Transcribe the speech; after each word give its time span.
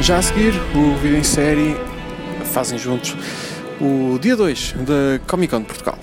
Já 0.00 0.18
a 0.18 0.22
seguir, 0.22 0.54
o 0.74 0.96
Vida 0.96 1.18
em 1.18 1.24
Série 1.24 1.76
fazem 2.52 2.78
juntos 2.78 3.16
o 3.80 4.18
dia 4.18 4.36
2 4.36 4.74
da 4.78 5.20
Comic 5.26 5.50
Con 5.50 5.60
de 5.60 5.66
Portugal. 5.66 5.98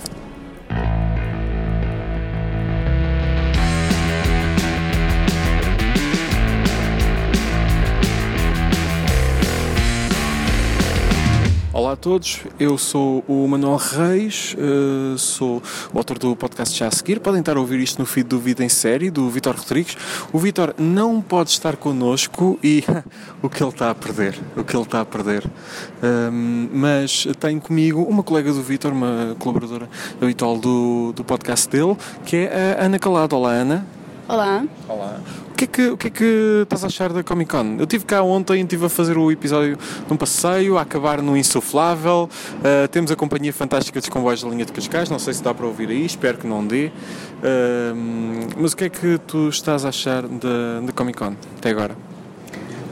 Todos, 12.06 12.42
eu 12.60 12.78
sou 12.78 13.24
o 13.26 13.48
Manuel 13.48 13.78
Reis, 13.78 14.54
uh, 14.56 15.18
sou 15.18 15.60
o 15.92 15.98
autor 15.98 16.20
do 16.20 16.36
podcast 16.36 16.78
Já 16.78 16.86
a 16.86 16.90
Seguir. 16.92 17.18
Podem 17.18 17.40
estar 17.40 17.56
a 17.56 17.58
ouvir 17.58 17.80
isto 17.80 17.98
no 17.98 18.06
feed 18.06 18.28
do 18.28 18.38
Vida 18.38 18.62
em 18.62 18.68
Série, 18.68 19.10
do 19.10 19.28
Vitor 19.28 19.56
Rodrigues. 19.56 19.96
O 20.32 20.38
Vitor 20.38 20.72
não 20.78 21.20
pode 21.20 21.50
estar 21.50 21.74
connosco 21.74 22.60
e 22.62 22.84
o 23.42 23.48
que 23.50 23.60
ele 23.60 23.70
está 23.70 23.90
a 23.90 23.94
perder, 23.96 24.38
o 24.56 24.62
que 24.62 24.76
ele 24.76 24.84
está 24.84 25.00
a 25.00 25.04
perder. 25.04 25.50
Um, 26.00 26.68
mas 26.72 27.26
tenho 27.40 27.60
comigo 27.60 28.00
uma 28.04 28.22
colega 28.22 28.52
do 28.52 28.62
Vitor, 28.62 28.92
uma 28.92 29.34
colaboradora 29.40 29.90
habitual 30.22 30.58
do, 30.58 31.12
do 31.12 31.24
podcast 31.24 31.68
dele, 31.68 31.96
que 32.24 32.36
é 32.36 32.76
a 32.78 32.84
Ana 32.84 33.00
Calado. 33.00 33.34
Olá, 33.34 33.50
Ana. 33.50 33.84
Olá. 34.28 34.64
Olá. 34.88 35.20
O 35.56 35.58
que, 35.58 35.64
é 35.64 35.68
que, 35.68 35.88
o 35.88 35.96
que 35.96 36.06
é 36.08 36.10
que 36.10 36.60
estás 36.64 36.84
a 36.84 36.88
achar 36.88 37.10
da 37.14 37.22
Comic 37.22 37.50
Con? 37.50 37.76
Eu 37.78 37.84
estive 37.84 38.04
cá 38.04 38.20
ontem, 38.20 38.60
estive 38.60 38.84
a 38.84 38.88
fazer 38.90 39.16
o 39.16 39.32
episódio 39.32 39.78
de 40.06 40.12
um 40.12 40.14
passeio, 40.14 40.76
a 40.76 40.82
acabar 40.82 41.22
no 41.22 41.34
Insuflável. 41.34 42.28
Uh, 42.58 42.86
temos 42.88 43.10
a 43.10 43.16
companhia 43.16 43.54
fantástica 43.54 43.98
dos 43.98 44.10
comboios 44.10 44.42
da 44.42 44.50
linha 44.50 44.66
de 44.66 44.72
Cascais, 44.72 45.08
não 45.08 45.18
sei 45.18 45.32
se 45.32 45.42
dá 45.42 45.54
para 45.54 45.64
ouvir 45.64 45.88
aí, 45.88 46.04
espero 46.04 46.36
que 46.36 46.46
não 46.46 46.62
dê. 46.62 46.88
Uh, 47.38 48.52
mas 48.58 48.74
o 48.74 48.76
que 48.76 48.84
é 48.84 48.90
que 48.90 49.16
tu 49.26 49.48
estás 49.48 49.86
a 49.86 49.88
achar 49.88 50.24
da 50.28 50.92
Comic 50.94 51.18
Con 51.18 51.34
até 51.56 51.70
agora? 51.70 52.15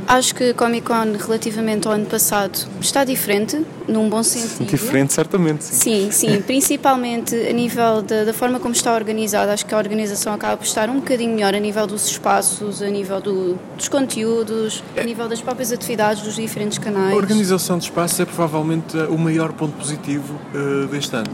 Acho 0.07 0.35
que 0.35 0.51
a 0.51 0.55
Comic 0.55 0.87
Con, 0.87 1.17
relativamente 1.19 1.87
ao 1.87 1.95
ano 1.95 2.07
passado, 2.07 2.59
está 2.81 3.05
diferente, 3.05 3.65
num 3.89 4.09
bom 4.09 4.23
sentido. 4.23 4.67
Diferente, 4.67 5.13
certamente. 5.13 5.65
Sim, 5.65 6.11
sim, 6.11 6.31
sim 6.31 6.41
principalmente 6.43 7.35
a 7.35 7.53
nível 7.53 8.03
da, 8.03 8.25
da, 8.25 8.33
forma 8.33 8.61
como 8.61 8.75
está 8.75 8.95
organizada. 8.95 9.53
Acho 9.53 9.65
que 9.65 9.75
a 9.75 9.79
organização 9.79 10.35
acaba 10.35 10.57
por 10.57 10.67
estar 10.67 10.91
um 10.91 10.97
bocadinho 10.97 11.35
melhor 11.35 11.55
a 11.55 11.61
nível 11.61 11.87
dos 11.87 12.07
espaços, 12.07 12.83
a 12.83 12.89
nível 12.89 13.21
do, 13.21 13.59
dos 13.77 13.89
conteúdos, 13.89 14.83
a 14.97 15.03
nível 15.03 15.29
das 15.29 15.41
próprias 15.41 15.73
atividades 15.73 16.23
dos 16.23 16.37
diferentes 16.37 16.79
canais. 16.79 17.13
A 17.13 17.17
organização 17.17 17.79
de 17.79 17.85
espaços 17.85 18.21
é 18.21 18.25
provavelmente 18.25 18.97
o 18.97 19.19
maior 19.19 19.53
ponto 19.53 19.73
positivo 19.77 20.35
uh, 20.55 20.87
deste 20.89 21.17
ano. 21.17 21.31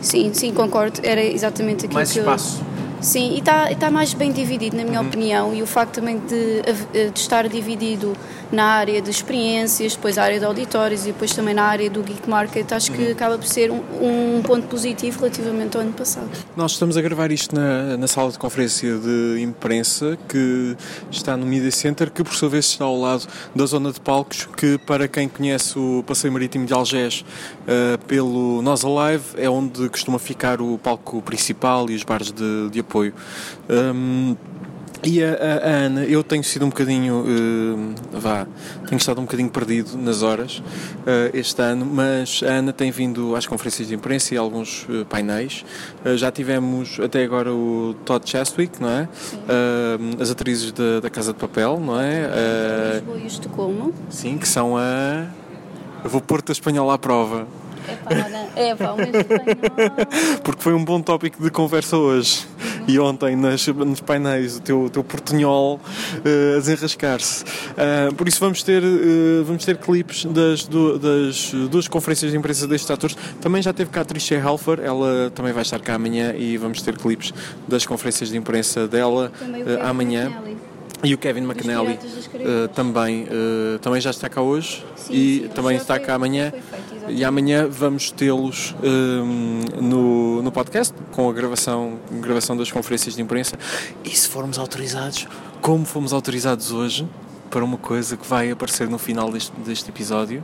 Sim, 0.00 0.32
sim, 0.32 0.52
concordo. 0.52 1.00
Era 1.02 1.22
exatamente 1.22 1.86
aquilo 1.86 1.94
Mais 1.94 2.12
que 2.12 2.18
espaço. 2.18 2.60
Eu 2.60 2.75
Sim, 3.00 3.34
e 3.34 3.38
está 3.38 3.74
tá 3.74 3.90
mais 3.90 4.14
bem 4.14 4.32
dividido, 4.32 4.76
na 4.76 4.84
minha 4.84 5.00
uhum. 5.00 5.06
opinião, 5.06 5.54
e 5.54 5.62
o 5.62 5.66
facto 5.66 5.94
também 5.94 6.18
de, 6.18 6.62
de, 7.10 7.18
estar 7.18 7.48
dividido 7.48 8.16
na 8.50 8.64
área 8.64 9.02
de 9.02 9.10
experiências, 9.10 9.94
depois 9.94 10.18
a 10.18 10.22
área 10.22 10.38
de 10.38 10.44
auditórios 10.44 11.02
e 11.02 11.06
depois 11.06 11.32
também 11.34 11.54
na 11.54 11.64
área 11.64 11.90
do 11.90 12.02
Geek 12.02 12.28
Market, 12.28 12.70
acho 12.72 12.92
que 12.92 13.02
uhum. 13.02 13.12
acaba 13.12 13.38
por 13.38 13.46
ser 13.46 13.70
um, 13.70 13.80
um, 14.00 14.42
ponto 14.42 14.66
positivo 14.66 15.18
relativamente 15.18 15.76
ao 15.76 15.82
ano 15.82 15.92
passado. 15.92 16.28
Nós 16.56 16.72
estamos 16.72 16.96
a 16.96 17.02
gravar 17.02 17.30
isto 17.30 17.54
na, 17.54 17.96
na 17.96 18.06
sala 18.06 18.30
de 18.30 18.38
conferência 18.38 18.96
de 18.98 19.40
imprensa 19.40 20.18
que 20.28 20.76
está 21.10 21.36
no 21.36 21.46
Media 21.46 21.70
Center, 21.70 22.10
que 22.10 22.22
por 22.22 22.34
sua 22.34 22.48
vez 22.48 22.66
está 22.66 22.84
ao 22.84 22.98
lado 22.98 23.26
da 23.54 23.66
zona 23.66 23.92
de 23.92 24.00
palcos, 24.00 24.48
que 24.56 24.78
para 24.78 25.08
quem 25.08 25.28
conhece 25.28 25.78
o 25.78 26.02
Passeio 26.06 26.32
Marítimo 26.32 26.66
de 26.66 26.72
Algés 26.72 27.24
uh, 27.62 27.98
pelo 28.06 28.62
Nós 28.62 28.84
Alive 28.84 29.24
é 29.36 29.48
onde 29.50 29.88
costuma 29.88 30.18
ficar 30.18 30.60
o 30.60 30.78
palco 30.78 31.20
principal 31.22 31.90
e 31.90 31.94
os 31.94 32.02
bares 32.02 32.30
de, 32.30 32.70
de 32.70 32.80
apoio. 32.80 32.95
Um, 33.68 34.36
e 35.06 35.22
a, 35.22 35.28
a, 35.28 35.68
Ana, 35.68 36.04
eu 36.04 36.22
tenho 36.24 36.42
sido 36.42 36.64
um 36.64 36.68
bocadinho, 36.68 37.24
uh, 37.24 38.18
vá, 38.18 38.46
tenho 38.88 38.98
estado 38.98 39.20
um 39.20 39.24
bocadinho 39.24 39.48
perdido 39.48 39.96
nas 39.96 40.22
horas 40.22 40.58
uh, 40.58 41.30
este 41.32 41.62
ano, 41.62 41.86
mas 41.86 42.42
a 42.42 42.54
Ana 42.54 42.72
tem 42.72 42.90
vindo 42.90 43.36
às 43.36 43.46
conferências 43.46 43.88
de 43.88 43.94
imprensa 43.94 44.34
e 44.34 44.36
alguns 44.36 44.84
uh, 44.88 45.04
painéis. 45.04 45.64
já 46.16 46.32
tivemos 46.32 46.98
até 46.98 47.22
agora 47.22 47.52
o 47.52 47.94
Todd 48.04 48.28
Chastwick, 48.28 48.80
não 48.80 48.88
é? 48.88 49.08
as 50.20 50.30
atrizes 50.30 50.72
da, 50.72 51.00
da, 51.00 51.10
Casa 51.10 51.32
de 51.32 51.38
Papel, 51.38 51.78
não 51.78 52.00
é? 52.00 52.94
Lisboa 52.94 53.18
e 53.18 53.26
Estocolmo. 53.26 53.94
Sim, 54.10 54.38
que 54.38 54.48
são 54.48 54.76
a. 54.76 55.26
Eu 56.02 56.10
vou 56.10 56.20
pôr-te 56.20 56.50
a 56.50 56.52
espanhola 56.52 56.94
à 56.94 56.98
prova. 56.98 57.46
É 58.56 58.74
pá, 58.74 58.92
o 58.92 59.00
espanhol. 59.00 59.90
Porque 60.42 60.62
foi 60.62 60.74
um 60.74 60.84
bom 60.84 61.00
tópico 61.00 61.42
de 61.42 61.50
conversa 61.50 61.96
hoje. 61.96 62.46
E 62.88 62.98
ontem 63.00 63.34
nas, 63.34 63.66
nos 63.66 64.00
painéis, 64.00 64.58
o 64.58 64.60
teu, 64.60 64.88
teu 64.90 65.02
portunhol 65.02 65.80
uh, 65.80 66.56
a 66.56 66.60
desenrascar-se. 66.60 67.42
Uh, 67.42 68.14
por 68.14 68.28
isso 68.28 68.38
vamos 68.38 68.62
ter, 68.62 68.82
uh, 68.82 69.44
vamos 69.44 69.64
ter 69.64 69.76
clipes 69.76 70.24
das, 70.24 70.66
do, 70.66 70.98
das 70.98 71.52
duas 71.68 71.88
conferências 71.88 72.30
de 72.30 72.36
imprensa 72.36 72.66
destes 72.68 72.90
atores. 72.90 73.16
Também 73.40 73.60
já 73.60 73.72
teve 73.72 73.90
cá 73.90 74.02
a 74.02 74.04
Tricia 74.04 74.38
Helfer, 74.38 74.80
ela 74.80 75.32
também 75.34 75.52
vai 75.52 75.62
estar 75.62 75.80
cá 75.80 75.94
amanhã 75.94 76.32
e 76.36 76.56
vamos 76.56 76.80
ter 76.80 76.96
clipes 76.96 77.34
das 77.66 77.84
conferências 77.84 78.30
de 78.30 78.36
imprensa 78.36 78.86
dela 78.86 79.32
amanhã. 79.82 80.32
E 81.04 81.12
o 81.12 81.18
Kevin 81.18 81.42
McNally 81.42 81.92
uh, 81.94 82.68
também, 82.74 83.24
uh, 83.24 83.78
também 83.80 84.00
já 84.00 84.10
está 84.10 84.28
cá 84.30 84.40
hoje 84.40 84.82
sim, 84.96 85.12
e 85.12 85.40
sim, 85.42 85.48
também 85.48 85.76
está 85.76 85.98
cá 85.98 86.14
amanhã. 86.14 86.52
E 87.08 87.24
amanhã 87.24 87.68
vamos 87.68 88.10
tê-los 88.10 88.74
uh, 88.82 89.82
no, 89.82 90.42
no 90.42 90.50
podcast 90.50 90.92
com 91.12 91.30
a 91.30 91.32
gravação, 91.32 91.98
gravação 92.20 92.56
das 92.56 92.70
conferências 92.70 93.14
de 93.14 93.22
imprensa. 93.22 93.56
E 94.04 94.10
se 94.10 94.28
formos 94.28 94.58
autorizados, 94.58 95.28
como 95.60 95.84
fomos 95.84 96.12
autorizados 96.12 96.72
hoje, 96.72 97.08
para 97.50 97.64
uma 97.64 97.78
coisa 97.78 98.16
que 98.16 98.26
vai 98.26 98.50
aparecer 98.50 98.88
no 98.88 98.98
final 98.98 99.30
deste, 99.30 99.52
deste 99.60 99.88
episódio 99.88 100.42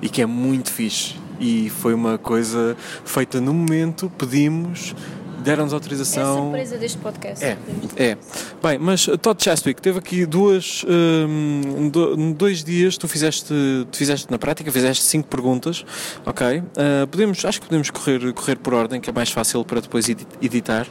e 0.00 0.08
que 0.08 0.22
é 0.22 0.26
muito 0.26 0.72
fixe. 0.72 1.14
E 1.38 1.70
foi 1.70 1.94
uma 1.94 2.18
coisa 2.18 2.76
feita 3.04 3.40
no 3.40 3.54
momento, 3.54 4.10
pedimos, 4.18 4.94
deram-nos 5.42 5.72
autorização. 5.72 6.22
É 6.22 6.24
a 6.24 6.42
surpresa 6.42 6.78
deste 6.78 6.98
podcast. 6.98 7.44
É, 7.44 7.56
é. 7.96 8.16
Bem, 8.62 8.78
mas 8.78 9.06
uh, 9.08 9.16
Todd 9.18 9.42
Chastwick, 9.42 9.80
teve 9.80 9.98
aqui 9.98 10.26
duas, 10.26 10.84
um, 10.88 12.32
dois 12.34 12.64
dias, 12.64 12.96
tu 12.96 13.08
fizeste, 13.08 13.54
tu 13.90 13.96
fizeste 13.96 14.30
na 14.30 14.38
prática, 14.38 14.70
fizeste 14.70 15.04
cinco 15.04 15.28
perguntas, 15.28 15.84
ok? 16.24 16.58
Uh, 16.58 17.06
podemos, 17.10 17.44
acho 17.44 17.60
que 17.60 17.66
podemos 17.66 17.90
correr, 17.90 18.32
correr 18.32 18.56
por 18.56 18.74
ordem, 18.74 19.00
que 19.00 19.10
é 19.10 19.12
mais 19.12 19.30
fácil 19.30 19.64
para 19.64 19.80
depois 19.80 20.08
editar. 20.08 20.86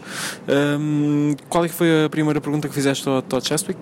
Um, 0.48 1.36
qual 1.50 1.66
é 1.66 1.68
que 1.68 1.74
foi 1.74 2.06
a 2.06 2.10
primeira 2.10 2.42
pergunta 2.42 2.68
que 2.68 2.74
fizeste 2.74 3.08
ao 3.08 3.22
Todd 3.22 3.48
Chastwick? 3.48 3.80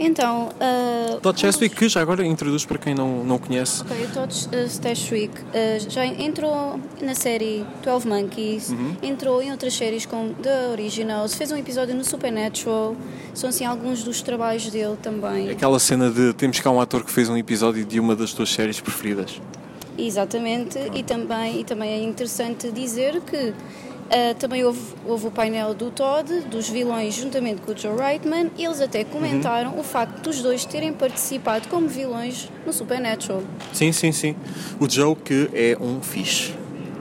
Então. 0.00 0.48
Uh, 0.48 1.20
Todd 1.20 1.38
Chestwick, 1.38 1.76
que 1.76 1.88
já 1.88 2.00
agora 2.00 2.24
introduz 2.26 2.64
para 2.64 2.78
quem 2.78 2.94
não, 2.94 3.22
não 3.22 3.38
conhece. 3.38 3.82
Ok, 3.82 4.04
o 4.06 4.08
Todd 4.08 4.34
Chestwick 4.34 5.38
uh, 5.38 5.90
já 5.90 6.06
entrou 6.06 6.80
na 7.02 7.14
série 7.14 7.66
12 7.84 8.08
Monkeys, 8.08 8.70
uhum. 8.70 8.96
entrou 9.02 9.42
em 9.42 9.50
outras 9.50 9.74
séries 9.74 10.06
como 10.06 10.32
The 10.34 10.68
Originals, 10.68 11.34
fez 11.34 11.52
um 11.52 11.56
episódio 11.56 11.94
no 11.94 12.02
Supernatural, 12.02 12.96
são 13.34 13.50
assim 13.50 13.66
alguns 13.66 14.02
dos 14.02 14.22
trabalhos 14.22 14.70
dele 14.70 14.96
também. 15.02 15.50
Aquela 15.50 15.78
cena 15.78 16.10
de 16.10 16.32
temos 16.32 16.58
cá 16.60 16.70
um 16.70 16.80
ator 16.80 17.04
que 17.04 17.10
fez 17.10 17.28
um 17.28 17.36
episódio 17.36 17.84
de 17.84 18.00
uma 18.00 18.16
das 18.16 18.32
tuas 18.32 18.50
séries 18.50 18.80
preferidas. 18.80 19.38
Exatamente, 19.98 20.78
e 20.94 21.02
também, 21.02 21.60
e 21.60 21.64
também 21.64 21.90
é 21.90 22.02
interessante 22.02 22.70
dizer 22.70 23.20
que 23.20 23.52
Uh, 24.10 24.34
também 24.34 24.64
houve, 24.64 24.80
houve, 25.06 25.28
o 25.28 25.30
painel 25.30 25.72
do 25.72 25.88
Todd, 25.92 26.40
dos 26.50 26.68
vilões, 26.68 27.14
juntamente 27.14 27.62
com 27.62 27.70
o 27.70 27.78
Joe 27.78 27.96
Reitman, 27.96 28.50
eles 28.58 28.80
até 28.80 29.04
comentaram 29.04 29.74
uhum. 29.74 29.80
o 29.80 29.84
facto 29.84 30.20
dos 30.22 30.42
dois 30.42 30.64
terem 30.64 30.92
participado 30.92 31.68
como 31.68 31.86
vilões 31.86 32.50
no 32.66 32.72
Supernatural. 32.72 33.44
Sim, 33.72 33.92
sim, 33.92 34.10
sim. 34.10 34.34
O 34.80 34.90
Joe, 34.90 35.14
que 35.14 35.48
é 35.54 35.76
um 35.80 36.02
fixe 36.02 36.52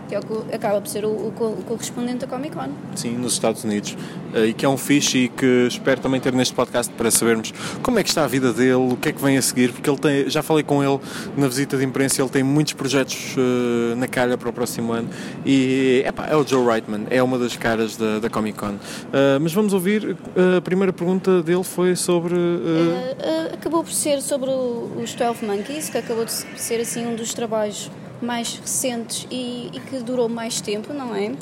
que 0.09 0.15
é 0.15 0.19
o 0.19 0.23
que 0.23 0.55
acaba 0.55 0.81
por 0.81 0.89
ser 0.89 1.05
o, 1.05 1.09
o, 1.09 1.63
correspondente 1.67 2.25
da 2.25 2.27
Comic 2.27 2.55
Con. 2.55 2.69
Sim, 2.95 3.11
nos 3.11 3.33
Estados 3.33 3.63
Unidos. 3.63 3.95
Eh, 4.33 4.47
e 4.47 4.53
que 4.53 4.65
é 4.65 4.69
um 4.69 4.77
fixe 4.77 5.25
e 5.25 5.29
que 5.29 5.67
espero 5.67 6.01
também 6.01 6.19
ter 6.19 6.33
neste 6.33 6.53
podcast 6.53 6.91
para 6.93 7.11
sabermos 7.11 7.53
como 7.83 7.99
é 7.99 8.03
que 8.03 8.09
está 8.09 8.23
a 8.23 8.27
vida 8.27 8.51
dele, 8.51 8.73
o 8.73 8.97
que 8.97 9.09
é 9.09 9.11
que 9.11 9.21
vem 9.21 9.37
a 9.37 9.41
seguir, 9.41 9.71
porque 9.71 9.87
ele 9.87 9.99
tem, 9.99 10.29
já 10.29 10.41
falei 10.41 10.63
com 10.63 10.83
ele 10.83 10.99
na 11.37 11.47
visita 11.47 11.77
de 11.77 11.85
imprensa, 11.85 12.21
ele 12.21 12.29
tem 12.29 12.43
muitos 12.43 12.73
projetos 12.73 13.35
uh, 13.37 13.95
na 13.95 14.07
calha 14.07 14.35
para 14.35 14.49
o 14.49 14.53
próximo 14.53 14.91
ano 14.93 15.09
e 15.45 16.03
epá, 16.05 16.27
é 16.27 16.35
o 16.35 16.45
Joe 16.45 16.65
Reitman, 16.65 17.05
é 17.11 17.21
uma 17.21 17.37
das 17.37 17.55
caras 17.55 17.95
da, 17.95 18.17
da 18.19 18.29
Comic 18.29 18.57
Con. 18.57 18.73
Uh, 18.73 19.39
mas 19.39 19.53
vamos 19.53 19.73
ouvir, 19.73 20.17
a 20.57 20.61
primeira 20.61 20.91
pergunta 20.91 21.43
dele 21.43 21.63
foi 21.63 21.95
sobre. 21.95 22.33
Uh... 22.33 23.53
acabou 23.53 23.83
por 23.83 23.93
ser 23.93 24.21
sobre 24.21 24.49
os 24.49 25.13
12 25.13 25.45
Monkeys, 25.45 25.89
que 25.89 25.97
acabou 25.99 26.25
de 26.25 26.31
ser 26.31 26.81
assim 26.81 27.05
um 27.05 27.15
dos 27.15 27.33
trabalhos 27.33 27.91
mais 28.21 28.55
recentes 28.57 29.27
e, 29.31 29.69
e, 29.73 29.79
que 29.79 29.99
durou 29.99 30.27
mais 30.29 30.61
tempo, 30.61 30.93
não 30.93 31.15
é? 31.15 31.27
Uhum. 31.27 31.35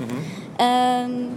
Um, 0.59 1.31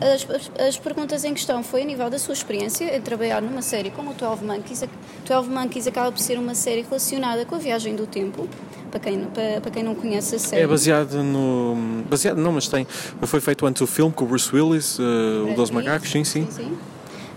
as, 0.00 0.26
as, 0.30 0.68
as, 0.68 0.78
perguntas 0.78 1.24
em 1.24 1.34
questão 1.34 1.62
foi 1.62 1.82
a 1.82 1.84
nível 1.84 2.08
da 2.08 2.18
sua 2.18 2.32
experiência 2.32 2.96
em 2.96 3.00
trabalhar 3.00 3.42
numa 3.42 3.62
série 3.62 3.90
como 3.90 4.12
o 4.12 4.14
12 4.14 4.44
Monkeys. 4.44 4.84
12 5.26 5.50
Monkeys 5.50 5.86
acaba 5.88 6.12
por 6.12 6.20
ser 6.20 6.38
uma 6.38 6.54
série 6.54 6.82
relacionada 6.82 7.44
com 7.44 7.56
a 7.56 7.58
viagem 7.58 7.96
do 7.96 8.06
tempo, 8.06 8.48
para 8.90 9.00
quem, 9.00 9.24
para, 9.24 9.60
para 9.60 9.70
quem 9.70 9.82
não 9.82 9.94
conhece 9.94 10.36
a 10.36 10.38
série. 10.38 10.62
É 10.62 10.66
baseado 10.66 11.22
no. 11.22 12.04
Baseado, 12.08 12.38
não, 12.38 12.52
mas 12.52 12.68
tem. 12.68 12.86
Foi 13.22 13.40
feito 13.40 13.66
antes 13.66 13.82
o 13.82 13.86
filme 13.86 14.12
com 14.12 14.24
o 14.24 14.28
Bruce 14.28 14.54
Willis, 14.54 14.98
uh, 14.98 15.50
o 15.50 15.54
Dos 15.54 15.70
Macacos, 15.70 16.10
sim, 16.10 16.22
sim. 16.22 16.46
sim, 16.48 16.62
sim. 16.64 16.78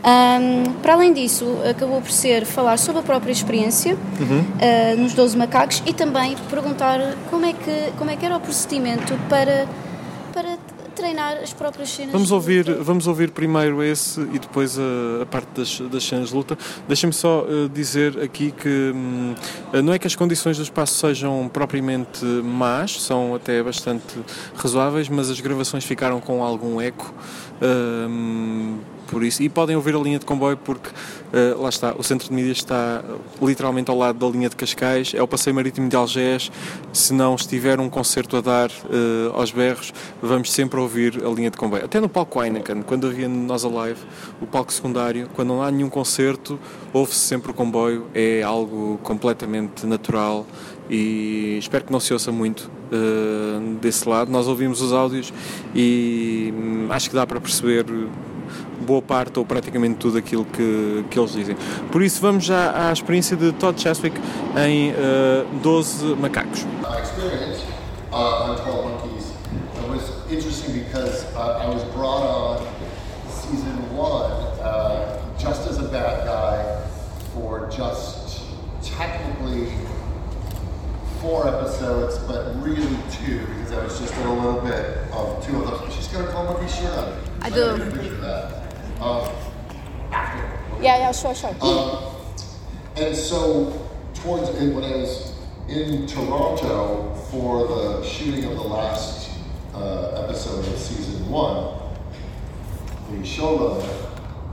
Um, 0.03 0.73
para 0.81 0.93
além 0.93 1.13
disso, 1.13 1.45
acabou 1.69 2.01
por 2.01 2.11
ser 2.11 2.45
falar 2.45 2.77
sobre 2.77 3.01
a 3.01 3.03
própria 3.03 3.31
experiência 3.31 3.95
uhum. 4.19 4.39
uh, 4.39 4.97
nos 4.99 5.13
12 5.13 5.37
macacos 5.37 5.83
e 5.85 5.93
também 5.93 6.35
perguntar 6.49 6.99
como 7.29 7.45
é 7.45 7.53
que, 7.53 7.91
como 7.97 8.09
é 8.09 8.15
que 8.15 8.25
era 8.25 8.35
o 8.35 8.39
procedimento 8.39 9.13
para, 9.29 9.67
para 10.33 10.57
treinar 10.95 11.37
as 11.37 11.53
próprias 11.53 11.89
cenas. 11.89 12.13
Vamos 12.13 12.31
ouvir, 12.31 12.63
vamos 12.81 13.05
ouvir 13.05 13.29
primeiro 13.29 13.83
esse 13.83 14.19
e 14.21 14.39
depois 14.39 14.77
a, 14.79 15.21
a 15.21 15.25
parte 15.27 15.49
das, 15.55 15.79
das 15.79 16.03
cenas 16.03 16.29
de 16.29 16.35
luta. 16.35 16.57
Deixem-me 16.87 17.13
só 17.13 17.43
uh, 17.43 17.69
dizer 17.69 18.19
aqui 18.21 18.51
que 18.51 18.91
hum, 18.95 19.35
não 19.83 19.93
é 19.93 19.99
que 19.99 20.07
as 20.07 20.15
condições 20.15 20.57
do 20.57 20.63
espaço 20.63 20.95
sejam 20.95 21.47
propriamente 21.53 22.25
más, 22.25 22.99
são 23.03 23.35
até 23.35 23.61
bastante 23.61 24.17
razoáveis, 24.55 25.07
mas 25.09 25.29
as 25.29 25.39
gravações 25.39 25.85
ficaram 25.85 26.19
com 26.19 26.43
algum 26.43 26.81
eco. 26.81 27.13
Uh, 27.61 28.79
por 29.11 29.23
isso. 29.23 29.43
E 29.43 29.49
podem 29.49 29.75
ouvir 29.75 29.93
a 29.93 29.99
linha 29.99 30.17
de 30.17 30.25
comboio 30.25 30.57
porque 30.57 30.89
uh, 30.89 31.61
lá 31.61 31.69
está, 31.69 31.93
o 31.97 32.01
centro 32.01 32.29
de 32.29 32.33
mídias 32.33 32.57
está 32.57 33.03
literalmente 33.41 33.91
ao 33.91 33.97
lado 33.97 34.17
da 34.17 34.27
linha 34.27 34.49
de 34.49 34.55
Cascais, 34.55 35.13
é 35.13 35.21
o 35.21 35.27
passeio 35.27 35.53
marítimo 35.53 35.89
de 35.89 35.95
Algés. 35.95 36.49
Se 36.93 37.13
não 37.13 37.35
estiver 37.35 37.79
um 37.79 37.89
concerto 37.89 38.37
a 38.37 38.41
dar 38.41 38.69
uh, 38.69 39.35
aos 39.35 39.51
berros, 39.51 39.93
vamos 40.21 40.51
sempre 40.51 40.79
ouvir 40.79 41.23
a 41.23 41.29
linha 41.29 41.51
de 41.51 41.57
comboio. 41.57 41.83
Até 41.83 41.99
no 41.99 42.07
palco 42.07 42.41
Heineken, 42.41 42.81
quando 42.83 43.05
havia 43.05 43.27
Nós 43.27 43.65
Alive, 43.65 43.99
o 44.41 44.47
palco 44.47 44.71
secundário, 44.71 45.29
quando 45.35 45.49
não 45.49 45.61
há 45.61 45.69
nenhum 45.69 45.89
concerto, 45.89 46.57
ouve-se 46.93 47.19
sempre 47.19 47.51
o 47.51 47.53
comboio, 47.53 48.07
é 48.13 48.41
algo 48.41 48.97
completamente 49.03 49.85
natural 49.85 50.45
e 50.89 51.57
espero 51.57 51.85
que 51.85 51.91
não 51.91 51.99
se 51.99 52.11
ouça 52.11 52.31
muito 52.31 52.69
uh, 52.91 53.75
desse 53.79 54.07
lado. 54.07 54.29
Nós 54.31 54.47
ouvimos 54.47 54.81
os 54.81 54.91
áudios 54.91 55.33
e 55.73 56.53
hum, 56.53 56.87
acho 56.89 57.09
que 57.09 57.15
dá 57.15 57.25
para 57.25 57.39
perceber 57.39 57.85
boa 58.81 59.01
parte 59.01 59.39
ou 59.39 59.45
praticamente 59.45 59.95
tudo 59.95 60.17
aquilo 60.17 60.45
que, 60.45 61.05
que 61.09 61.19
eles 61.19 61.31
dizem. 61.31 61.55
Por 61.91 62.01
isso, 62.01 62.21
vamos 62.21 62.43
já 62.43 62.89
à 62.89 62.91
experiência 62.91 63.37
de 63.37 63.51
Todd 63.53 63.81
Chaswick 63.81 64.19
em 64.57 64.91
uh, 64.91 65.45
12 65.61 66.15
Macacos. 66.15 66.65
experience 67.01 67.63
uh, 68.11 68.51
on 68.51 68.55
12 68.55 68.83
Monkeys 68.83 69.31
was 69.91 70.31
interesting 70.31 70.73
because 70.83 71.25
uh, 71.35 71.59
I 71.59 71.67
was 71.67 71.83
brought 71.93 72.23
on 72.23 72.67
season 73.29 73.95
one 73.95 74.31
uh, 74.61 75.21
just 75.37 75.67
as 75.67 75.79
a 75.79 75.87
bad 75.89 76.25
guy 76.25 76.87
for 77.33 77.69
just 77.69 78.43
technically 78.81 79.71
four 81.19 81.47
episodes, 81.47 82.17
but 82.19 82.55
really 82.63 82.97
two 83.11 83.39
because 83.47 83.71
I 83.73 83.83
was 83.83 83.99
just 83.99 84.13
in 84.15 84.27
a 84.27 84.33
little 84.33 84.61
bit 84.61 84.97
of 85.11 85.45
two 85.45 85.61
of 85.61 85.69
those. 85.69 85.93
She's 85.93 86.07
got 86.07 86.27
a 86.27 86.31
12 86.31 86.59
monkey 86.59 86.73
shirt 86.73 86.97
on. 86.97 87.21
I 87.41 87.49
do. 87.49 88.60
Uh, 89.01 89.33
yeah, 90.79 90.97
yeah, 90.99 91.11
sure, 91.11 91.33
sure. 91.33 91.55
Uh, 91.59 92.13
and 92.97 93.15
so, 93.15 93.89
towards 94.13 94.49
and 94.49 94.75
when 94.75 94.83
I 94.83 94.97
was 94.97 95.35
in 95.67 96.05
Toronto 96.05 97.15
for 97.31 97.67
the 97.67 98.07
shooting 98.07 98.45
of 98.45 98.51
the 98.57 98.61
last 98.61 99.31
uh, 99.73 100.23
episode 100.23 100.59
of 100.67 100.77
season 100.77 101.27
one, 101.31 101.79
the 103.09 103.27
showrunner, 103.27 103.89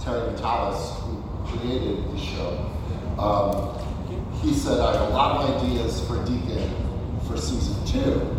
Terry 0.00 0.32
Metalis, 0.32 0.98
who 1.00 1.58
created 1.58 2.10
the 2.10 2.18
show, 2.18 2.72
um, 3.18 3.74
he 4.40 4.54
said, 4.54 4.80
I 4.80 4.92
have 4.92 5.10
a 5.10 5.12
lot 5.12 5.44
of 5.44 5.62
ideas 5.62 6.00
for 6.06 6.24
Deacon 6.24 6.70
for 7.26 7.36
season 7.36 7.84
two. 7.84 8.34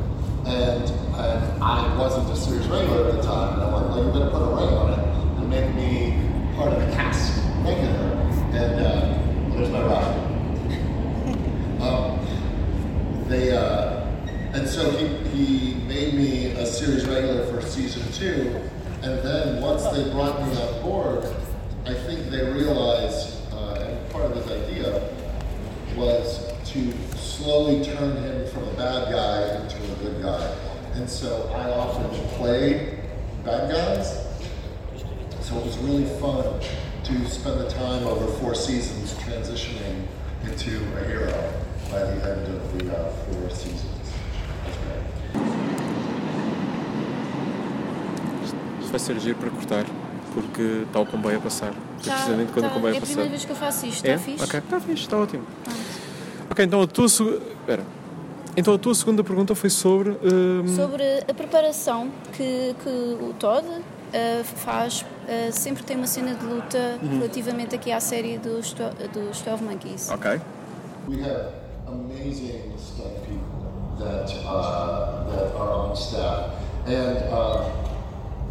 And, 0.48 0.90
and 0.90 1.64
I 1.64 1.96
wasn't 1.98 2.32
a 2.32 2.36
series 2.36 2.66
regular 2.68 3.10
at 3.10 3.16
the 3.18 3.22
time, 3.22 3.54
and 3.54 3.64
I'm 3.64 3.74
like, 3.74 3.90
well, 3.90 4.06
you 4.06 4.12
better 4.12 4.32
put 4.32 4.42
a 4.42 4.56
ring 4.56 4.74
on 4.74 4.94
it 4.94 5.10
and 5.40 5.50
make 5.50 5.76
me 5.76 5.99
part 6.60 6.74
of 6.74 6.86
the 6.86 6.92
cast 6.94 7.42
regular. 7.64 7.96
And 8.52 8.86
uh, 8.86 9.56
there's 9.56 9.70
my 9.70 9.82
rock. 9.82 10.04
um, 11.80 12.20
they, 13.30 13.56
uh, 13.56 14.06
and 14.52 14.68
so 14.68 14.92
he, 14.92 15.08
he 15.30 15.76
made 15.86 16.16
me 16.16 16.48
a 16.48 16.66
series 16.66 17.06
regular 17.08 17.46
for 17.46 17.62
season 17.62 18.12
two. 18.12 18.60
And 19.04 19.26
then 19.26 19.62
once 19.62 19.88
they 19.88 20.12
brought 20.12 20.46
me 20.46 20.62
on 20.62 20.82
board, 20.82 21.24
I 21.86 21.94
think 21.94 22.30
they 22.30 22.44
realized, 22.52 23.38
uh, 23.54 23.76
and 23.76 24.10
part 24.10 24.26
of 24.26 24.36
his 24.36 24.52
idea 24.52 25.10
was 25.96 26.52
to 26.74 26.92
slowly 27.16 27.86
turn 27.86 28.18
him 28.18 28.46
from 28.48 28.68
a 28.68 28.74
bad 28.74 29.14
guy 29.14 29.64
into 29.64 29.78
a 29.94 29.96
good 30.04 30.22
guy. 30.22 30.58
And 30.96 31.10
so 31.10 31.50
I 31.56 31.70
often 31.72 32.10
play 32.36 33.00
bad 33.46 33.72
guys 33.72 34.19
so 35.50 35.58
it 35.58 35.66
was 35.66 35.78
really 35.80 36.06
fun 36.22 36.46
to 37.04 37.28
spend 37.28 37.60
the 37.60 37.70
time 37.70 38.06
over 38.06 38.28
four 38.40 38.54
seasons 38.54 39.14
transitioning 39.14 40.06
into 40.44 40.78
a 40.96 41.04
hero 41.06 41.34
by 41.90 42.00
the 42.00 42.18
end 42.32 42.46
of 42.56 42.78
the 42.78 42.96
uh, 42.96 43.10
four 43.26 43.50
seasons. 43.50 43.90
Isto 48.80 48.92
vai 48.92 49.00
ser 49.00 49.20
giro 49.20 49.38
para 49.38 49.50
cortar, 49.50 49.86
porque 50.36 50.84
está 50.86 51.00
o 51.00 51.06
comboio 51.08 51.38
a 51.38 51.42
passar. 51.42 51.74
Já, 52.02 52.14
precisamente 52.14 52.52
quando 52.52 52.66
tá. 52.66 52.72
o 52.72 52.74
comboio 52.76 52.94
é 52.94 52.98
a 52.98 53.00
passar. 53.00 53.12
É 53.12 53.14
a 53.14 53.16
primeira 53.16 53.30
vez 53.30 53.46
que 53.46 53.52
eu 53.52 53.56
faço 53.56 53.86
isto, 53.88 54.06
é? 54.06 54.10
está 54.10 54.24
fixe? 54.24 54.44
Ok, 54.44 54.60
está 54.60 54.80
fixe, 54.80 55.02
está 55.02 55.18
ótimo. 55.18 55.44
Ok, 56.52 56.66
então 56.66 56.82
a 56.82 56.88
tua 56.88 57.10
segunda. 57.10 57.42
Então 58.56 58.74
a 58.74 58.78
tua 58.78 58.94
segunda 58.94 59.24
pergunta 59.24 59.56
foi 59.56 59.72
sobre. 59.72 60.12
Um... 60.12 60.76
Sobre 60.76 61.04
a 61.28 61.34
preparação 61.34 62.12
que, 62.34 62.76
que 62.84 62.90
o 62.90 63.34
Todd 63.40 63.66
uh, 64.14 64.44
faz, 64.44 65.06
uh, 65.28 65.52
sempre 65.52 65.84
tem 65.84 65.98
uma 65.98 66.08
cena 66.08 66.36
de 66.36 66.46
luta 66.46 66.78
uhum. 67.02 67.20
relativamente 67.20 67.76
aqui 67.76 67.92
à 67.92 68.00
série 68.00 68.38
dos, 68.38 68.74
dos 69.14 69.42
12 69.42 69.64
Monkeys. 69.64 70.10
Ok. 70.10 70.40
We 71.08 71.22
have 71.22 71.54
amazing 71.88 72.74
stunt 72.78 73.16
people 73.26 73.60
that, 74.00 74.32
uh, 74.46 75.30
that 75.32 75.56
are 75.56 75.72
on 75.72 75.96
staff. 75.96 76.52
And 76.86 77.18
uh, 77.32 77.70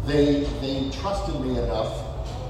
they, 0.05 0.45
they 0.61 0.89
trusted 0.91 1.39
me 1.41 1.57
enough 1.57 1.93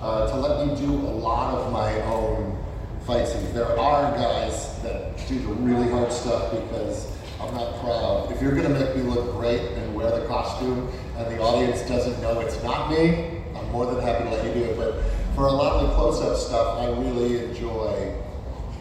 uh, 0.01 0.27
to 0.27 0.35
let 0.35 0.67
me 0.67 0.75
do 0.75 0.93
a 0.93 1.15
lot 1.19 1.55
of 1.55 1.71
my 1.71 2.01
own 2.03 2.57
fight 3.05 3.27
scenes. 3.27 3.53
There 3.53 3.79
are 3.79 4.11
guys 4.17 4.79
that 4.83 5.17
do 5.27 5.39
the 5.39 5.53
really 5.53 5.89
hard 5.89 6.11
stuff 6.11 6.51
because 6.51 7.07
I'm 7.41 7.53
not 7.53 7.79
proud. 7.79 8.31
If 8.31 8.41
you're 8.41 8.55
going 8.55 8.71
to 8.71 8.79
make 8.79 8.95
me 8.95 9.03
look 9.03 9.31
great 9.33 9.61
and 9.61 9.88
wear 9.99 10.17
the 10.17 10.25
costume, 10.27 10.89
and 11.17 11.27
the 11.27 11.41
audience 11.41 11.81
doesn't 11.81 12.21
know 12.21 12.39
it's 12.39 12.61
not 12.63 12.89
me, 12.89 13.41
I'm 13.55 13.69
more 13.71 13.85
than 13.85 14.01
happy 14.01 14.23
to 14.23 14.29
let 14.29 14.45
you 14.45 14.53
do 14.53 14.69
it. 14.69 14.77
But 14.77 15.03
for 15.35 15.47
a 15.47 15.51
lot 15.51 15.75
of 15.75 15.89
the 15.89 15.95
close-up 15.95 16.37
stuff, 16.37 16.79
I 16.79 16.87
really 16.87 17.43
enjoy 17.45 18.15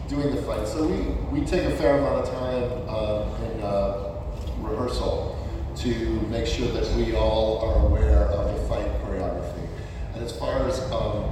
doing 0.07 0.33
the 0.33 0.41
fight. 0.41 0.67
So 0.67 0.87
we, 0.87 1.01
we 1.31 1.45
take 1.45 1.65
a 1.65 1.75
fair 1.75 1.97
amount 1.97 2.25
of 2.25 2.33
time 2.33 2.89
um, 2.89 3.51
in 3.51 3.61
uh, 3.61 4.21
rehearsal 4.59 5.35
to 5.77 6.09
make 6.29 6.47
sure 6.47 6.67
that 6.71 6.89
we 6.95 7.15
all 7.15 7.59
are 7.59 7.85
aware 7.85 8.25
of 8.27 8.59
the 8.59 8.67
fight 8.67 8.87
choreography. 9.03 9.67
And 10.13 10.23
as 10.23 10.37
far 10.37 10.67
as 10.67 10.79
um, 10.91 11.31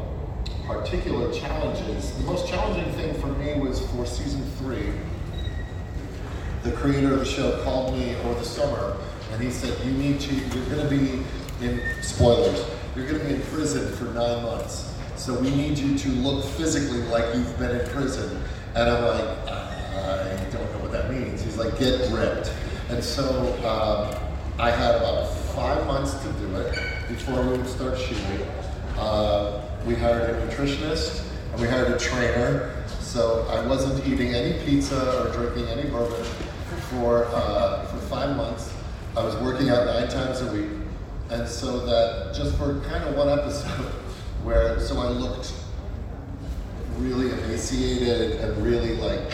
particular 0.66 1.34
challenges, 1.34 2.12
the 2.18 2.24
most 2.24 2.48
challenging 2.48 2.92
thing 2.94 3.14
for 3.20 3.28
me 3.28 3.60
was 3.60 3.80
for 3.92 4.06
season 4.06 4.44
three. 4.58 4.92
The 6.64 6.72
creator 6.74 7.14
of 7.14 7.20
the 7.20 7.26
show 7.26 7.64
called 7.64 7.94
me 7.94 8.16
over 8.16 8.40
the 8.40 8.46
summer 8.46 8.98
and 9.38 9.46
he 9.46 9.52
said, 9.52 9.78
You 9.86 9.92
need 9.92 10.20
to, 10.22 10.34
you're 10.34 10.66
going 10.66 10.82
to 10.82 10.90
be 10.90 11.24
in, 11.64 11.82
spoilers, 12.02 12.66
you're 12.96 13.06
going 13.06 13.20
to 13.20 13.26
be 13.26 13.36
in 13.36 13.42
prison 13.44 13.96
for 13.96 14.06
nine 14.06 14.44
months. 14.44 14.96
So 15.16 15.40
we 15.40 15.52
need 15.52 15.78
you 15.78 15.96
to 15.98 16.10
look 16.10 16.44
physically 16.44 17.02
like 17.04 17.26
you've 17.36 17.58
been 17.60 17.80
in 17.80 17.88
prison. 17.90 18.42
And 18.74 18.90
I'm 18.90 19.04
like, 19.04 19.48
I 19.48 20.48
don't 20.52 20.72
know 20.74 20.80
what 20.80 20.92
that 20.92 21.12
means. 21.12 21.44
He's 21.44 21.58
like, 21.58 21.78
Get 21.78 22.12
ripped. 22.12 22.52
And 22.90 23.04
so 23.04 23.54
um, 23.58 24.20
I 24.60 24.72
had 24.72 24.96
about 24.96 25.30
five 25.54 25.86
months 25.86 26.16
to 26.16 26.32
do 26.34 26.56
it 26.56 26.74
before 27.08 27.42
we 27.44 27.58
would 27.58 27.68
start 27.68 27.98
shooting. 27.98 28.48
Uh, 28.98 29.62
we 29.86 29.94
hired 29.94 30.32
a 30.32 30.48
nutritionist 30.48 31.30
and 31.52 31.62
we 31.62 31.68
hired 31.68 31.92
a 31.92 32.00
trainer. 32.00 32.74
So 33.02 33.46
I 33.50 33.66
wasn't 33.68 34.06
eating 34.08 34.34
any 34.34 34.60
pizza 34.66 35.22
or 35.22 35.32
drinking 35.32 35.68
any 35.68 35.90
bourbon 35.90 36.24
for, 36.90 37.26
uh, 37.26 37.86
for 37.86 37.98
five 38.08 38.36
months. 38.36 38.74
I 39.18 39.24
was 39.24 39.36
working 39.38 39.70
out 39.70 39.88
nine 39.88 40.08
times 40.10 40.42
a 40.42 40.54
week, 40.54 40.70
and 41.32 41.48
so 41.48 41.84
that 41.88 42.36
just 42.36 42.56
for 42.56 42.80
kind 42.82 43.04
of 43.04 43.16
one 43.16 43.30
episode, 43.30 43.68
where 44.44 44.80
so 44.80 45.00
I 45.00 45.08
looked 45.08 45.54
really 46.98 47.32
emaciated 47.32 48.40
and 48.42 48.64
really 48.64 48.96
like, 48.98 49.34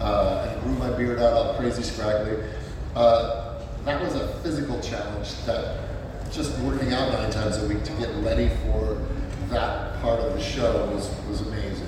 uh, 0.00 0.48
and 0.48 0.62
grew 0.62 0.72
my 0.76 0.96
beard 0.96 1.18
out 1.18 1.34
all 1.34 1.54
crazy 1.56 1.82
scraggly. 1.82 2.42
Uh, 2.94 3.60
that 3.84 4.00
was 4.00 4.14
a 4.14 4.28
physical 4.38 4.80
challenge. 4.80 5.44
That 5.44 5.78
just 6.32 6.58
working 6.60 6.94
out 6.94 7.12
nine 7.12 7.30
times 7.30 7.58
a 7.58 7.68
week 7.68 7.84
to 7.84 7.92
get 7.98 8.08
ready 8.24 8.48
for 8.64 8.98
that 9.50 10.00
part 10.00 10.20
of 10.20 10.32
the 10.32 10.40
show 10.40 10.86
was 10.86 11.14
was 11.28 11.42
amazing. 11.42 11.85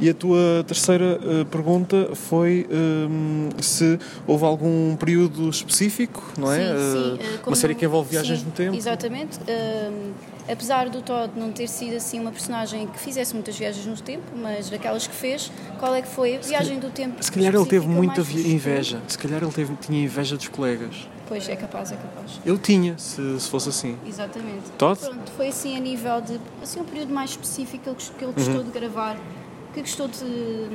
E 0.00 0.08
a 0.08 0.14
tua 0.14 0.64
terceira 0.66 1.18
uh, 1.20 1.44
pergunta 1.46 2.10
foi 2.14 2.66
um, 2.70 3.48
se 3.60 3.98
houve 4.26 4.44
algum 4.44 4.94
período 4.96 5.48
específico, 5.50 6.22
não 6.38 6.52
é? 6.52 6.68
Sim, 6.68 6.72
sim. 6.92 7.38
Uh, 7.44 7.46
uma 7.48 7.56
série 7.56 7.74
que 7.74 7.84
envolve 7.84 8.10
viagens 8.10 8.40
sim, 8.40 8.46
no 8.46 8.52
tempo. 8.52 8.76
Exatamente. 8.76 9.38
Uh, 9.40 10.12
apesar 10.48 10.88
do 10.88 11.02
Todd 11.02 11.32
não 11.36 11.52
ter 11.52 11.68
sido 11.68 11.96
assim 11.96 12.20
uma 12.20 12.30
personagem 12.30 12.86
que 12.86 12.98
fizesse 12.98 13.34
muitas 13.34 13.56
viagens 13.58 13.84
no 13.86 13.96
tempo, 13.96 14.24
mas 14.36 14.70
daquelas 14.70 15.06
que 15.06 15.14
fez, 15.14 15.50
qual 15.78 15.94
é 15.94 16.02
que 16.02 16.08
foi 16.08 16.36
a 16.36 16.40
viagem 16.40 16.78
do 16.78 16.90
tempo? 16.90 17.22
Se 17.22 17.30
calhar 17.30 17.54
ele 17.54 17.66
teve 17.66 17.86
muita 17.86 18.20
inveja. 18.20 19.00
Se 19.06 19.18
calhar 19.18 19.42
ele 19.42 19.52
teve, 19.52 19.74
tinha 19.76 20.02
inveja 20.02 20.36
dos 20.36 20.48
colegas. 20.48 21.08
Pois, 21.28 21.46
é 21.46 21.56
capaz, 21.56 21.92
é 21.92 21.96
capaz. 21.96 22.40
Ele 22.44 22.56
tinha, 22.56 22.96
se, 22.96 23.38
se 23.38 23.50
fosse 23.50 23.68
assim. 23.68 23.98
Exatamente. 24.06 24.70
Todd? 24.78 24.98
Pronto, 24.98 25.30
foi 25.32 25.48
assim 25.48 25.76
a 25.76 25.80
nível 25.80 26.22
de, 26.22 26.40
assim, 26.62 26.80
um 26.80 26.84
período 26.84 27.12
mais 27.12 27.30
específico 27.30 27.94
que 27.94 28.24
ele 28.24 28.32
gostou 28.32 28.56
uhum. 28.56 28.62
de 28.62 28.70
gravar, 28.70 29.18
que 29.72 29.80
gostou 29.80 30.08
de, 30.08 30.68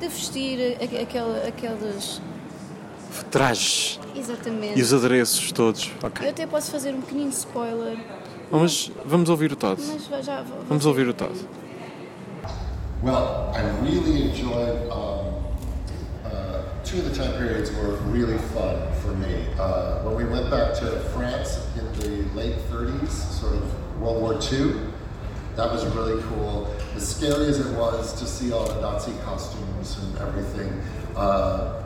de 0.00 0.08
vestir 0.08 0.76
aquel, 0.82 1.46
aquelas... 1.46 2.20
Trajes. 3.30 4.00
Exatamente. 4.16 4.78
E 4.78 4.82
os 4.82 4.92
adereços 4.92 5.52
todos. 5.52 5.90
Okay. 6.02 6.26
Eu 6.26 6.30
até 6.30 6.46
posso 6.46 6.70
fazer 6.70 6.94
um 6.94 7.00
pequenino 7.00 7.30
spoiler. 7.30 7.98
Mas 8.50 8.90
vamos 9.04 9.28
ouvir 9.28 9.52
o 9.52 9.56
Todd. 9.56 9.80
Mas 10.10 10.24
já, 10.24 10.44
vamos 10.68 10.86
ouvir 10.86 11.08
o 11.08 11.14
Todd. 11.14 11.34
Well, 13.02 13.52
I 13.54 13.62
really 13.82 14.30
enjoyed 14.30 14.90
um, 14.90 15.32
two 16.84 16.98
of 16.98 17.04
the 17.08 17.14
time 17.14 17.32
periods 17.38 17.70
were 17.72 17.94
really 18.12 18.38
fun 18.54 18.76
for 19.00 19.14
me. 19.14 19.46
Uh, 19.58 20.02
when 20.02 20.14
we 20.14 20.24
went 20.24 20.50
back 20.50 20.74
to 20.74 21.00
France 21.14 21.66
in 21.78 21.86
the 22.00 22.34
late 22.36 22.56
30s, 22.70 23.08
sort 23.08 23.54
of 23.54 24.00
World 24.00 24.20
War 24.20 24.34
II, 24.34 24.74
that 25.56 25.72
was 25.72 25.86
really 25.96 26.22
cool. 26.24 26.68
As 26.94 27.16
scary 27.16 27.46
as 27.46 27.58
it 27.58 27.74
was 27.76 28.12
to 28.20 28.26
see 28.26 28.52
all 28.52 28.66
the 28.66 28.80
Nazi 28.80 29.12
costumes 29.24 29.98
and 29.98 30.18
everything, 30.18 30.70
uh, 31.16 31.82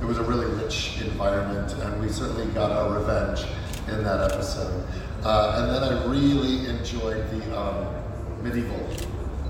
it 0.00 0.04
was 0.04 0.18
a 0.18 0.24
really 0.24 0.46
rich 0.46 1.00
environment, 1.00 1.72
and 1.74 2.02
we 2.02 2.08
certainly 2.08 2.46
got 2.46 2.72
our 2.72 2.98
revenge 2.98 3.44
in 3.88 4.02
that 4.02 4.32
episode. 4.32 4.84
Uh, 5.22 5.54
and 5.58 5.70
then 5.70 5.84
I 5.84 6.04
really 6.06 6.66
enjoyed 6.68 7.30
the 7.30 7.56
um, 7.56 7.86
medieval, 8.42 8.84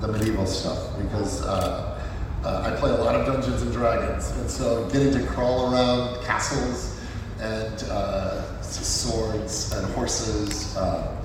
the 0.02 0.08
medieval 0.08 0.44
stuff 0.44 0.98
because 1.00 1.42
uh, 1.42 1.98
uh, 2.44 2.70
I 2.70 2.78
play 2.78 2.90
a 2.90 2.96
lot 2.96 3.14
of 3.14 3.24
Dungeons 3.24 3.62
and 3.62 3.72
Dragons, 3.72 4.30
and 4.32 4.50
so 4.50 4.86
getting 4.90 5.12
to 5.12 5.24
crawl 5.26 5.72
around 5.72 6.22
castles 6.24 7.00
and 7.40 7.82
uh, 7.84 8.60
swords 8.60 9.72
and 9.72 9.86
horses, 9.94 10.76
uh, 10.76 11.16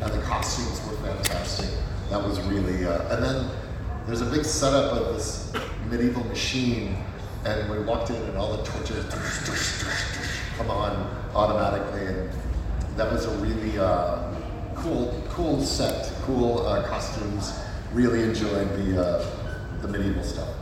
and 0.00 0.12
the 0.12 0.22
costumes 0.22 0.80
were 0.86 0.96
fantastic. 0.98 1.70
That 2.10 2.22
was 2.22 2.40
really, 2.42 2.86
uh, 2.86 3.14
and 3.14 3.22
then 3.22 3.50
there's 4.06 4.20
a 4.20 4.26
big 4.26 4.44
setup 4.44 4.92
of 4.92 5.14
this 5.14 5.52
medieval 5.90 6.24
machine, 6.24 6.96
and 7.44 7.68
we 7.70 7.78
walked 7.80 8.10
in, 8.10 8.16
and 8.16 8.36
all 8.36 8.56
the 8.56 8.62
torches 8.62 9.04
come 10.56 10.70
on 10.70 10.92
automatically, 11.34 12.06
and 12.06 12.30
that 12.96 13.12
was 13.12 13.26
a 13.26 13.36
really 13.38 13.78
uh, 13.78 14.32
cool, 14.76 15.22
cool 15.30 15.60
set, 15.62 16.12
cool 16.22 16.66
uh, 16.66 16.86
costumes. 16.86 17.52
Really 17.92 18.22
enjoyed 18.22 18.68
the 18.76 19.26
the 19.82 19.88
medieval 19.88 20.22
stuff. 20.22 20.55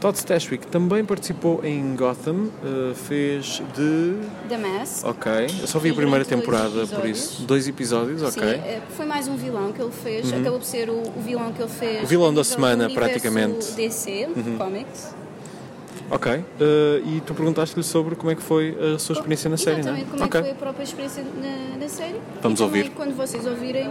Todd 0.00 0.16
Stashwick 0.16 0.66
também 0.68 1.04
participou 1.04 1.60
em 1.64 1.96
Gotham, 1.96 2.50
uh, 2.62 2.94
fez 2.94 3.60
de. 3.74 4.14
The 4.48 4.56
Mask. 4.56 5.04
Ok, 5.04 5.32
eu 5.60 5.66
só 5.66 5.80
vi 5.80 5.90
a 5.90 5.94
primeira 5.94 6.24
temporada, 6.24 6.86
por 6.86 7.04
isso. 7.04 7.42
Dois 7.42 7.66
episódios, 7.66 8.22
ok. 8.22 8.42
Sim, 8.42 8.48
eh, 8.48 8.80
foi 8.90 9.06
mais 9.06 9.26
um 9.26 9.36
vilão 9.36 9.72
que 9.72 9.82
ele 9.82 9.90
fez, 9.90 10.30
uhum. 10.30 10.40
acabou 10.40 10.58
por 10.60 10.64
ser 10.64 10.88
o, 10.88 11.00
o, 11.00 11.20
vilão 11.20 11.52
que 11.52 11.60
ele 11.60 11.70
fez. 11.70 12.04
O 12.04 12.06
vilão 12.06 12.32
da 12.32 12.44
semana, 12.44 12.88
praticamente. 12.88 13.72
DC, 13.72 14.28
uhum. 14.36 14.56
Comics. 14.56 15.14
Ok, 16.10 16.32
uh, 16.32 16.44
e 17.04 17.20
tu 17.26 17.34
perguntaste-lhe 17.34 17.82
sobre 17.82 18.14
como 18.14 18.30
é 18.30 18.34
que 18.34 18.42
foi 18.42 18.76
a 18.94 18.98
sua 18.98 19.14
experiência 19.14 19.50
na 19.50 19.56
série, 19.56 19.82
não 19.82 19.94
é? 19.94 20.04
como 20.04 20.24
okay. 20.24 20.24
é 20.24 20.28
que 20.28 20.48
foi 20.48 20.50
a 20.50 20.54
própria 20.54 20.84
experiência 20.84 21.22
na, 21.22 21.76
na 21.76 21.88
série. 21.88 22.20
Vamos 22.40 22.60
e 22.60 22.62
ouvir. 22.62 22.82
Também, 22.84 22.96
quando 22.96 23.16
vocês 23.16 23.44
ouvirem, 23.44 23.90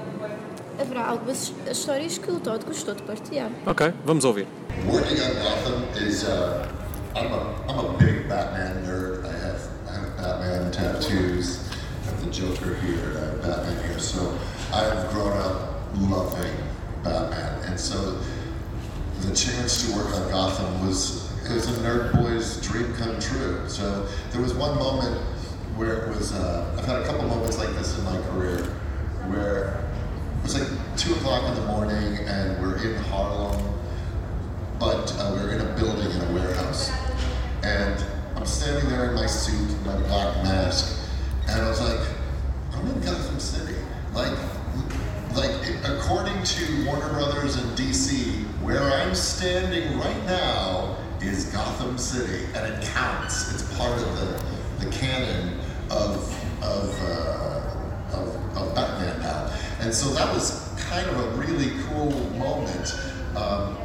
haverá 0.80 1.08
algumas 1.08 1.54
histórias 1.70 2.18
que 2.18 2.32
o 2.32 2.40
Todd 2.40 2.64
gostou 2.66 2.96
de 2.96 3.04
partilhar. 3.04 3.52
Ok, 3.66 3.94
vamos 4.06 4.26
ouvir. 4.26 4.48
Working 4.88 5.20
on 5.22 5.34
Gotham 5.36 6.08
is, 6.08 6.24
uh, 6.24 6.68
I'm, 7.16 7.34
a, 7.34 7.56
I'm 7.68 7.80
a 7.80 7.98
big 7.98 8.28
Batman 8.30 8.84
nerd. 8.86 9.26
I 9.26 9.32
have, 9.32 9.62
I 9.88 9.94
have 9.94 10.18
Batman 10.18 10.72
tattoos. 10.72 11.68
I 12.04 12.12
have 12.12 12.26
the 12.26 12.32
Joker 12.32 12.76
here, 12.76 13.18
I 13.18 13.26
have 13.26 13.42
Batman 13.42 13.84
here. 13.88 14.00
So 14.00 14.38
I 14.74 14.84
have 14.84 15.12
grown 15.12 15.36
up 15.38 15.84
loving 15.96 16.54
Batman. 17.04 17.64
And 17.66 17.80
so 17.80 18.20
the 19.22 19.36
chance 19.36 19.86
to 19.86 19.96
work 19.96 20.14
on 20.14 20.30
Gotham 20.30 20.86
was, 20.88 21.32
it 21.46 21.54
was 21.54 21.68
a 21.68 21.82
nerd 21.82 22.14
boy's 22.14 22.62
dream 22.62 22.94
come 22.96 23.20
true. 23.20 23.68
So 23.68 24.08
there 24.32 24.42
was 24.42 24.54
one 24.54 24.78
moment 24.78 25.18
where 25.76 26.04
it 26.04 26.10
was, 26.16 26.34
uh, 26.34 26.76
I've 26.78 26.86
had 26.86 27.02
a 27.02 27.06
couple 27.06 27.28
moments 27.28 27.58
like 27.58 27.70
this 27.70 27.98
in 27.98 28.04
my 28.06 28.20
career 28.30 28.64
where 29.28 29.70
it 29.70 29.87
was 30.48 30.62
like 30.62 30.98
two 30.98 31.14
o'clock 31.16 31.44
in 31.50 31.56
the 31.56 31.68
morning 31.68 32.20
and 32.26 32.62
we're 32.62 32.78
in 32.78 32.96
Harlem, 33.04 33.62
but 34.80 35.14
uh, 35.18 35.34
we 35.36 35.42
are 35.42 35.52
in 35.52 35.60
a 35.60 35.76
building 35.76 36.10
in 36.10 36.22
a 36.22 36.34
warehouse. 36.34 36.90
And 37.64 38.02
I'm 38.34 38.46
standing 38.46 38.90
there 38.90 39.10
in 39.10 39.16
my 39.16 39.26
suit, 39.26 39.70
my 39.86 39.98
black 40.04 40.42
mask, 40.46 41.06
and 41.50 41.62
I 41.62 41.68
was 41.68 41.82
like, 41.82 42.00
I'm 42.72 42.88
in 42.88 43.02
Gotham 43.02 43.42
City. 43.42 43.76
Like, 44.14 44.38
like 45.36 45.52
according 45.84 46.42
to 46.42 46.86
Warner 46.86 47.10
Brothers 47.10 47.62
in 47.62 47.68
DC, 47.72 48.46
where 48.62 48.84
I'm 48.84 49.14
standing 49.16 50.00
right 50.00 50.26
now 50.28 50.96
is 51.20 51.52
Gotham 51.52 51.98
City, 51.98 52.46
and 52.56 52.74
it 52.74 52.86
counts. 52.86 53.54
It's 53.54 53.78
part 53.78 54.02
of 54.02 54.18
the, 54.18 54.86
the 54.86 54.92
canon 54.92 55.60
of 55.90 56.34
of, 56.62 57.02
uh, 57.04 57.67
of, 58.14 58.28
of 58.58 58.76
Batman 58.76 59.20
now. 59.22 59.52
And 59.82 59.94
so 59.94 60.10
that 60.16 60.34
was 60.34 60.74
kind 60.90 61.08
of 61.08 61.18
a 61.18 61.28
really 61.38 61.72
cool 61.88 62.12
moment. 62.38 62.96
Um, 63.36 63.78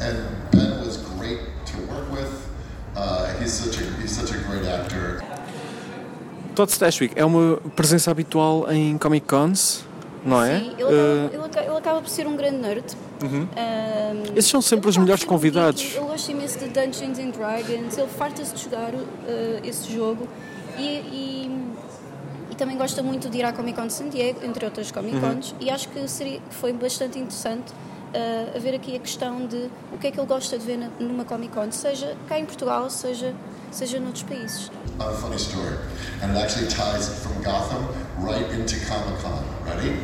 and 0.00 0.16
Ben 0.50 0.80
was 0.84 0.98
great 1.16 1.40
to 1.66 1.76
work 1.92 2.10
with. 2.10 2.48
Uh, 2.96 3.34
he's, 3.40 3.52
such 3.52 3.80
a, 3.80 3.84
he's 4.00 4.16
such 4.16 4.30
a 4.32 4.38
great 4.48 4.66
actor. 4.66 5.22
Todd 6.54 6.70
Stashwick 6.70 7.12
é 7.16 7.24
uma 7.24 7.56
presença 7.74 8.10
habitual 8.10 8.70
em 8.70 8.96
Comic 8.96 9.26
Cons, 9.26 9.84
não 10.24 10.42
é? 10.42 10.60
Sim, 10.60 10.74
ele, 10.78 10.82
acaba, 10.82 10.92
uh... 10.92 11.34
ele, 11.34 11.44
acaba, 11.44 11.66
ele 11.66 11.76
acaba 11.78 12.00
por 12.00 12.08
ser 12.08 12.26
um 12.28 12.36
grande 12.36 12.58
nerd. 12.58 12.84
Uhum. 13.22 13.48
Um, 13.48 14.36
Esses 14.36 14.50
são 14.50 14.62
sempre 14.62 14.88
os 14.88 14.96
melhores 14.96 15.24
convidados. 15.24 15.82
Um 15.82 15.98
ele 15.98 16.06
gosta 16.06 16.30
imenso 16.30 16.58
de 16.58 16.68
Dungeons 16.68 17.18
and 17.18 17.30
Dragons, 17.30 17.98
ele 17.98 18.08
farta-se 18.08 18.54
de 18.54 18.62
jogar 18.64 18.94
uh, 18.94 19.04
esse 19.64 19.92
jogo 19.92 20.28
e, 20.78 20.82
e 20.82 21.73
e 22.54 22.56
também 22.56 22.78
gosta 22.78 23.02
muito 23.02 23.28
de 23.28 23.38
ir 23.38 23.44
à 23.44 23.52
Comic 23.52 23.76
Con 23.76 23.88
de 23.88 23.92
San 23.92 24.08
Diego, 24.08 24.44
entre 24.44 24.64
outras 24.64 24.92
Comic 24.92 25.18
Cons, 25.18 25.50
uhum. 25.50 25.56
e 25.60 25.70
acho 25.70 25.88
que 25.88 26.06
seria, 26.06 26.40
foi 26.50 26.72
bastante 26.72 27.18
interessante 27.18 27.72
uh, 27.72 28.56
a 28.56 28.60
ver 28.60 28.76
aqui 28.76 28.94
a 28.94 29.00
questão 29.00 29.44
de 29.44 29.68
o 29.92 29.98
que 29.98 30.06
é 30.06 30.10
que 30.12 30.20
ele 30.20 30.26
gosta 30.28 30.56
de 30.56 30.64
ver 30.64 30.78
na, 30.78 30.88
numa 31.00 31.24
Comic 31.24 31.52
Con, 31.52 31.72
seja 31.72 32.16
cá 32.28 32.38
em 32.38 32.46
Portugal, 32.46 32.88
seja, 32.90 33.34
seja 33.72 33.98
noutros 33.98 34.22
países. 34.22 34.70
A 35.00 35.10
funny 35.14 35.36
story, 35.36 35.74
and 36.22 36.30
it 36.30 36.44
actually 36.44 36.68
ties 36.68 37.08
from 37.24 37.42
Gotham 37.42 37.88
right 38.22 38.48
into 38.54 38.76
Comic 38.86 39.20
Con. 39.20 39.42
Ready? 39.66 39.96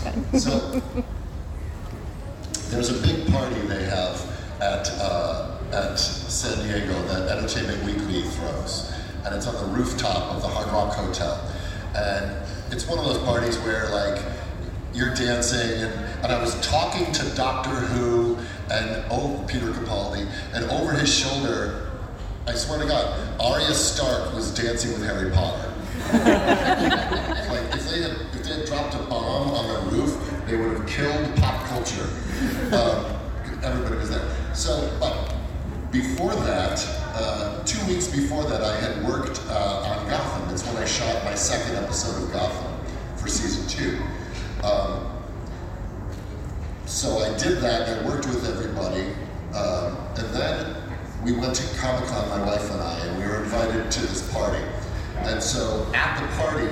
Okay. 0.00 0.40
So, 0.40 0.82
there's 2.70 2.90
a 2.90 3.00
big 3.06 3.30
party 3.30 3.60
they 3.68 3.84
have 3.84 4.20
at, 4.60 4.90
uh, 4.98 5.56
at 5.72 5.96
San 6.00 6.66
Diego 6.66 7.00
that 7.06 7.38
Entertainment 7.38 7.84
Weekly 7.84 8.22
throws, 8.22 8.90
and 9.24 9.36
it's 9.36 9.46
on 9.46 9.54
the 9.54 9.78
rooftop 9.78 10.34
of 10.34 10.42
the 10.42 10.48
Hard 10.48 10.66
Rock 10.72 10.94
Hotel. 10.94 11.38
And 11.94 12.36
it's 12.72 12.86
one 12.86 12.98
of 12.98 13.04
those 13.04 13.22
parties 13.24 13.58
where 13.58 13.88
like 13.90 14.22
you're 14.94 15.14
dancing 15.14 15.82
and, 15.82 15.92
and 16.22 16.26
I 16.26 16.40
was 16.40 16.60
talking 16.60 17.10
to 17.12 17.34
Doctor 17.34 17.70
Who 17.70 18.36
and 18.70 19.04
oh 19.10 19.44
Peter 19.48 19.72
Capaldi 19.72 20.26
and 20.54 20.64
over 20.70 20.92
his 20.92 21.12
shoulder 21.12 21.92
I 22.44 22.54
swear 22.54 22.80
to 22.80 22.86
God, 22.86 23.40
Arya 23.40 23.72
Stark 23.72 24.34
was 24.34 24.52
dancing 24.52 24.92
with 24.92 25.04
Harry 25.04 25.30
Potter. 25.30 25.72
like 26.12 27.74
if 27.74 27.88
they 27.88 28.02
had 28.02 28.16
if 28.34 28.42
they 28.42 28.54
had 28.54 28.66
dropped 28.66 28.94
a 28.94 28.98
bomb 28.98 29.50
on 29.52 29.68
the 29.68 29.96
roof, 29.96 30.44
they 30.46 30.56
would 30.56 30.76
have 30.76 30.86
killed 30.88 31.36
pop 31.36 31.64
culture. 31.68 32.08
Um, 32.74 33.16
everybody 33.62 33.96
was 33.96 34.10
there. 34.10 34.54
So, 34.54 34.92
but 34.98 35.32
before 35.92 36.34
that, 36.34 36.84
uh, 37.14 37.62
two 37.64 37.86
weeks 37.86 38.08
before 38.08 38.42
that, 38.44 38.62
I 38.62 38.76
had 38.80 39.04
worked 39.04 39.40
uh, 39.46 39.96
on 39.98 40.01
I 40.82 40.84
shot 40.84 41.22
my 41.22 41.36
second 41.36 41.76
episode 41.76 42.24
of 42.24 42.32
Gotham 42.32 42.74
for 43.16 43.28
season 43.28 43.68
two. 43.68 44.02
Um, 44.66 45.16
so 46.86 47.20
I 47.20 47.38
did 47.38 47.58
that 47.58 47.88
I 47.88 48.04
worked 48.04 48.26
with 48.26 48.44
everybody. 48.44 49.14
Um, 49.54 49.96
and 50.16 50.34
then 50.34 50.76
we 51.22 51.34
went 51.34 51.54
to 51.54 51.78
Comic 51.78 52.08
Con, 52.08 52.28
my 52.30 52.44
wife 52.44 52.68
and 52.68 52.80
I, 52.80 52.98
and 52.98 53.16
we 53.16 53.28
were 53.28 53.44
invited 53.44 53.92
to 53.92 54.00
this 54.00 54.28
party. 54.32 54.60
And 55.18 55.40
so 55.40 55.88
at 55.94 56.20
the 56.20 56.26
party, 56.36 56.66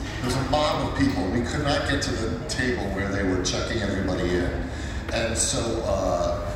there 0.00 0.24
was 0.24 0.34
a 0.34 0.50
mob 0.50 0.88
of 0.88 0.98
people. 0.98 1.24
We 1.28 1.42
could 1.42 1.62
not 1.62 1.88
get 1.88 2.02
to 2.02 2.10
the 2.10 2.48
table 2.48 2.82
where 2.96 3.08
they 3.08 3.22
were 3.22 3.44
checking 3.44 3.80
everybody 3.80 4.28
in. 4.28 4.68
And 5.12 5.38
so 5.38 5.60
uh, 5.86 6.50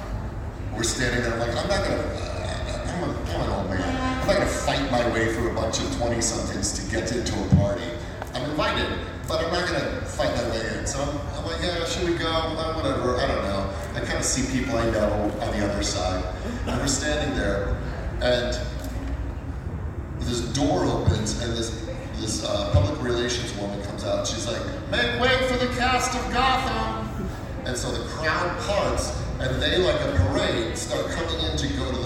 we're 0.77 0.83
standing 0.83 1.23
there. 1.23 1.39
Like, 1.39 1.57
I'm 1.57 1.69
not 1.69 1.85
gonna. 1.85 2.03
Uh, 2.03 2.85
I'm, 2.89 3.05
a, 3.05 3.31
I'm 3.31 3.41
an 3.43 3.51
old 3.51 3.71
man. 3.71 4.10
I'm 4.21 4.27
not 4.27 4.37
gonna 4.37 4.51
fight 4.51 4.91
my 4.91 5.09
way 5.13 5.33
through 5.33 5.51
a 5.51 5.55
bunch 5.55 5.81
of 5.81 5.97
twenty 5.97 6.21
somethings 6.21 6.73
to 6.75 6.91
get 6.91 7.11
into 7.11 7.33
a 7.43 7.57
party. 7.57 7.85
I'm 8.35 8.51
invited, 8.51 8.99
but 9.27 9.43
I'm 9.43 9.51
not 9.51 9.67
gonna 9.67 10.03
fight 10.03 10.35
my 10.37 10.51
way 10.51 10.79
in. 10.79 10.87
So 10.87 11.01
I'm, 11.01 11.39
I'm 11.39 11.47
like, 11.47 11.63
yeah, 11.63 11.85
should 11.87 12.07
we 12.09 12.17
go? 12.17 12.29
Uh, 12.29 12.75
whatever. 12.75 13.17
I 13.17 13.27
don't 13.27 13.43
know. 13.45 13.73
I 13.95 14.01
kind 14.01 14.19
of 14.19 14.25
see 14.25 14.47
people 14.57 14.77
I 14.77 14.91
know 14.91 15.33
on 15.41 15.59
the 15.59 15.67
other 15.67 15.83
side, 15.83 16.23
and 16.67 16.79
we're 16.79 16.87
standing 16.87 17.35
there, 17.35 17.77
and 18.21 18.61
this 20.21 20.43
door 20.53 20.85
opens, 20.85 21.43
and 21.43 21.53
this 21.55 21.89
this 22.19 22.45
uh, 22.45 22.71
public 22.75 23.03
relations 23.03 23.57
woman 23.57 23.83
comes 23.85 24.05
out. 24.05 24.27
She's 24.27 24.47
like, 24.47 24.61
make 24.91 25.19
way 25.19 25.49
for 25.49 25.57
the 25.57 25.73
cast 25.75 26.15
of 26.15 26.31
Gotham. 26.31 27.27
And 27.65 27.75
so 27.77 27.91
the 27.91 28.07
crowd 28.11 28.59
parts, 28.61 29.19
and 29.39 29.63
they, 29.63 29.79
like 29.79 30.01
a 30.01 30.13
parade, 30.29 30.77
start 30.77 31.07
coming 31.11 31.41
in 31.41 31.57
to 31.57 31.67
go 31.79 31.91
to. 31.91 32.00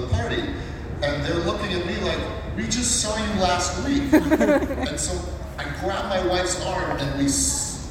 And 1.04 1.23
they're 1.25 1.44
looking 1.44 1.73
at 1.73 1.87
me 1.87 1.96
like, 1.99 2.18
we 2.56 2.64
just 2.64 3.02
saw 3.02 3.16
you 3.16 3.40
last 3.40 3.84
week. 3.87 4.12
and 4.12 4.99
so 4.99 5.20
I 5.58 5.64
grabbed 5.80 6.08
my 6.08 6.26
wife's 6.26 6.61
arm, 6.64 6.99
and 6.99 7.18
we 7.18 7.28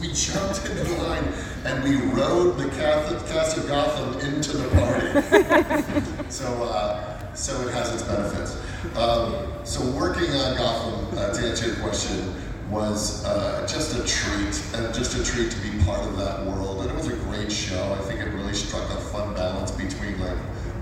we 0.02 0.14
jumped 0.14 0.66
into 0.66 0.84
the 0.84 1.04
line, 1.04 1.24
and 1.64 1.82
we 1.84 1.96
rode 2.12 2.58
the 2.58 2.68
cast, 2.72 3.26
cast 3.28 3.58
of 3.58 3.68
Gotham 3.68 4.20
into 4.20 4.58
the 4.58 4.68
party. 4.76 6.30
so, 6.30 6.46
uh, 6.64 7.34
so 7.34 7.68
it 7.68 7.74
has 7.74 7.94
its 7.94 8.04
benefits. 8.04 8.58
Um, 8.98 9.48
so 9.64 9.82
working 9.92 10.30
on 10.32 10.58
Gotham, 10.58 11.18
uh, 11.18 11.34
to 11.34 11.48
answer 11.48 11.68
your 11.68 11.76
question, 11.78 12.36
was 12.70 13.24
uh, 13.24 13.66
just 13.66 13.96
a 13.96 14.04
treat, 14.06 14.62
and 14.76 14.94
just 14.94 15.18
a 15.18 15.24
treat 15.24 15.52
to 15.52 15.62
be 15.62 15.84
part 15.86 16.02
of 16.02 16.18
that 16.18 16.46
world. 16.48 16.82
And 16.82 16.90
it 16.90 16.96
was 16.96 17.08
a 17.08 17.16
great 17.16 17.52
show. 17.52 17.94
I 17.94 18.00
think 18.00 18.20
it 18.20 18.28
really 18.34 18.54
struck 18.54 18.90
a 18.90 18.98
fun 18.98 19.34
balance 19.36 19.72
between 19.72 20.20
like 20.20 20.38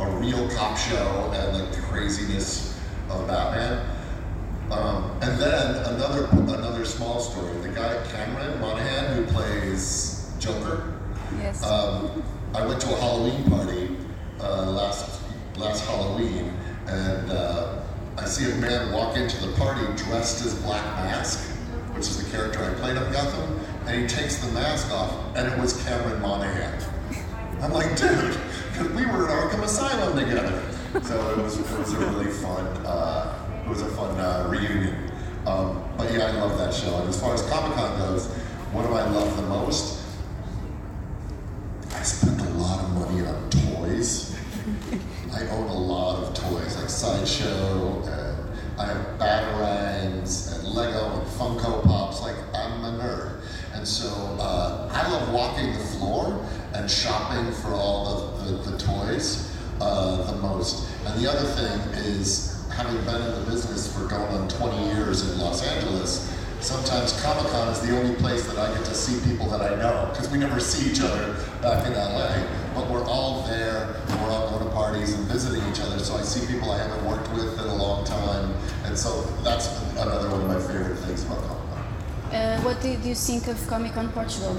a 0.07 0.11
real 0.17 0.49
cop 0.49 0.77
show 0.77 1.31
and 1.33 1.57
like 1.57 1.71
the 1.71 1.81
craziness 1.81 2.79
of 3.09 3.27
Batman. 3.27 3.85
Um, 4.71 5.11
and 5.21 5.37
then 5.39 5.75
another 5.93 6.27
another 6.31 6.85
small 6.85 7.19
story. 7.19 7.53
The 7.61 7.69
guy 7.69 8.01
Cameron 8.11 8.59
Monaghan 8.61 9.15
who 9.15 9.25
plays 9.31 10.31
Joker. 10.39 10.93
Yes. 11.37 11.63
Um, 11.63 12.23
I 12.53 12.65
went 12.65 12.81
to 12.81 12.93
a 12.93 12.99
Halloween 12.99 13.43
party 13.49 13.97
uh, 14.39 14.71
last 14.71 15.21
last 15.57 15.85
Halloween, 15.85 16.53
and 16.87 17.31
uh, 17.31 17.83
I 18.17 18.25
see 18.25 18.49
a 18.49 18.55
man 18.55 18.91
walk 18.93 19.17
into 19.17 19.45
the 19.45 19.53
party 19.57 19.85
dressed 20.03 20.45
as 20.45 20.55
Black 20.61 20.83
Mask, 20.97 21.49
which 21.93 22.07
is 22.07 22.23
the 22.23 22.29
character 22.35 22.63
I 22.63 22.73
played 22.75 22.97
on 22.97 23.11
Gotham, 23.11 23.59
and 23.85 24.01
he 24.01 24.07
takes 24.07 24.37
the 24.37 24.51
mask 24.53 24.91
off, 24.91 25.13
and 25.35 25.51
it 25.51 25.59
was 25.59 25.81
Cameron 25.83 26.21
Monaghan. 26.21 26.81
I'm 27.61 27.71
like, 27.71 27.95
dude, 27.95 28.37
we 28.89 29.05
were 29.05 29.29
at 29.29 29.51
Arkham 29.51 29.63
Asylum 29.63 30.17
together. 30.17 30.63
So 31.03 31.31
it 31.31 31.37
was 31.37 31.59
it 31.59 31.79
was 31.79 31.93
a 31.93 31.99
really 31.99 32.31
fun 32.31 32.65
uh, 32.85 33.63
it 33.65 33.69
was 33.69 33.81
a 33.81 33.89
fun 33.89 34.19
uh, 34.19 34.47
reunion. 34.49 35.11
Um, 35.45 35.83
but 35.97 36.11
yeah, 36.13 36.25
I 36.25 36.31
love 36.31 36.57
that 36.57 36.73
show. 36.73 36.97
And 36.97 37.09
as 37.09 37.19
far 37.19 37.33
as 37.33 37.41
Comic 37.49 37.77
Con 37.77 37.97
goes, 37.97 38.27
what 38.73 38.85
do 38.85 38.93
I 38.93 39.09
love 39.09 39.35
the 39.35 39.43
most? 39.43 40.05
I 41.93 42.03
spent 42.03 42.41
a 42.41 42.49
lot 42.51 42.83
of 42.83 42.89
money 42.91 43.25
on 43.25 43.49
toys. 43.49 44.35
I 45.33 45.47
own 45.49 45.67
a 45.67 45.73
lot 45.73 46.23
of 46.23 46.33
toys, 46.33 46.77
like 46.77 46.89
Sideshow, 46.89 48.03
and 48.05 48.79
I 48.79 48.85
have 48.85 49.19
Batarangs, 49.19 50.55
and 50.55 50.67
Lego, 50.67 51.19
and 51.19 51.27
Funko 51.27 51.83
Pops. 51.83 52.21
Like, 52.21 52.35
I'm 52.53 52.83
a 52.83 52.97
nerd. 52.97 53.41
And 53.73 53.87
so 53.87 54.07
uh, 54.39 54.89
I 54.91 55.09
love 55.11 55.33
walking 55.33 55.73
the 55.73 55.79
floor 55.79 56.45
and 56.73 56.89
shopping 56.89 57.51
for 57.51 57.73
all 57.73 58.05
the, 58.05 58.30
the, 58.45 58.71
the 58.71 58.77
toys 58.77 59.55
uh, 59.79 60.31
the 60.31 60.37
most. 60.41 60.87
And 61.05 61.19
the 61.19 61.29
other 61.29 61.47
thing 61.47 61.79
is, 62.05 62.65
having 62.69 62.97
been 63.05 63.21
in 63.21 63.43
the 63.43 63.51
business 63.51 63.93
for 63.93 64.07
going 64.07 64.31
on 64.33 64.47
20 64.47 64.95
years 64.95 65.29
in 65.29 65.39
Los 65.39 65.65
Angeles, 65.65 66.31
sometimes 66.59 67.19
Comic 67.21 67.51
Con 67.51 67.67
is 67.69 67.79
the 67.81 67.97
only 67.99 68.15
place 68.15 68.45
that 68.45 68.57
I 68.57 68.73
get 68.73 68.85
to 68.85 68.93
see 68.93 69.19
people 69.29 69.47
that 69.49 69.61
I 69.61 69.75
know 69.75 70.09
because 70.11 70.29
we 70.29 70.37
never 70.37 70.59
see 70.59 70.91
each 70.91 71.01
other 71.01 71.33
back 71.61 71.85
in 71.87 71.93
LA. 71.93 72.45
But 72.73 72.89
we're 72.89 73.03
all 73.05 73.43
there, 73.47 74.01
and 74.07 74.21
we're 74.21 74.29
all 74.29 74.49
going 74.49 74.63
to 74.63 74.71
parties 74.71 75.13
and 75.13 75.27
visiting 75.27 75.67
each 75.69 75.81
other. 75.81 75.99
So 75.99 76.15
I 76.15 76.21
see 76.21 76.45
people 76.51 76.71
I 76.71 76.77
haven't 76.77 77.05
worked 77.05 77.29
with 77.33 77.59
in 77.59 77.65
a 77.65 77.75
long 77.75 78.05
time, 78.05 78.53
and 78.85 78.97
so 78.97 79.23
that's 79.43 79.67
another 79.97 80.29
one 80.29 80.41
of 80.41 80.47
my 80.47 80.59
favorite 80.59 80.95
things 80.99 81.25
about 81.25 81.39
Comic 81.47 81.69
Con. 81.69 82.35
Uh, 82.35 82.61
what 82.61 82.79
did 82.81 83.03
you 83.03 83.15
think 83.15 83.47
of 83.47 83.57
Comic 83.67 83.93
Con 83.93 84.09
Portugal? 84.13 84.55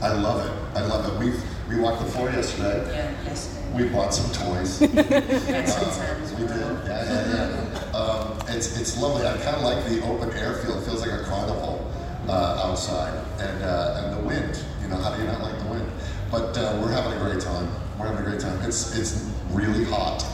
I 0.00 0.12
love 0.12 0.46
it. 0.46 0.78
I 0.78 0.86
love 0.86 1.04
it. 1.10 1.18
We've 1.18 1.42
we 1.68 1.76
walked 1.78 2.00
the 2.04 2.10
floor 2.10 2.30
yesterday. 2.30 2.78
Yeah, 2.92 3.10
yes. 3.24 3.54
We 3.74 3.84
bought 3.88 4.14
some 4.14 4.30
toys. 4.32 4.78
Had. 4.80 4.88
We 4.90 6.46
did. 6.46 6.50
Yeah, 6.58 7.04
yeah, 7.04 7.62
yeah. 7.92 7.98
Um, 7.98 8.38
it's 8.48 8.80
it's 8.80 9.00
lovely. 9.00 9.26
I 9.26 9.36
kind 9.38 9.56
of 9.56 9.62
like 9.62 9.84
the 9.84 10.02
open 10.06 10.30
air 10.36 10.54
feel. 10.54 10.78
It 10.78 10.84
feels 10.84 11.00
like 11.06 11.20
a 11.20 11.24
carnival 11.24 11.90
uh, 12.28 12.62
outside, 12.64 13.12
and 13.38 13.62
uh, 13.62 14.00
and 14.04 14.16
the 14.18 14.26
wind. 14.26 14.64
You 14.82 14.88
know, 14.88 14.96
how 14.96 15.14
do 15.14 15.20
you 15.20 15.28
not 15.28 15.42
like 15.42 15.58
the 15.58 15.66
wind? 15.68 15.90
But 16.30 16.56
uh, 16.56 16.78
we're 16.80 16.90
having 16.92 17.12
a 17.12 17.20
great 17.22 17.40
time. 17.42 17.68
We're 17.98 18.06
having 18.06 18.24
a 18.24 18.28
great 18.28 18.40
time. 18.40 18.60
It's 18.62 18.96
it's 18.96 19.30
really 19.50 19.84
hot. 19.84 20.24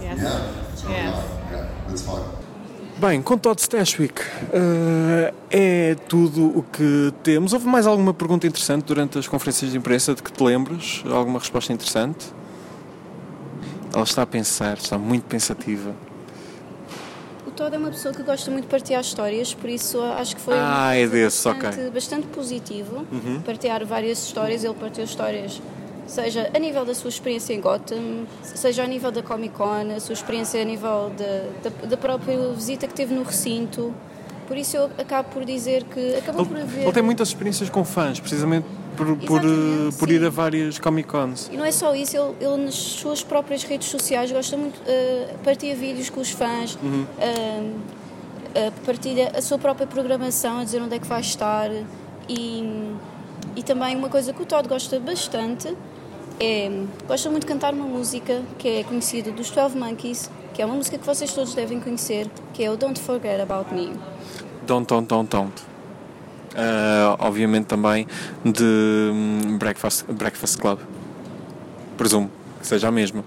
Yes. 0.00 0.18
Yeah, 0.20 0.70
it's 0.72 0.84
really 0.84 0.96
Yes. 0.96 1.14
hot. 1.14 1.52
Yeah, 1.52 1.92
it's 1.92 2.02
fun. 2.02 2.22
Bem, 3.00 3.22
com 3.22 3.38
Todd 3.38 3.58
Stashwick, 3.58 4.20
eh, 4.52 5.32
é 5.50 5.94
tudo 6.06 6.58
o 6.58 6.62
que 6.62 7.10
temos. 7.22 7.54
Houve 7.54 7.66
mais 7.66 7.86
alguma 7.86 8.12
pergunta 8.12 8.46
interessante 8.46 8.84
durante 8.84 9.18
as 9.18 9.26
conferências 9.26 9.70
de 9.70 9.78
imprensa 9.78 10.14
de 10.14 10.22
que 10.22 10.30
te 10.30 10.42
lembres? 10.44 11.02
Alguma 11.10 11.38
resposta 11.38 11.72
interessante? 11.72 12.26
Ela 13.94 14.02
está 14.04 14.20
a 14.20 14.26
pensar, 14.26 14.76
está 14.76 14.98
muito 14.98 15.22
pensativa. 15.24 15.94
O 17.46 17.50
Todd 17.50 17.74
é 17.74 17.78
uma 17.78 17.88
pessoa 17.88 18.12
que 18.12 18.22
gosta 18.22 18.50
muito 18.50 18.64
de 18.64 18.70
partilhar 18.70 19.00
histórias, 19.00 19.54
por 19.54 19.70
isso 19.70 19.98
acho 20.02 20.36
que 20.36 20.42
foi 20.42 20.54
Ah, 20.58 20.94
é 20.94 21.06
desse, 21.06 21.48
bastante, 21.48 21.66
ok. 21.68 21.84
Uhum. 21.84 21.90
bastante 21.92 22.26
positivo 22.26 23.06
partilhar 23.46 23.84
várias 23.86 24.18
histórias. 24.26 24.62
Ele 24.62 24.74
partilhou 24.74 25.06
histórias, 25.06 25.62
seja 26.10 26.50
a 26.54 26.58
nível 26.58 26.84
da 26.84 26.94
sua 26.94 27.08
experiência 27.08 27.54
em 27.54 27.60
Gotham, 27.60 28.26
seja 28.42 28.82
a 28.82 28.86
nível 28.86 29.10
da 29.10 29.22
Comic 29.22 29.54
Con, 29.54 29.90
a 29.96 30.00
sua 30.00 30.12
experiência 30.12 30.60
a 30.60 30.64
nível 30.64 31.10
da, 31.16 31.70
da, 31.70 31.86
da 31.86 31.96
própria 31.96 32.36
visita 32.52 32.86
que 32.86 32.94
teve 32.94 33.14
no 33.14 33.22
recinto. 33.22 33.94
Por 34.46 34.56
isso 34.56 34.76
eu 34.76 34.90
acabo 34.98 35.28
por 35.30 35.44
dizer 35.44 35.84
que 35.84 36.16
acabou 36.16 36.44
por 36.44 36.56
Ele, 36.56 36.64
haver. 36.64 36.82
ele 36.82 36.92
tem 36.92 37.02
muitas 37.02 37.28
experiências 37.28 37.70
com 37.70 37.84
fãs, 37.84 38.18
precisamente 38.18 38.66
por, 38.96 39.16
por, 39.18 39.40
por 39.98 40.10
ir 40.10 40.24
a 40.24 40.28
várias 40.28 40.76
Comic 40.78 41.08
Cons. 41.08 41.48
E 41.52 41.56
não 41.56 41.64
é 41.64 41.70
só 41.70 41.94
isso, 41.94 42.16
ele, 42.16 42.34
ele 42.40 42.64
nas 42.64 42.74
suas 42.74 43.22
próprias 43.22 43.62
redes 43.62 43.88
sociais 43.88 44.32
gosta 44.32 44.56
muito, 44.56 44.76
uh, 44.80 45.38
partilha 45.44 45.76
vídeos 45.76 46.10
com 46.10 46.20
os 46.20 46.30
fãs, 46.30 46.76
Uhum. 46.82 47.04
uh, 47.04 47.76
uh, 48.58 48.72
partilha 48.84 49.30
a 49.36 49.40
sua 49.40 49.56
própria 49.56 49.86
programação, 49.86 50.58
a 50.58 50.64
dizer 50.64 50.82
onde 50.82 50.96
é 50.96 50.98
que 50.98 51.06
vai 51.06 51.20
estar. 51.20 51.70
E, 52.28 52.92
e 53.56 53.62
também 53.62 53.96
uma 53.96 54.08
coisa 54.08 54.32
que 54.32 54.42
o 54.42 54.46
Todd 54.46 54.68
gosta 54.68 54.98
bastante 55.00 55.74
é. 56.40 56.70
gosta 57.06 57.30
muito 57.30 57.42
de 57.46 57.52
cantar 57.52 57.72
uma 57.74 57.84
música 57.86 58.42
que 58.58 58.68
é 58.68 58.84
conhecida 58.84 59.30
dos 59.30 59.50
12 59.50 59.76
Monkeys, 59.78 60.30
que 60.54 60.62
é 60.62 60.66
uma 60.66 60.74
música 60.74 60.98
que 60.98 61.06
vocês 61.06 61.32
todos 61.32 61.54
devem 61.54 61.80
conhecer, 61.80 62.28
que 62.52 62.64
é 62.64 62.70
o 62.70 62.76
Don't 62.76 62.98
Forget 63.00 63.40
About 63.40 63.72
Me. 63.74 63.92
Don't, 64.66 64.86
don't, 64.86 65.06
don't, 65.06 65.28
don't. 65.30 65.52
Eh, 66.54 67.16
obviamente 67.20 67.66
também 67.66 68.06
de 68.44 68.64
hum, 69.12 69.56
Breakfast, 69.58 70.04
Breakfast 70.10 70.58
Club. 70.58 70.78
Presumo 71.96 72.30
que 72.60 72.66
seja 72.66 72.88
a 72.88 72.90
mesma. 72.90 73.24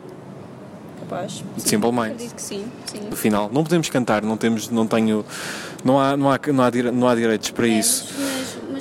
Capaz? 1.00 1.44
De 1.56 1.62
Simple 1.62 1.92
Minds. 1.92 2.06
Acredito 2.12 2.36
que 2.36 2.42
sim, 2.42 2.66
sim. 2.86 3.00
No 3.10 3.16
final. 3.16 3.50
Não 3.52 3.64
podemos 3.64 3.90
cantar, 3.90 4.24
não 4.24 4.36
temos, 4.38 4.70
não 4.70 4.86
tenho. 4.88 5.26
Não 5.84 6.00
há, 6.00 6.16
não 6.18 6.30
há, 6.32 6.40
não 6.52 6.64
há, 6.64 6.70
dire- 6.70 6.92
não 6.92 7.08
há 7.08 7.16
direitos 7.16 7.52
para 7.52 7.68
É, 7.68 7.70
isso. 7.70 8.14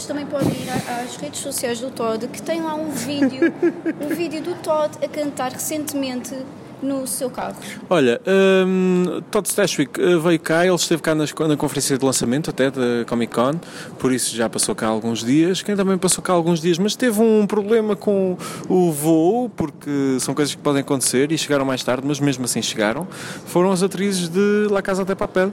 Mas, 0.02 0.06
também 0.08 0.26
podem 0.26 0.48
ir 0.48 0.68
às 0.90 1.14
redes 1.16 1.38
sociais 1.40 1.78
do 1.78 1.88
Todd, 1.90 2.26
que 2.26 2.42
tem 2.42 2.60
lá 2.60 2.74
um 2.74 2.90
vídeo, 2.90 3.52
um 4.02 4.08
vídeo 4.12 4.42
do 4.42 4.54
Todd 4.56 4.90
a 5.00 5.06
cantar 5.06 5.52
recentemente 5.52 6.34
no 6.82 7.06
seu 7.06 7.30
carro. 7.30 7.54
Olha, 7.88 8.20
hum, 8.66 9.22
Todd 9.30 9.46
Stashwick 9.48 10.00
eh, 10.00 10.16
veio 10.18 10.40
cá, 10.40 10.66
ele 10.66 10.74
esteve 10.74 11.00
cá 11.00 11.14
nas- 11.14 11.32
na 11.32 11.56
conferência 11.56 11.96
de 11.96 12.04
lançamento 12.04 12.50
até 12.50 12.68
da 12.72 13.04
Comic 13.06 13.32
Con, 13.32 13.52
por 14.00 14.12
isso 14.12 14.34
já 14.34 14.48
passou 14.50 14.74
cá 14.74 14.88
alguns 14.88 15.22
dias. 15.24 15.62
Quem 15.62 15.76
também 15.76 15.96
passou 15.96 16.20
cá 16.24 16.32
alguns 16.32 16.60
dias, 16.60 16.78
mas 16.78 16.96
teve 16.96 17.20
um 17.20 17.46
problema 17.46 17.94
com 17.94 18.36
o 18.68 18.90
voo, 18.90 19.48
porque 19.50 20.16
são 20.18 20.34
coisas 20.34 20.52
que 20.52 20.60
podem 20.60 20.80
acontecer 20.80 21.30
e 21.30 21.38
chegaram 21.38 21.64
mais 21.64 21.84
tarde, 21.84 22.02
mas 22.04 22.18
mesmo 22.18 22.44
assim 22.44 22.60
chegaram. 22.60 23.06
Foram 23.46 23.70
as 23.70 23.84
atrizes 23.84 24.28
de 24.28 24.66
La 24.68 24.82
Casa 24.82 25.04
de 25.04 25.14
Papel. 25.14 25.52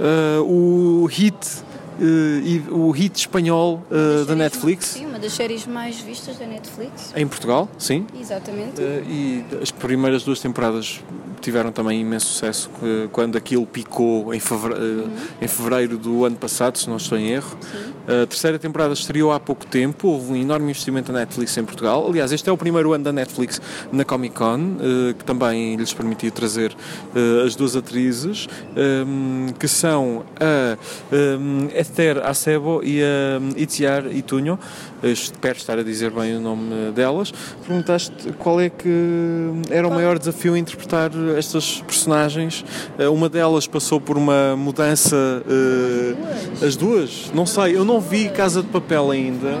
Eh, 0.00 0.40
o 0.40 1.06
hit, 1.08 1.36
e- 2.00 2.62
o 2.70 2.90
hit 2.90 3.18
espanhol 3.18 3.82
eh, 3.90 4.24
da 4.24 4.34
Netflix. 4.34 4.86
Sim, 4.86 5.06
uma 5.06 5.16
uma 5.16 5.18
das 5.22 5.32
séries 5.32 5.66
mais 5.66 5.98
vistas 5.98 6.36
da 6.36 6.46
Netflix. 6.46 7.12
Em 7.16 7.26
Portugal, 7.26 7.68
sim. 7.78 8.06
Exatamente. 8.20 8.78
Eh, 8.80 9.02
e 9.08 9.44
as 9.62 9.70
primeiras 9.70 10.22
duas 10.24 10.40
temporadas 10.40 11.00
tiveram 11.40 11.70
também 11.72 12.00
imenso 12.00 12.26
sucesso 12.26 12.70
eh, 12.82 13.08
quando 13.12 13.36
aquilo 13.36 13.66
picou 13.66 14.32
em 14.34 14.40
fevereiro, 14.40 14.76
Uhum. 14.86 15.10
em 15.40 15.48
fevereiro 15.48 15.96
do 15.98 16.24
ano 16.24 16.36
passado, 16.36 16.76
se 16.78 16.88
não 16.88 16.96
estou 16.96 17.16
em 17.18 17.28
erro. 17.30 17.56
A 18.06 18.24
terceira 18.26 18.56
temporada 18.58 18.92
estreou 18.94 19.32
há 19.32 19.40
pouco 19.40 19.66
tempo, 19.66 20.08
houve 20.08 20.32
um 20.32 20.36
enorme 20.36 20.70
investimento 20.70 21.10
da 21.12 21.18
Netflix 21.20 21.56
em 21.56 21.64
Portugal. 21.64 22.06
Aliás, 22.08 22.30
este 22.30 22.48
é 22.48 22.52
o 22.52 22.56
primeiro 22.56 22.92
ano 22.92 23.02
da 23.02 23.12
Netflix 23.12 23.60
na 23.90 24.04
Comic 24.04 24.34
Con, 24.36 24.76
eh, 24.80 25.14
que 25.18 25.24
também 25.24 25.74
lhes 25.76 25.92
permitiu 25.92 26.30
trazer 26.30 26.72
eh, 27.14 27.44
as 27.44 27.56
duas 27.56 27.74
atrizes, 27.74 28.46
ehm, 28.76 29.48
que 29.58 29.66
são 29.66 30.24
a 30.38 30.76
ehm, 31.12 31.68
Esther 31.74 32.18
Acebo 32.24 32.80
e 32.84 33.02
a 33.02 33.40
Itziar 33.60 34.06
Itunho. 34.06 34.58
Eh, 35.02 35.10
Espero 35.10 35.56
estar 35.58 35.78
a 35.78 35.82
dizer 35.82 36.10
bem 36.10 36.36
o 36.36 36.40
nome 36.40 36.92
delas. 36.92 37.32
Perguntaste 37.66 38.32
qual 38.38 38.60
é 38.60 38.68
que 38.70 38.88
era 39.70 39.86
o 39.86 39.90
maior 39.90 40.18
desafio 40.18 40.54
a 40.54 40.58
interpretar 40.58 41.10
estas 41.30 41.80
personagens. 41.82 42.64
Eh, 42.98 43.08
Uma 43.08 43.28
delas 43.28 43.66
passou 43.66 44.00
por 44.00 44.16
uma 44.16 44.54
mudança. 44.56 45.16
eh, 45.48 46.66
as 46.66 46.76
duas? 46.76 47.30
Não 47.34 47.46
sei, 47.46 47.76
eu 47.76 47.84
não 47.84 48.00
vi 48.00 48.28
Casa 48.28 48.62
de 48.62 48.68
Papel 48.68 49.10
ainda. 49.10 49.60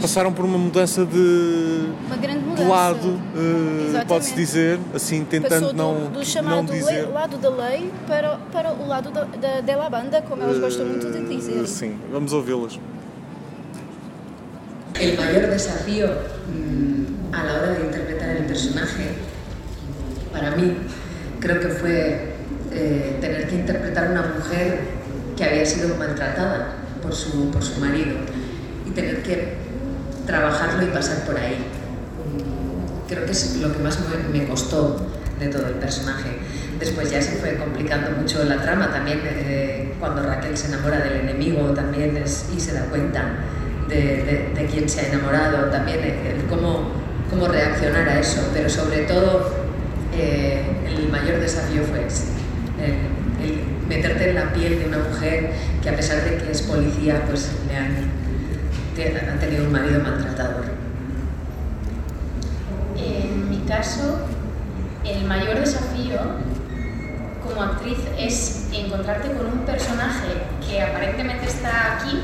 Passaram 0.00 0.32
por 0.32 0.44
uma 0.44 0.58
mudança 0.58 1.06
de, 1.06 1.86
Uma 2.06 2.16
grande 2.16 2.40
de 2.40 2.44
mudança. 2.46 2.68
lado, 2.68 3.20
eh, 3.34 3.80
Exatamente. 3.84 4.06
pode-se 4.08 4.34
dizer, 4.34 4.78
assim, 4.94 5.24
tentando 5.24 5.68
do, 5.68 5.72
não, 5.74 5.94
do 5.94 6.10
não 6.18 6.24
chamado 6.24 6.70
dizer. 6.70 7.02
lei- 7.04 7.12
lado 7.12 7.36
da 7.38 7.48
lei 7.48 7.90
para, 8.06 8.36
para 8.52 8.72
o 8.72 8.86
lado 8.86 9.10
da, 9.10 9.24
da, 9.24 9.60
da 9.62 9.88
banda, 9.90 10.20
como 10.22 10.42
elas 10.42 10.58
gostam 10.58 10.84
muito 10.86 11.10
de 11.10 11.24
dizer. 11.36 11.66
Sim, 11.66 11.96
vamos 12.12 12.32
ouvi-las. 12.34 12.78
El 15.00 15.16
mayor 15.16 15.50
desafío 15.50 16.06
mm, 16.06 17.34
a 17.34 17.42
la 17.44 17.52
hora 17.54 17.72
de 17.74 17.84
interpretar 17.86 18.28
el 18.36 18.44
personaje, 18.44 19.04
para 20.34 20.50
mí, 20.56 20.76
creo 21.40 21.60
que 21.60 21.68
fue 21.68 22.34
eh, 22.72 23.16
tener 23.20 23.48
que 23.48 23.54
interpretar 23.54 24.10
una 24.10 24.22
mujer 24.36 24.80
que 25.36 25.44
había 25.44 25.64
sido 25.64 25.96
maltratada 25.96 26.74
por 27.02 27.14
su, 27.14 27.50
por 27.50 27.62
su 27.62 27.80
marido 27.80 28.16
y 28.86 28.90
tener 28.90 29.22
que 29.22 29.54
trabajarlo 30.26 30.82
y 30.82 30.86
pasar 30.88 31.24
por 31.24 31.38
ahí. 31.38 31.56
Creo 33.08 33.24
que 33.26 33.32
es 33.32 33.56
lo 33.56 33.72
que 33.72 33.78
más 33.78 33.98
me, 34.32 34.38
me 34.38 34.46
costó 34.48 34.96
de 35.38 35.48
todo 35.48 35.66
el 35.68 35.74
personaje. 35.74 36.30
Después 36.80 37.10
ya 37.10 37.20
se 37.22 37.32
fue 37.36 37.56
complicando 37.56 38.10
mucho 38.12 38.42
la 38.44 38.60
trama, 38.60 38.90
también 38.90 39.20
eh, 39.24 39.92
cuando 40.00 40.22
Raquel 40.22 40.56
se 40.56 40.68
enamora 40.68 40.98
del 40.98 41.20
enemigo 41.20 41.68
también 41.70 42.16
es- 42.16 42.46
y 42.54 42.58
se 42.60 42.72
da 42.72 42.86
cuenta 42.86 43.22
de, 43.88 43.94
de, 43.96 44.52
de 44.54 44.66
quién 44.66 44.88
se 44.88 45.00
ha 45.02 45.08
enamorado, 45.12 45.66
también 45.70 45.98
cómo, 46.48 46.90
cómo 47.30 47.46
reaccionar 47.48 48.08
a 48.08 48.18
eso, 48.20 48.40
pero 48.52 48.68
sobre 48.68 49.02
todo 49.02 49.63
eh, 50.16 50.62
el 50.88 51.08
mayor 51.10 51.40
desafío 51.40 51.82
fue 51.84 52.06
ese, 52.06 52.24
el, 52.82 53.44
el 53.44 53.64
meterte 53.88 54.30
en 54.30 54.34
la 54.36 54.52
piel 54.52 54.78
de 54.78 54.86
una 54.88 54.98
mujer 54.98 55.52
que 55.82 55.88
a 55.90 55.96
pesar 55.96 56.22
de 56.24 56.38
que 56.38 56.50
es 56.50 56.62
policía, 56.62 57.22
pues 57.28 57.50
le 57.68 57.76
han, 57.76 57.94
te- 58.96 59.18
ha 59.18 59.38
tenido 59.38 59.64
un 59.64 59.72
marido 59.72 60.00
maltratador. 60.00 60.64
En 62.96 63.50
mi 63.50 63.58
caso, 63.66 64.20
el 65.04 65.24
mayor 65.24 65.60
desafío 65.60 66.18
como 67.46 67.62
actriz 67.62 67.98
es 68.18 68.68
encontrarte 68.72 69.28
con 69.32 69.46
un 69.46 69.58
personaje 69.66 70.28
que 70.66 70.80
aparentemente 70.80 71.46
está 71.46 71.96
aquí 71.96 72.20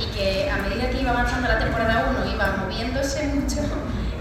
y 0.00 0.16
que 0.16 0.50
a 0.50 0.56
medida 0.58 0.88
que 0.90 1.00
iba 1.02 1.10
avanzando 1.10 1.48
la 1.48 1.58
temporada 1.58 2.14
1 2.24 2.34
iba 2.34 2.56
moviéndose 2.64 3.26
mucho, 3.34 3.60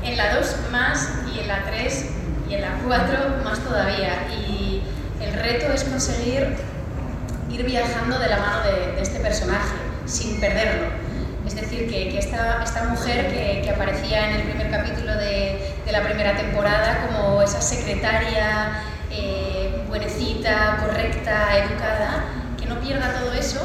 en 0.04 0.18
la 0.18 0.36
2 0.36 0.56
más 0.72 1.10
y 1.34 1.40
en 1.40 1.48
la 1.48 1.64
3 1.64 2.06
y 2.50 2.56
en 2.56 2.62
la 2.62 2.80
4 2.86 3.44
más 3.44 3.60
todavía. 3.60 4.28
Y 4.30 4.82
el 5.22 5.34
reto 5.34 5.72
es 5.74 5.84
conseguir 5.84 6.56
ir 7.50 7.66
viajando 7.66 8.20
de 8.20 8.28
la 8.28 8.38
mano 8.38 8.64
de, 8.64 8.94
de 8.94 9.02
este 9.02 9.20
personaje 9.20 9.76
sin 10.06 10.40
perderlo. 10.40 10.88
Es 11.46 11.56
decir, 11.56 11.90
que, 11.90 12.10
que 12.10 12.20
esta, 12.20 12.64
esta 12.64 12.86
mujer 12.86 13.28
que, 13.28 13.62
que 13.64 13.70
aparecía 13.70 14.30
en 14.30 14.36
el 14.38 14.44
primer 14.44 14.72
capítulo 14.72 15.14
de, 15.18 15.76
de 15.86 15.92
la 15.92 16.02
primera 16.02 16.36
temporada 16.38 17.06
como 17.06 17.42
esa 17.42 17.62
secretaria 17.62 18.82
eh, 19.12 19.84
buenecita, 19.90 20.78
correcta, 20.80 21.58
educada, 21.58 22.24
que 22.60 22.66
no 22.66 22.80
pierda 22.80 23.14
todo 23.20 23.34
eso 23.34 23.60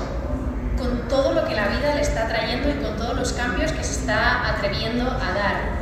con 0.76 1.08
todo 1.08 1.32
lo 1.32 1.46
que 1.46 1.54
la 1.54 1.68
vida 1.68 1.94
le 1.94 2.02
está 2.02 2.28
trayendo 2.28 2.68
y 2.68 2.74
con 2.74 2.96
todos 2.96 3.16
los 3.16 3.32
cambios 3.32 3.72
que 3.72 3.82
se 3.82 4.00
está 4.00 4.48
atreviendo 4.48 5.10
a 5.10 5.32
dar. 5.32 5.77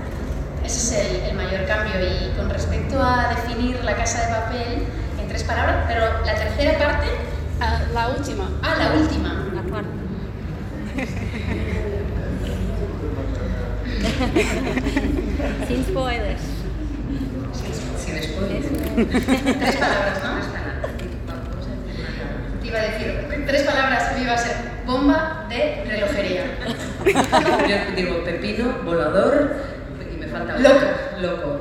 Ese 0.66 0.79
es 0.79 0.92
el, 1.11 1.16
el 1.31 1.35
mayor 1.37 1.64
cambio. 1.66 1.94
Y 2.00 2.31
con 2.37 2.50
respecto 2.50 3.00
a 3.02 3.29
definir 3.35 3.83
la 3.85 3.96
casa 3.96 4.26
de 4.26 4.35
papel 4.35 4.83
en 5.20 5.29
tres 5.29 5.44
palabras, 5.44 5.85
pero 5.88 6.07
la 6.24 6.35
tercera 6.35 6.79
parte, 6.79 7.07
Ah, 7.61 7.81
la 7.94 8.09
última. 8.09 8.50
ah, 8.62 8.74
la 8.79 8.90
última. 9.00 9.46
La 9.55 9.62
cuarta. 9.62 9.88
Sin 15.68 15.85
spoilers. 15.85 16.40
Sin 17.98 18.22
spoilers. 18.22 18.66
Tres 19.59 19.76
palabras, 19.76 20.18
¿no? 20.22 20.31
Te 22.61 22.66
iba 22.68 22.79
a 22.79 22.83
decir, 22.83 23.44
tres 23.46 23.62
palabras 23.62 24.12
me 24.16 24.22
iba 24.22 24.33
a 24.33 24.38
ser 24.38 24.57
bomba 24.87 25.46
de 25.48 25.85
relojería. 25.88 26.44
Yo 27.68 27.76
digo 27.96 28.24
pepino, 28.24 28.79
volador 28.85 29.57
falta 30.38 30.55
Loco. 30.57 31.46
Loco. 31.46 31.61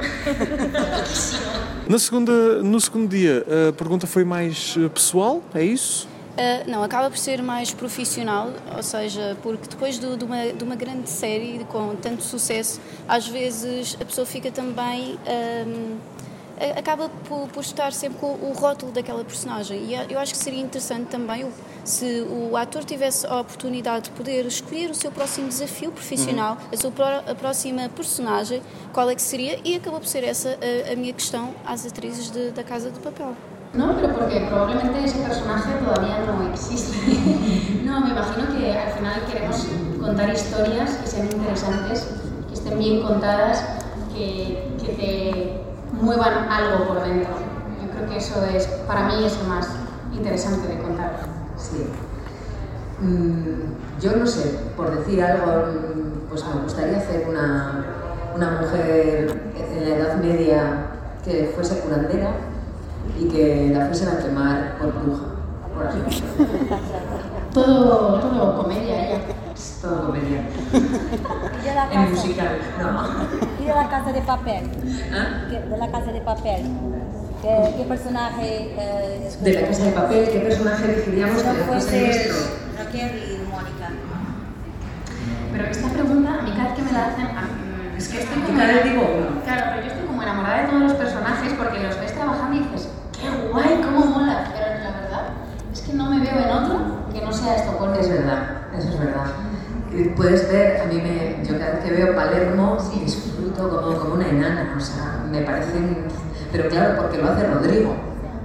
Na 1.88 2.00
segunda, 2.00 2.62
no 2.64 2.80
segundo 2.82 3.08
dia, 3.10 3.46
a 3.70 3.74
pergunta 3.74 4.08
foi 4.08 4.24
mais 4.24 4.76
eh, 4.78 4.90
pessoal, 4.90 5.42
é 5.54 5.64
isso? 5.64 6.08
Uh, 6.36 6.70
não, 6.70 6.84
acaba 6.84 7.10
por 7.10 7.18
ser 7.18 7.42
mais 7.42 7.72
profissional, 7.74 8.52
ou 8.76 8.84
seja, 8.84 9.38
porque 9.42 9.70
depois 9.70 9.98
do- 10.00 10.18
de, 10.18 10.26
uma, 10.26 10.48
de 10.52 10.64
uma 10.66 10.76
grande 10.76 11.10
série 11.10 11.66
com 11.70 11.96
tanto 11.96 12.24
sucesso, 12.24 12.82
às 13.08 13.26
vezes 13.28 13.96
a 14.02 14.04
pessoa 14.06 14.26
fica 14.26 14.52
também. 14.52 15.18
um, 15.66 15.96
a- 16.60 16.80
acaba 16.80 17.10
por, 17.26 17.48
por 17.50 17.62
estar 17.62 17.94
sempre 17.94 18.18
com 18.20 18.28
o 18.28 18.52
rótulo 18.54 18.92
daquela 18.92 19.24
personagem. 19.24 19.86
E 19.86 20.14
eu 20.14 20.20
acho 20.20 20.34
que 20.34 20.38
seria 20.38 20.60
interessante 20.62 21.08
também 21.08 21.44
o- 21.46 21.52
se 21.86 22.22
o 22.30 22.58
ator 22.58 22.84
tivesse 22.84 23.26
a 23.28 23.40
oportunidade 23.40 24.06
de 24.06 24.10
poder 24.12 24.46
escolher 24.46 24.90
o 24.90 24.96
seu 24.96 25.12
próximo 25.12 25.48
desafio 25.48 25.92
profissional, 25.92 26.58
a 26.74 26.76
sua 26.78 26.92
pró- 26.92 27.24
a 27.32 27.36
próxima 27.36 27.88
personagem, 27.90 28.62
qual 28.92 29.10
é 29.10 29.16
que 29.16 29.22
seria, 29.22 29.60
e 29.64 29.76
acabou 29.76 30.00
por 30.02 30.08
ser 30.08 30.24
essa 30.24 30.58
a, 30.60 30.92
a 30.92 30.96
minha 30.96 31.14
questão 31.14 31.54
às 31.66 31.86
atrizes 31.86 32.32
de- 32.32 32.50
da 32.52 32.64
Casa 32.64 32.90
de 32.90 33.00
Papel. 33.00 33.34
No, 33.74 33.94
pero 33.94 34.14
porque 34.14 34.40
probablemente 34.42 35.04
ese 35.06 35.18
personaje 35.20 35.70
todavía 35.84 36.20
no 36.26 36.52
existe. 36.54 36.96
no, 37.86 38.02
me 38.02 38.10
imagino 38.10 38.48
que 38.58 38.72
al 38.72 38.92
final 38.98 39.22
queremos 39.32 39.68
contar 40.02 40.34
historias 40.34 40.90
que 40.96 41.08
sean 41.08 41.26
interesantes, 41.28 42.08
que 42.48 42.54
estén 42.54 42.80
bien 42.80 43.02
contadas, 43.04 43.64
que, 44.14 44.58
que 44.82 44.92
te 44.94 45.62
muevan 46.02 46.50
algo 46.50 46.86
por 46.88 47.04
dentro. 47.04 47.34
Yo 47.84 47.90
creo 47.92 48.10
que 48.10 48.18
eso 48.18 48.44
es, 48.46 48.66
para 48.88 49.08
mí, 49.10 49.26
es 49.26 49.38
lo 49.40 49.44
más 49.46 49.68
interesante 50.14 50.68
de 50.68 50.78
contar. 50.82 51.35
Sí. 51.72 51.86
Mm, 53.02 54.00
yo 54.02 54.16
no 54.18 54.26
sé, 54.26 54.58
por 54.78 54.96
decir 54.98 55.22
algo, 55.24 55.46
mm, 55.46 56.30
pues 56.30 56.46
me 56.46 56.62
gustaría 56.62 56.98
hacer 56.98 57.26
una, 57.30 57.86
una 58.36 58.52
mujer 58.62 59.42
en 59.58 59.90
la 59.90 59.96
Edad 59.96 60.16
Media 60.22 60.86
que 61.24 61.52
fuese 61.56 61.80
curandera 61.80 62.32
y 63.20 63.26
que 63.28 63.72
la 63.76 63.88
fuesen 63.88 64.10
a 64.10 64.18
quemar 64.20 64.78
por 64.78 64.94
bruja, 64.94 65.26
por 65.74 65.86
ejemplo. 65.88 66.46
Todo, 67.54 68.20
todo 68.20 68.64
comedia 68.64 69.08
ella. 69.12 69.22
Es 69.54 69.80
todo 69.82 70.08
comedia. 70.08 70.42
Y 70.74 71.66
de 71.66 71.74
la 71.74 71.84
En 71.86 71.90
casa, 71.90 72.10
musical, 72.10 72.58
no. 72.82 73.64
y 73.64 73.66
de 73.66 73.74
la 73.74 73.90
casa 73.90 74.12
de 74.12 74.22
papel. 74.24 74.72
¿Ah? 75.14 75.48
¿Qué- 75.50 75.60
De 75.62 75.78
la 75.78 75.90
casa 75.90 76.12
de 76.12 76.20
papel. 76.20 76.66
¿Qué, 77.46 77.74
qué 77.78 77.84
personaje 77.84 78.74
eh, 78.76 79.30
De 79.42 79.54
la 79.54 79.68
casa 79.68 79.86
de 79.86 79.92
papel, 79.92 80.30
¿qué 80.32 80.40
personaje 80.40 80.84
elegiríamos 80.86 81.44
que 81.44 81.48
No 81.48 81.54
puede 81.54 81.68
fuese 81.68 82.02
nuestro? 82.08 82.36
Raquel 82.76 83.12
y 83.22 83.38
Mónica. 83.52 83.88
Pero 85.52 85.66
esta 85.70 85.88
pregunta, 85.90 86.40
a 86.40 86.42
mí 86.42 86.52
cada 86.58 86.64
vez 86.70 86.74
que 86.74 86.82
me 86.82 86.92
la 86.92 87.06
hacen, 87.06 87.28
es 87.98 88.08
que 88.10 88.18
estoy 88.22 88.42
como... 88.42 88.58
cada 88.58 88.74
vez 88.74 88.84
digo 88.86 89.02
uno. 89.06 89.42
Claro, 89.46 89.62
pero 89.70 89.82
yo 89.86 89.92
estoy 89.94 90.08
como 90.08 90.24
enamorada 90.24 90.62
de 90.64 90.68
todos 90.70 90.82
los 90.82 90.94
personajes 90.94 91.54
porque 91.54 91.80
los 91.84 92.00
ves 92.00 92.14
trabajando 92.16 92.56
y 92.58 92.60
dices, 92.64 92.90
qué 93.14 93.30
guay, 93.30 93.82
cómo 93.86 94.06
mola. 94.08 94.50
Pero 94.50 94.66
la 94.82 94.92
verdad 95.02 95.24
es 95.72 95.82
que 95.82 95.94
no 95.94 96.10
me 96.10 96.20
veo 96.26 96.40
en 96.42 96.50
otro 96.50 96.80
que 97.14 97.22
no 97.22 97.32
sea 97.32 97.58
esto 97.58 97.78
con 97.78 97.94
Es 97.94 98.10
verdad, 98.10 98.74
eso 98.76 98.90
es 98.90 98.98
verdad. 99.00 99.30
Puedes 100.18 100.52
ver, 100.52 100.82
a 100.82 100.86
mí 100.86 100.96
me, 101.00 101.46
yo 101.48 101.60
cada 101.60 101.74
vez 101.76 101.84
que 101.86 101.92
veo 101.92 102.16
Palermo 102.16 102.76
disfruto 103.00 103.70
como, 103.70 104.00
como 104.00 104.16
una 104.16 104.30
enana, 104.30 104.74
o 104.76 104.82
sea, 104.82 105.24
me 105.30 105.42
parece, 105.44 105.78
un- 105.78 106.25
pero 106.56 106.70
claro, 106.70 107.02
porque 107.02 107.18
lo 107.18 107.30
hace 107.30 107.46
Rodrigo. 107.48 107.96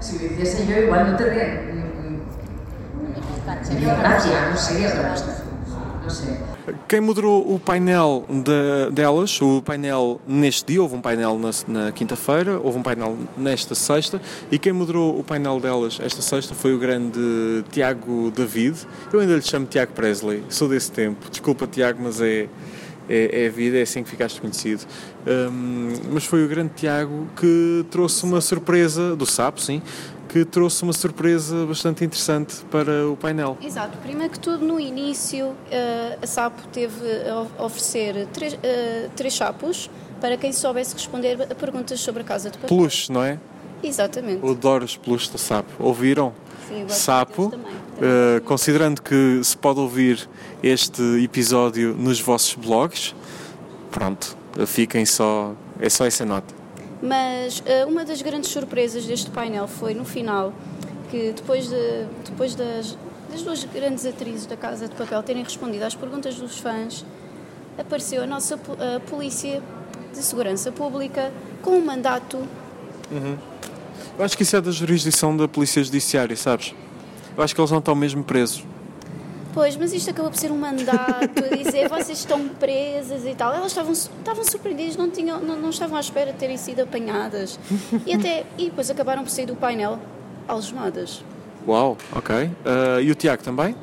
Si 0.00 0.18
lo 0.18 0.24
hiciese 0.32 0.66
yo 0.66 0.76
igual 0.78 1.10
no 1.10 1.16
tendría 1.16 1.62
otra 3.46 3.96
gracia, 4.02 4.50
no 4.50 4.56
sería 4.56 4.88
otra 4.88 5.10
cosa. 5.10 5.44
no 6.04 6.10
sé. 6.10 6.38
Quem 6.86 7.00
moderou 7.00 7.40
o 7.52 7.58
painel 7.58 8.24
de- 8.28 8.90
delas, 8.92 9.40
o 9.42 9.60
painel 9.62 10.20
neste 10.26 10.72
dia, 10.72 10.82
houve 10.82 10.94
um 10.94 11.00
painel 11.00 11.38
na, 11.38 11.50
na 11.66 11.90
quinta-feira, 11.92 12.60
houve 12.62 12.78
um 12.78 12.82
painel 12.82 13.16
nesta 13.36 13.74
sexta, 13.74 14.20
e 14.52 14.58
quem 14.58 14.72
moderou 14.72 15.18
o 15.18 15.24
painel 15.24 15.58
delas 15.58 15.98
esta 16.02 16.22
sexta 16.22 16.54
foi 16.54 16.74
o 16.74 16.78
grande 16.78 17.64
Tiago 17.72 18.30
David. 18.30 18.76
Eu 19.12 19.20
ainda 19.20 19.34
lhe 19.34 19.42
chamo 19.42 19.66
Tiago 19.66 19.92
Presley, 19.92 20.44
sou 20.48 20.68
desse 20.68 20.92
tempo. 20.92 21.28
Desculpa, 21.30 21.66
Tiago, 21.66 22.00
mas 22.02 22.20
é, 22.20 22.46
é, 23.10 23.44
é 23.44 23.46
a 23.48 23.50
vida, 23.50 23.78
é 23.78 23.82
assim 23.82 24.02
que 24.02 24.08
ficaste 24.08 24.40
conhecido. 24.40 24.86
Hum, 25.26 25.92
mas 26.12 26.24
foi 26.24 26.44
o 26.44 26.48
grande 26.48 26.70
Tiago 26.76 27.26
que 27.36 27.84
trouxe 27.90 28.24
uma 28.24 28.40
surpresa, 28.40 29.16
do 29.16 29.26
Sapo, 29.26 29.60
sim, 29.60 29.82
que 30.28 30.44
trouxe 30.44 30.84
uma 30.84 30.92
surpresa 30.92 31.66
bastante 31.66 32.04
interessante 32.04 32.64
para 32.70 33.08
o 33.08 33.16
painel. 33.16 33.58
Exato. 33.60 33.98
Primeiro 33.98 34.32
que 34.32 34.38
tudo, 34.38 34.64
no 34.64 34.78
início, 34.78 35.54
eh, 35.70 36.16
a 36.22 36.26
SAP 36.26 36.56
teve 36.72 36.94
a 37.58 37.64
oferecer 37.64 38.28
três, 38.32 38.56
eh, 38.62 39.08
três 39.16 39.34
chapos 39.34 39.90
para 40.20 40.36
quem 40.36 40.52
soubesse 40.52 40.94
responder 40.94 41.36
a 41.50 41.54
perguntas 41.54 41.98
sobre 41.98 42.22
a 42.22 42.24
Casa 42.24 42.48
de 42.48 42.58
Papel. 42.58 42.76
Peluche, 42.76 43.10
não 43.10 43.24
é? 43.24 43.40
Exatamente. 43.82 44.42
Eu 44.42 44.50
adoro 44.50 44.84
os 44.84 44.96
peluches 44.96 45.28
do 45.28 45.38
sapo. 45.38 45.70
Ouviram? 45.78 46.32
Sim, 46.68 46.88
Sapo. 46.88 47.50
também. 47.50 47.72
Uh, 47.72 48.40
considerando 48.44 49.02
que 49.02 49.40
se 49.42 49.56
pode 49.56 49.80
ouvir 49.80 50.28
este 50.62 51.02
episódio 51.22 51.94
nos 51.94 52.20
vossos 52.20 52.54
blogs, 52.54 53.14
pronto, 53.90 54.36
fiquem 54.66 55.04
só. 55.04 55.54
É 55.80 55.88
só 55.88 56.06
essa 56.06 56.24
nota. 56.24 56.54
Mas 57.02 57.62
eh, 57.64 57.84
uma 57.86 58.04
das 58.04 58.20
grandes 58.20 58.50
surpresas 58.50 59.06
deste 59.06 59.30
painel 59.30 59.66
foi 59.66 59.94
no 59.94 60.04
final 60.04 60.52
que 61.10 61.32
depois, 61.32 61.68
de, 61.68 62.04
depois 62.26 62.54
das, 62.54 62.96
das 63.32 63.42
duas 63.42 63.64
grandes 63.64 64.04
atrizes 64.04 64.44
da 64.44 64.56
Casa 64.56 64.86
de 64.86 64.94
Papel 64.94 65.22
terem 65.22 65.42
respondido 65.42 65.84
às 65.84 65.94
perguntas 65.94 66.36
dos 66.36 66.58
fãs, 66.58 67.04
apareceu 67.78 68.22
a 68.22 68.26
nossa 68.26 68.56
a 68.56 69.00
Polícia 69.00 69.62
de 70.12 70.18
Segurança 70.18 70.70
Pública 70.70 71.32
com 71.62 71.70
um 71.70 71.84
mandato. 71.84 72.38
Eu 74.20 74.24
acho 74.24 74.36
que 74.36 74.42
isso 74.42 74.54
é 74.54 74.60
da 74.60 74.70
jurisdição 74.70 75.34
da 75.34 75.48
Polícia 75.48 75.82
Judiciária, 75.82 76.36
sabes? 76.36 76.74
Eu 77.34 77.42
acho 77.42 77.54
que 77.54 77.60
eles 77.62 77.70
não 77.70 77.78
estão 77.78 77.94
mesmo 77.94 78.22
presos. 78.22 78.62
Pois, 79.54 79.78
mas 79.78 79.94
isto 79.94 80.10
acabou 80.10 80.30
por 80.30 80.36
ser 80.36 80.52
um 80.52 80.58
mandato 80.58 81.42
a 81.42 81.56
dizer 81.56 81.88
vocês 81.88 82.18
estão 82.18 82.46
presas 82.46 83.24
e 83.24 83.34
tal. 83.34 83.54
Elas 83.54 83.68
estavam, 83.72 83.92
estavam 83.92 84.44
surpreendidas, 84.44 84.94
não, 84.94 85.08
tinham, 85.08 85.40
não, 85.40 85.58
não 85.58 85.70
estavam 85.70 85.96
à 85.96 86.00
espera 86.00 86.34
de 86.34 86.38
terem 86.38 86.58
sido 86.58 86.80
apanhadas. 86.80 87.58
E, 88.04 88.12
até, 88.12 88.44
e 88.58 88.66
depois 88.66 88.90
acabaram 88.90 89.24
por 89.24 89.30
sair 89.30 89.46
do 89.46 89.56
painel 89.56 89.98
algemadas. 90.46 91.24
Uau, 91.66 91.96
ok. 92.12 92.36
Uh, 92.44 93.00
e 93.00 93.10
o 93.10 93.14
Tiago 93.14 93.42
também? 93.42 93.74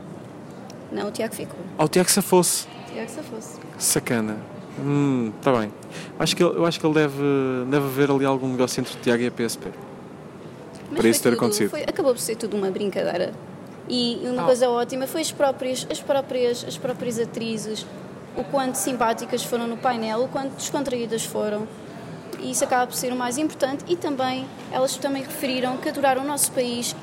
Não, 0.91 1.07
o 1.07 1.11
Tiago 1.11 1.33
ficou. 1.33 1.59
Ah, 1.79 1.85
o 1.85 1.87
Tiago 1.87 2.11
se 2.11 2.21
fosse. 2.21 2.67
Tiago 2.93 3.09
se 3.09 3.21
fosse. 3.23 3.59
Sacana. 3.79 4.37
Hum, 4.79 5.31
tá 5.41 5.51
bem. 5.51 5.73
Acho 6.19 6.35
que 6.35 6.43
eu 6.43 6.63
acho 6.63 6.79
que 6.79 6.85
ele 6.85 6.93
deve, 6.93 7.23
deve 7.71 7.87
haver 7.87 8.11
ali 8.11 8.23
algum 8.23 8.47
negócio 8.47 8.79
entre 8.79 8.93
o 8.93 8.97
Tiago 9.01 9.23
e 9.23 9.25
a 9.25 9.31
PSP. 9.31 9.86
Para 10.97 11.07
isso 11.09 11.23
ter 11.23 11.33
acontecido. 11.33 11.69
foi- 11.69 11.83
acabou 11.83 12.13
por 12.13 12.19
ser 12.19 12.35
tudo 12.35 12.57
uma 12.57 12.69
brincadeira. 12.69 13.33
E 13.89 14.19
uma 14.23 14.41
Ah. 14.41 14.45
coisa 14.45 14.69
ótima 14.69 15.07
foi 15.07 15.21
as 15.21 15.31
próprias, 15.31 15.87
as, 15.89 15.99
próprias, 16.01 16.65
as 16.67 16.77
próprias 16.77 17.17
atrizes, 17.19 17.85
o 18.35 18.43
quanto 18.43 18.75
simpáticas 18.75 19.43
foram 19.43 19.65
no 19.67 19.77
painel, 19.77 20.23
o 20.23 20.27
quanto 20.27 20.51
descontraídas 20.55 21.23
foram. 21.23 21.67
E 22.39 22.51
isso 22.51 22.63
acaba 22.63 22.85
por 22.85 22.95
ser 22.95 23.11
o 23.13 23.15
mais 23.15 23.37
importante. 23.37 23.83
E 23.87 23.95
também, 23.95 24.45
elas 24.71 24.95
também 24.97 25.23
referiram 25.23 25.77
que 25.77 25.87
adoraram 25.89 26.23
o 26.23 26.27
nosso 26.27 26.51
país 26.51 26.95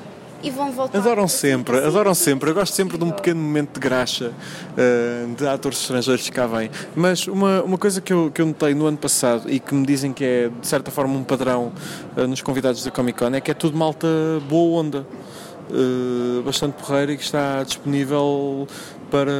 e 0.45 0.49
vão 0.51 0.71
voltar. 0.71 0.97
Adoram 0.97 1.23
assim- 1.25 1.37
sempre, 1.37 1.77
assim 1.77 1.87
adoram 1.87 2.13
sempre. 2.13 2.49
Eu 2.49 2.53
gosto 2.55 2.73
sempre 2.73 2.97
de 2.97 3.03
um 3.03 3.11
pequeno 3.11 3.41
momento 3.41 3.73
de 3.73 3.79
graxa 3.79 4.31
uh, 4.31 5.35
de 5.35 5.47
atores 5.47 5.79
estrangeiros 5.81 6.23
que 6.23 6.31
cá 6.31 6.47
vêm. 6.47 6.69
Mas 6.95 7.27
uma, 7.27 7.61
uma 7.63 7.77
coisa 7.77 7.99
que 8.01 8.13
eu, 8.13 8.31
que 8.33 8.41
eu 8.41 8.45
notei 8.45 8.73
no 8.73 8.85
ano 8.85 8.97
passado 8.97 9.49
e 9.51 9.59
que 9.59 9.73
me 9.73 9.85
dizem 9.85 10.13
que 10.13 10.23
é 10.23 10.49
de 10.49 10.67
certa 10.67 10.91
forma 10.91 11.13
um 11.17 11.23
padrão 11.23 11.71
uh, 12.15 12.27
nos 12.27 12.41
convidados 12.41 12.83
da 12.83 12.91
Comic 12.91 13.17
Con 13.19 13.33
é 13.33 13.41
que 13.41 13.51
é 13.51 13.53
tudo 13.53 13.77
malta 13.77 14.07
boa 14.47 14.81
onda. 14.81 15.05
uh, 15.69 16.43
bastante 16.43 16.73
porreira 16.73 17.11
e 17.11 17.17
que 17.17 17.23
está 17.23 17.63
disponível 17.63 18.67
para, 19.09 19.31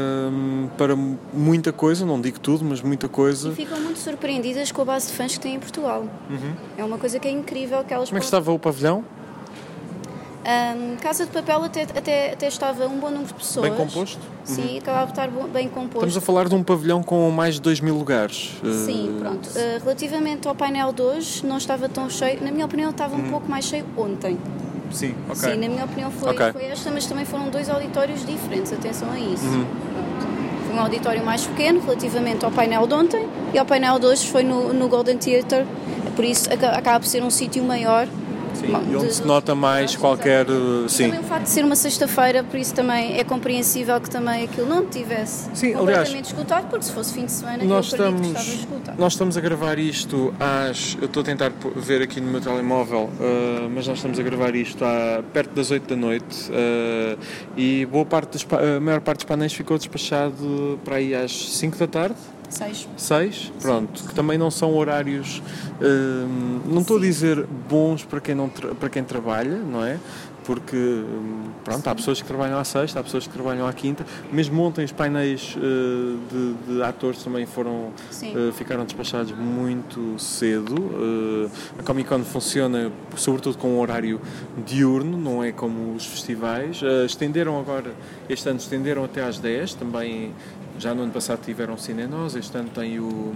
para 0.78 0.96
muita 1.34 1.72
coisa, 1.74 2.06
não 2.06 2.20
digo 2.22 2.40
tudo, 2.40 2.64
mas 2.66 2.82
muita 2.82 3.08
coisa. 3.08 3.50
E 3.50 3.56
ficam 3.56 3.80
muito 3.80 4.00
surpreendidas 4.00 4.72
com 4.72 4.82
a 4.82 4.86
base 4.86 5.08
de 5.08 5.14
fãs 5.14 5.34
que 5.34 5.40
têm 5.40 5.56
em 5.56 5.60
Portugal. 5.60 6.06
É 6.78 6.84
uma 6.84 6.98
coisa 6.98 7.20
que 7.20 7.28
é 7.28 7.32
incrível 7.32 7.84
que 7.84 7.94
elas 7.94 8.10
Como 8.10 8.18
é 8.18 8.20
que 8.20 8.26
estava 8.26 8.52
o 8.52 8.60
pavilhão? 8.60 9.04
Ahm, 10.48 10.98
Casa 11.02 11.26
de 11.26 11.32
Papel 11.32 11.64
até, 11.64 11.82
até, 11.84 12.34
até 12.34 12.48
estava 12.48 12.86
um 12.86 13.00
bom 13.00 13.10
número 13.10 13.26
de 13.28 13.34
pessoas. 13.34 13.68
Bem 13.68 13.76
composto? 13.78 14.20
Sim, 14.44 14.78
acabava 14.78 15.06
de 15.08 15.12
estar 15.14 15.28
bem 15.52 15.68
composto. 15.68 15.98
Estamos 16.06 16.18
a 16.18 16.22
falar 16.22 16.48
de 16.48 16.54
um 16.54 16.64
pavilhão 16.64 17.02
com 17.02 17.32
mais 17.32 17.56
de 17.56 17.62
2 17.62 17.80
mil 17.80 17.96
lugares. 17.98 18.52
Sim, 18.86 19.10
Uh, 19.16 19.20
pronto. 19.20 19.50
Uh, 19.50 19.84
relativamente 19.84 20.48
ao 20.48 20.54
painel 20.54 20.94
de 20.94 21.02
hoje, 21.02 21.44
não 21.46 21.58
estava 21.58 21.90
tão 21.90 22.08
cheio. 22.12 22.44
Na 22.44 22.52
minha 22.52 22.66
opinião, 22.66 22.92
estava 22.92 23.16
Uhum. 23.16 23.26
um 23.26 23.30
pouco 23.32 23.50
mais 23.50 23.66
cheio 23.66 23.86
ontem. 23.98 24.38
Sim, 24.92 25.16
ok. 25.28 25.36
Sim, 25.36 25.58
na 25.60 25.68
minha 25.68 25.84
opinião 25.86 26.12
foi, 26.12 26.30
Ok. 26.32 26.52
foi 26.54 26.66
esta, 26.66 26.92
mas 26.92 27.08
também 27.08 27.26
foram 27.26 27.50
dois 27.50 27.68
auditórios 27.68 28.24
diferentes. 28.24 28.72
Atenção 28.72 29.10
a 29.12 29.20
isso. 29.20 29.44
Uhum. 29.46 29.66
Foi 30.68 30.76
um 30.76 30.80
auditório 30.80 31.26
mais 31.26 31.46
pequeno 31.48 31.80
relativamente 31.82 32.46
ao 32.46 32.52
painel 32.52 32.86
de 32.86 32.94
ontem 32.94 33.28
e 33.52 33.58
ao 33.58 33.66
painel 33.66 33.98
de 33.98 34.06
hoje 34.06 34.28
foi 34.28 34.44
no, 34.44 34.72
no 34.74 34.88
Golden 34.88 35.18
Theatre. 35.18 35.66
Por 36.16 36.24
isso 36.24 36.54
aca- 36.54 36.70
acaba 36.78 37.00
por 37.00 37.08
ser 37.08 37.24
um 37.24 37.32
sítio 37.32 37.64
maior. 37.64 38.08
Sim, 38.60 38.68
e 38.92 38.96
onde 38.96 39.08
de- 39.08 39.14
se 39.14 39.26
nota 39.26 39.54
mais 39.56 39.96
qualquer. 39.96 40.50
uh, 40.50 40.86
E 40.86 40.90
Sim. 40.90 41.06
também 41.06 41.20
o 41.20 41.24
facto 41.24 41.44
de 41.44 41.50
ser 41.50 41.66
uma 41.66 41.76
sexta-feira, 41.76 42.44
por 42.44 42.58
isso 42.58 42.74
também 42.74 43.18
é 43.20 43.24
compreensível 43.24 44.00
que 44.02 44.10
também 44.10 44.46
aquilo 44.46 44.68
não 44.68 44.86
tivesse 44.86 45.50
Sim, 45.54 45.74
completamente 45.74 46.10
aliás, 46.10 46.28
esgotado, 46.28 46.68
porque 46.68 46.86
se 46.86 46.92
fosse 46.92 47.14
fim 47.14 47.26
de 47.26 47.32
semana 47.32 47.64
Nós 47.64 47.88
estamos, 47.88 48.34
que 48.38 48.68
nós 48.98 49.14
estamos 49.14 49.38
a 49.38 49.42
gravar 49.42 49.78
isto 49.80 50.34
às. 50.40 50.98
Eu 51.00 51.06
estou 51.06 51.22
a 51.22 51.26
tentar 51.26 51.52
ver 51.76 52.02
aqui 52.02 52.20
no 52.22 52.32
meu 52.32 52.42
telemóvel, 52.42 53.04
uh, 53.20 53.70
mas 53.74 53.88
nós 53.88 53.98
estamos 53.98 54.20
a 54.20 54.24
gravar 54.24 54.56
isto 54.56 54.84
à, 54.84 55.22
perto 55.34 55.52
das 55.54 55.72
8 55.72 55.88
da 55.90 55.96
noite 55.96 56.50
uh, 56.52 57.18
e 57.58 57.86
boa 57.86 58.06
parte 58.06 58.32
dos, 58.32 58.46
a 58.52 58.80
maior 58.80 59.02
parte 59.02 59.20
dos 59.20 59.26
painéis 59.26 59.54
ficou 59.54 59.78
despachado 59.78 60.80
para 60.84 60.96
aí 60.98 61.14
às 61.14 61.32
5 61.32 61.78
da 61.78 61.88
tarde. 61.88 62.16
Seis. 62.50 62.88
6, 62.96 63.52
pronto, 63.62 64.04
que 64.04 64.14
também 64.14 64.38
não 64.38 64.52
são 64.52 64.76
horários, 64.76 65.42
hum, 65.82 66.62
não 66.66 66.82
estou 66.82 66.98
a 66.98 67.02
dizer 67.02 67.46
bons 67.70 68.04
para 68.04 68.20
quem, 68.22 68.36
não 68.36 68.50
para 68.50 68.90
quem 68.90 69.04
trabalha, 69.04 69.58
não 69.58 69.84
é? 69.84 70.00
Porque, 70.46 70.76
hum, 70.78 71.50
pronto, 71.64 71.88
há 71.88 71.96
pessoas 71.96 72.22
que 72.22 72.28
trabalham 72.28 72.60
à 72.60 72.64
sexta, 72.64 73.00
há 73.00 73.04
pessoas 73.04 73.26
que 73.26 73.34
trabalham 73.34 73.68
à 73.68 73.74
quinta. 73.74 74.06
Mesmo 74.32 74.62
ontem 74.62 74.86
os 74.86 74.92
painéis 74.92 75.56
uh, 75.58 76.20
de, 76.30 76.76
de 76.76 76.84
atores 76.84 77.24
também 77.24 77.48
foram, 77.48 77.92
Sim. 78.12 78.32
uh, 78.38 78.54
ficaram 78.54 78.86
despachados 78.86 79.32
muito 79.32 80.20
cedo. 80.20 80.76
Uh, 80.76 81.50
a 81.80 81.84
Comic 81.84 82.08
Con 82.08 82.24
funciona 82.24 82.92
sobretudo 83.16 83.58
com 83.58 83.70
um 83.70 83.80
horário 83.80 84.22
diurno, 84.66 85.18
não 85.18 85.44
é 85.44 85.52
como 85.52 85.96
os 85.96 86.06
festivais. 86.06 86.80
Uh, 86.80 87.06
estenderam 87.08 87.60
agora, 87.60 87.92
este 88.30 88.48
ano 88.48 88.60
estenderam 88.60 89.04
até 89.04 89.24
às 89.24 89.40
10, 89.40 89.74
também 89.74 90.32
já 90.80 90.94
no 90.94 91.04
ano 91.04 91.12
passado 91.12 91.40
tiveram 91.44 91.78
Cinenos, 91.78 92.36
este 92.36 92.58
ano 92.58 92.70
tem 92.70 93.00
o, 93.00 93.34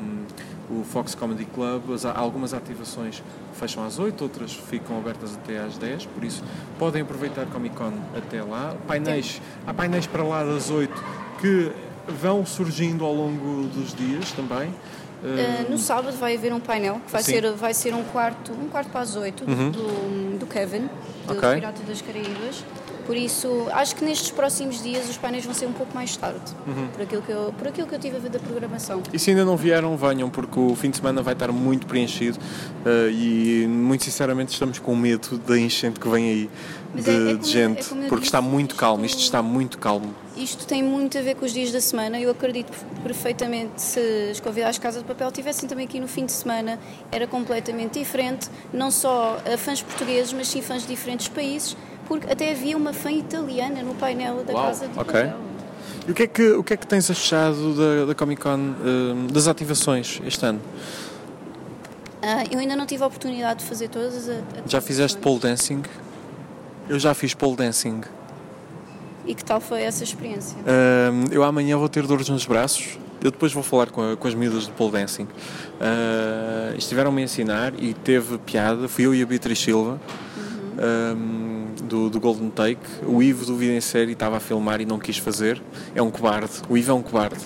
o 0.69 0.83
Fox 0.83 1.15
Comedy 1.15 1.45
Club, 1.45 1.91
as- 1.93 2.05
algumas 2.05 2.53
ativações 2.53 3.21
fecham 3.53 3.83
às 3.83 3.97
8, 3.99 4.21
outras 4.21 4.53
ficam 4.53 4.97
abertas 4.97 5.35
até 5.35 5.59
às 5.59 5.77
10, 5.77 6.05
por 6.07 6.23
isso 6.23 6.43
podem 6.77 7.01
aproveitar 7.01 7.45
Comic 7.47 7.75
Con 7.75 7.91
até 8.15 8.41
lá. 8.43 8.75
Painéis, 8.87 9.41
há 9.65 9.73
painéis 9.73 10.05
para 10.07 10.23
lá 10.23 10.43
das 10.43 10.69
8 10.69 11.03
que 11.41 11.71
vão 12.07 12.45
surgindo 12.45 13.03
ao 13.05 13.13
longo 13.13 13.67
dos 13.67 13.93
dias 13.93 14.31
também. 14.31 14.69
Uh, 15.21 15.69
no 15.69 15.77
sábado 15.77 16.15
vai 16.17 16.35
haver 16.37 16.53
um 16.53 16.61
painel 16.61 17.01
que 17.05 17.11
vai 17.11 17.21
Sim. 17.21 17.33
ser, 17.33 17.51
vai 17.51 17.73
ser 17.73 17.93
um 17.93 18.03
quarto, 18.05 18.53
um 18.53 18.69
quarto 18.69 18.89
para 18.89 19.01
as 19.01 19.17
oito 19.17 19.43
do, 19.45 20.39
do 20.39 20.45
Kevin, 20.45 20.89
do 21.27 21.33
Ok. 21.37 21.55
Pirata 21.55 21.81
das 21.85 22.01
Caraíbas. 22.01 22.63
Por 23.09 23.17
isso, 23.17 23.65
acho 23.71 23.95
que 23.95 24.05
nestes 24.05 24.29
próximos 24.29 24.83
dias 24.83 25.09
os 25.09 25.17
painéis 25.17 25.43
vão 25.43 25.51
ser 25.55 25.65
um 25.65 25.73
pouco 25.73 25.95
mais 25.95 26.15
tarde, 26.15 26.39
por, 26.93 27.01
aquilo 27.01 27.23
que 27.23 27.31
eu, 27.31 27.51
por 27.57 27.67
aquilo 27.67 27.87
que 27.87 27.95
eu 27.95 27.99
tive 27.99 28.17
a 28.17 28.19
ver 28.19 28.29
da 28.29 28.37
programação. 28.37 29.01
E 29.11 29.17
se 29.17 29.31
ainda 29.31 29.43
não 29.43 29.57
vieram, 29.57 29.97
venham, 29.97 30.29
porque 30.29 30.59
o 30.59 30.75
fim 30.75 30.91
de 30.91 30.97
semana 30.97 31.23
vai 31.23 31.33
estar 31.33 31.51
muito 31.51 31.87
preenchido 31.87 32.37
uh, 32.37 33.09
e, 33.09 33.65
muito 33.67 34.03
sinceramente, 34.03 34.53
estamos 34.53 34.77
com 34.77 34.95
medo 34.95 35.39
da 35.39 35.57
enchente 35.57 35.99
que 35.99 36.07
vem 36.07 36.29
aí 36.29 36.49
de, 36.93 37.09
é- 37.09 37.13
é 37.13 37.17
de 37.33 37.33
como- 37.39 37.43
gente, 37.45 37.93
é 37.93 38.07
porque 38.07 38.25
está 38.27 38.39
disse, 38.41 38.51
muito 38.51 38.75
calmo, 38.75 39.03
isto- 39.03 39.15
isto 39.17 39.25
está 39.25 39.41
muito 39.41 39.79
calmo. 39.79 40.13
Isto 40.37 40.67
tem 40.67 40.83
muito 40.83 41.17
a 41.17 41.21
ver 41.21 41.33
com 41.35 41.45
os 41.45 41.51
dias 41.51 41.71
da 41.71 41.81
semana. 41.81 42.19
Eu 42.19 42.29
acredito 42.29 42.71
perfeitamente 43.01 43.81
se 43.81 43.99
os 44.31 44.39
convidados 44.39 44.75
de 44.75 44.81
Casa 44.81 44.99
de 44.99 45.05
Papel 45.05 45.31
tivessem 45.31 45.67
também 45.67 45.85
aqui 45.85 45.99
no 45.99 46.07
fim 46.07 46.25
de 46.27 46.31
semana, 46.31 46.79
era 47.11 47.25
completamente 47.25 47.97
diferente. 47.97 48.49
Não 48.71 48.91
só 48.91 49.39
a 49.51 49.57
fãs 49.57 49.81
portugueses, 49.81 50.31
mas 50.31 50.47
sim 50.47 50.61
fãs 50.61 50.83
de 50.83 50.87
diferentes 50.87 51.27
países, 51.27 51.75
porque 52.09 52.29
até 52.29 52.51
havia 52.51 52.75
uma 52.75 52.91
fã 52.91 53.09
italiana 53.11 53.81
no 53.83 53.95
painel 53.95 54.43
da 54.43 54.51
Uau, 54.53 54.65
Casa 54.65 54.87
de 54.87 54.99
ok. 54.99 55.05
Papel. 55.05 55.37
E 56.07 56.11
o 56.11 56.13
que 56.15 56.23
é 56.23 56.27
que, 56.27 56.51
o 56.53 56.63
que, 56.63 56.73
é 56.73 56.77
que 56.77 56.85
tens 56.87 57.09
achado 57.09 57.73
da, 57.75 58.05
da 58.07 58.15
Comic 58.15 58.41
Con, 58.41 58.57
uh, 58.57 59.31
das 59.31 59.47
ativações 59.47 60.19
este 60.25 60.43
ano? 60.45 60.59
Ah, 62.21 62.43
eu 62.51 62.59
ainda 62.59 62.75
não 62.75 62.85
tive 62.85 63.03
a 63.03 63.07
oportunidade 63.07 63.59
de 63.59 63.65
fazer 63.65 63.87
todas 63.87 64.27
as 64.27 64.41
Já 64.65 64.81
fizeste 64.81 65.17
pole 65.19 65.39
dancing? 65.39 65.83
Eu 66.89 66.99
já 66.99 67.13
fiz 67.13 67.33
pole 67.33 67.55
dancing. 67.55 68.01
E 69.25 69.35
que 69.35 69.45
tal 69.45 69.61
foi 69.61 69.83
essa 69.83 70.03
experiência? 70.03 70.57
Ahm, 70.65 71.25
eu 71.31 71.43
amanhã 71.43 71.77
vou 71.77 71.87
ter 71.87 72.05
dores 72.07 72.27
nos 72.27 72.45
braços. 72.45 72.97
Eu 73.23 73.31
depois 73.31 73.53
vou 73.53 73.61
falar 73.63 73.89
com, 73.91 74.13
a- 74.13 74.17
com 74.17 74.27
as 74.27 74.33
miúdas 74.33 74.65
do 74.65 74.73
pole 74.73 74.91
dancing. 74.93 75.27
Ah, 75.79 76.73
estiveram-me 76.77 77.21
a 77.21 77.25
ensinar 77.25 77.73
e 77.77 77.93
teve 77.93 78.37
piada. 78.39 78.87
Fui 78.87 79.05
eu 79.05 79.13
e 79.13 79.21
a 79.21 79.25
Beatriz 79.25 79.59
Silva, 79.59 79.99
ahm, 80.77 81.48
do, 81.89 82.09
do 82.09 82.19
Golden 82.19 82.49
Take. 82.49 82.79
O 83.05 83.21
Ivo 83.21 83.45
do 83.45 83.57
Vida 83.57 83.73
em 83.73 83.81
Série 83.81 84.13
estava 84.13 84.37
a 84.37 84.39
filmar 84.39 84.79
e 84.79 84.85
não 84.85 84.97
quis 84.99 85.17
fazer. 85.17 85.61
É 85.93 86.01
um 86.01 86.09
cobarde. 86.09 86.61
O 86.69 86.77
Ivo 86.77 86.91
é 86.91 86.93
um 86.93 87.01
cobarde. 87.01 87.41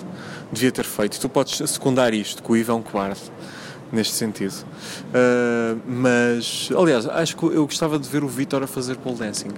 Devia 0.52 0.70
ter 0.70 0.84
feito. 0.84 1.18
Tu 1.18 1.28
podes 1.28 1.68
secundar 1.70 2.14
isto, 2.14 2.42
que 2.42 2.52
o 2.52 2.56
Ivo 2.56 2.70
é 2.72 2.74
um 2.74 2.82
cobarde. 2.82 3.20
Neste 3.92 4.14
sentido. 4.14 4.54
Ah, 5.12 5.76
mas, 5.86 6.68
aliás, 6.76 7.06
acho 7.08 7.36
que 7.36 7.44
eu 7.44 7.64
gostava 7.66 7.98
de 7.98 8.08
ver 8.08 8.22
o 8.22 8.28
Vitor 8.28 8.62
a 8.62 8.66
fazer 8.66 8.96
pole 8.96 9.16
dancing. 9.16 9.50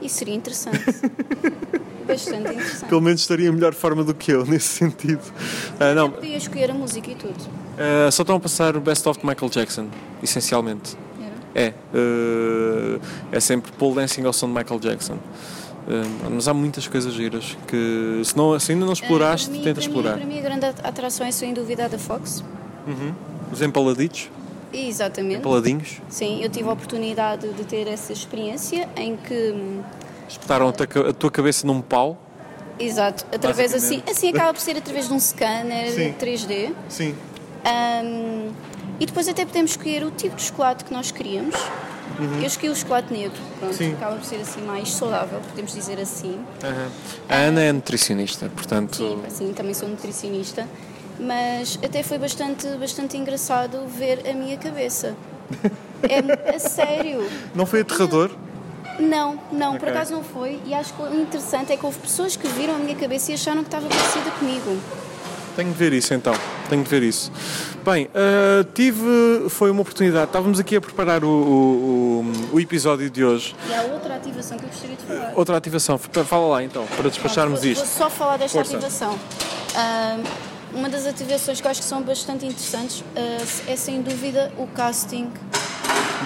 Isso 0.00 0.16
seria 0.16 0.34
interessante. 0.34 0.78
Bastante 2.06 2.52
interessante. 2.54 2.86
Pelo 2.88 3.00
menos 3.00 3.20
estaria 3.20 3.48
em 3.48 3.52
melhor 3.52 3.72
forma 3.74 4.02
do 4.02 4.14
que 4.14 4.32
eu, 4.32 4.44
nesse 4.44 4.68
sentido. 4.68 5.20
Ah, 5.78 5.94
não, 5.94 6.10
Podia 6.10 6.36
escolher 6.36 6.70
a 6.70 6.74
música 6.74 7.10
e 7.10 7.14
tudo. 7.14 7.36
ah, 7.78 8.10
só 8.10 8.22
estão 8.22 8.36
a 8.36 8.40
passar 8.40 8.76
o 8.76 8.80
best 8.80 9.06
of 9.08 9.20
de 9.20 9.26
Michael 9.26 9.50
Jackson, 9.50 9.88
essencialmente. 10.22 10.96
É. 11.54 11.72
ah, 11.94 12.98
é 13.32 13.40
sempre 13.40 13.72
pole 13.72 13.96
dancing 13.96 14.24
ao 14.24 14.32
som 14.32 14.46
de 14.46 14.54
Michael 14.54 14.80
Jackson. 14.80 15.18
Ah, 15.88 16.28
mas 16.30 16.46
há 16.46 16.54
muitas 16.54 16.86
coisas 16.86 17.12
giras 17.12 17.56
que, 17.66 18.20
se, 18.24 18.36
não, 18.36 18.58
se 18.60 18.72
ainda 18.72 18.84
não 18.86 18.92
exploraste, 18.92 19.46
Ah, 19.48 19.50
para 19.50 19.58
mim- 19.58 19.64
tenta 19.64 19.80
para 19.80 19.80
mim- 19.82 19.86
explorar. 19.96 20.16
Para 20.18 20.26
mim, 20.26 20.38
a 20.38 20.42
grande 20.42 20.66
atração 20.66 21.26
é 21.26 21.30
sem 21.32 21.52
dúvida 21.54 21.86
a 21.86 21.88
da 21.88 21.98
Fox. 21.98 22.44
Os 23.52 23.60
empaladitos, 23.62 24.30
Exatamente. 24.72 25.38
empaladinhos, 25.40 26.00
Sim, 26.08 26.42
eu 26.42 26.48
tive 26.48 26.68
a 26.68 26.72
oportunidade 26.72 27.52
de 27.52 27.64
ter 27.64 27.86
essa 27.88 28.12
experiência 28.12 28.88
em 28.96 29.16
que. 29.16 29.54
espetaram 30.28 30.68
a 30.68 30.72
tua- 31.12 31.30
cabeça 31.30 31.66
num 31.66 31.80
pau. 31.80 32.16
Exato, 32.78 33.26
através 33.34 33.74
assim, 33.74 34.02
assim 34.08 34.30
acaba 34.30 34.54
por 34.54 34.60
ser 34.60 34.76
através 34.76 35.08
de 35.08 35.12
um 35.14 35.18
scanner 35.20 35.90
Sim. 35.90 36.12
3D. 36.18 36.70
Sim. 36.88 37.14
Hum, 37.66 38.50
e 39.00 39.06
depois 39.06 39.26
até 39.26 39.44
podemos 39.44 39.72
escolher 39.72 40.04
o 40.04 40.10
tipo 40.10 40.36
de 40.36 40.42
chocolate 40.42 40.84
que 40.84 40.92
nós 40.92 41.10
queríamos. 41.10 41.54
Eu 42.38 42.42
escolhi 42.46 42.68
o 42.68 42.76
chocolate 42.76 43.12
negro, 43.12 43.40
pronto, 43.58 43.72
Uhum. 43.72 43.78
Sim. 43.78 43.92
acaba 43.94 44.16
por 44.16 44.24
ser 44.24 44.36
assim 44.36 44.60
mais 44.60 44.90
saudável, 44.92 45.40
podemos 45.48 45.72
dizer 45.72 45.98
assim. 45.98 46.38
A 47.28 47.34
Ana 47.34 47.62
é 47.62 47.72
nutricionista, 47.72 48.50
portanto. 48.54 48.96
Sim, 48.96 49.22
assim, 49.26 49.52
também 49.54 49.72
sou 49.72 49.88
nutricionista, 49.88 50.68
mas 51.18 51.78
até 51.82 52.02
foi 52.02 52.18
bastante, 52.18 52.66
bastante 52.78 53.16
engraçado 53.16 53.86
ver 53.86 54.28
a 54.28 54.34
minha 54.34 54.58
cabeça. 54.58 55.14
É 56.02 56.54
a 56.54 56.58
sério. 56.58 57.26
Não 57.54 57.64
foi 57.64 57.80
aterrador? 57.80 58.30
Não, 58.98 59.38
não, 59.50 59.72
por 59.78 59.88
Ok. 59.88 59.94
acaso 59.96 60.12
não 60.12 60.22
foi. 60.22 60.60
E 60.66 60.74
acho 60.74 60.92
que 60.92 61.00
o 61.02 61.14
interessante 61.22 61.72
é 61.72 61.76
que 61.76 61.86
houve 61.86 61.98
pessoas 62.00 62.36
que 62.36 62.46
viram 62.48 62.74
a 62.74 62.78
minha 62.78 62.94
cabeça 62.94 63.30
e 63.30 63.34
acharam 63.34 63.62
que 63.62 63.68
estava 63.68 63.86
parecida 63.88 64.30
comigo. 64.32 64.78
Tenho 65.56 65.72
de 65.72 65.78
ver 65.78 65.92
isso 65.92 66.14
então, 66.14 66.34
tenho 66.68 66.82
de 66.82 66.88
ver 66.88 67.02
isso. 67.02 67.30
Bem, 67.84 68.08
ah, 68.14 68.64
tive. 68.74 69.48
Foi 69.48 69.70
uma 69.70 69.82
oportunidade. 69.82 70.26
Estávamos 70.26 70.58
aqui 70.60 70.76
a 70.76 70.80
preparar 70.80 71.24
o, 71.24 71.28
o, 71.28 72.32
o- 72.52 72.60
episódio 72.60 73.10
de 73.10 73.24
hoje. 73.24 73.54
E 73.68 73.74
há 73.74 73.82
outra 73.82 74.16
ativação 74.16 74.56
que 74.58 74.64
eu 74.64 74.68
gostaria 74.68 74.96
de 74.96 75.02
falar. 75.02 75.32
Outra 75.34 75.56
ativação, 75.56 75.98
fala 75.98 76.46
lá 76.46 76.62
então, 76.62 76.86
para 76.96 77.08
despacharmos 77.08 77.60
Vou- 77.60 77.68
isto. 77.70 77.84
Vou 77.84 77.96
só 77.98 78.10
falar 78.10 78.36
desta 78.36 78.58
Força. 78.58 78.76
ativação. 78.76 79.18
Ah, 79.74 80.18
uma 80.72 80.88
das 80.88 81.04
ativações 81.06 81.60
que 81.60 81.66
eu 81.66 81.70
acho 81.70 81.80
que 81.80 81.86
são 81.86 82.00
bastante 82.02 82.46
interessantes 82.46 83.02
ah, 83.16 83.20
é 83.66 83.76
sem 83.76 84.00
dúvida 84.02 84.52
o 84.58 84.66
casting. 84.68 85.30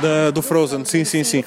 Da- 0.03 0.31
do 0.33 0.43
Frozen, 0.43 0.85
sim, 0.85 1.05
sim, 1.05 1.23
sim. 1.25 1.45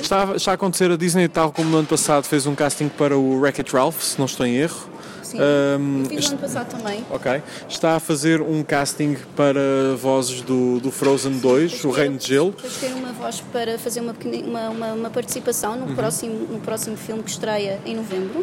Está, 0.00 0.32
está 0.36 0.52
a 0.52 0.54
acontecer 0.54 0.90
a 0.90 0.96
Disney, 0.96 1.28
tal 1.28 1.52
como 1.52 1.68
no 1.68 1.78
ano 1.78 1.86
passado, 1.88 2.24
fez 2.24 2.46
um 2.46 2.54
casting 2.54 2.88
para 2.88 3.16
o 3.18 3.40
Wreck-It 3.40 3.72
Ralph, 3.72 4.00
se 4.02 4.18
não 4.18 4.26
estou 4.26 4.46
em 4.46 4.54
erro. 4.56 4.88
Sim, 5.32 5.38
eu 5.38 6.04
fiz 6.08 6.24
no 6.26 6.32
ano 6.32 6.38
passado 6.38 6.70
também. 6.76 7.04
Ok. 7.10 7.42
Está 7.68 7.96
a 7.96 8.00
fazer 8.00 8.40
um 8.40 8.62
casting 8.62 9.16
para 9.36 9.60
vozes 10.00 10.40
do, 10.42 10.78
do 10.80 10.90
Frozen 10.90 11.38
2, 11.38 11.84
o 11.84 11.90
Reino 11.90 12.16
de 12.18 12.28
Gelo. 12.28 12.50
Depois 12.52 12.76
ter 12.76 12.92
uma 12.94 13.12
voz 13.12 13.40
para 13.52 13.78
fazer 13.78 14.00
uma, 14.00 14.14
pequeni- 14.14 14.42
uma, 14.48 14.68
uma, 14.70 14.92
uma 14.92 15.10
participação 15.10 15.72
Uhum. 15.78 15.86
no, 15.86 15.94
próximo, 15.94 16.34
no 16.50 16.60
próximo 16.60 16.96
filme 16.96 17.22
que 17.22 17.30
estreia 17.30 17.80
em 17.86 17.94
novembro. 17.96 18.42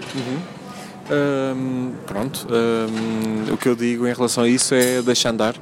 Pronto. 2.05 2.47
o 3.51 3.57
que 3.57 3.67
eu 3.67 3.75
digo 3.75 4.07
em 4.07 4.13
relação 4.13 4.43
a 4.43 4.47
isso 4.47 4.73
é 4.75 5.01
deixa 5.01 5.29
andar. 5.29 5.55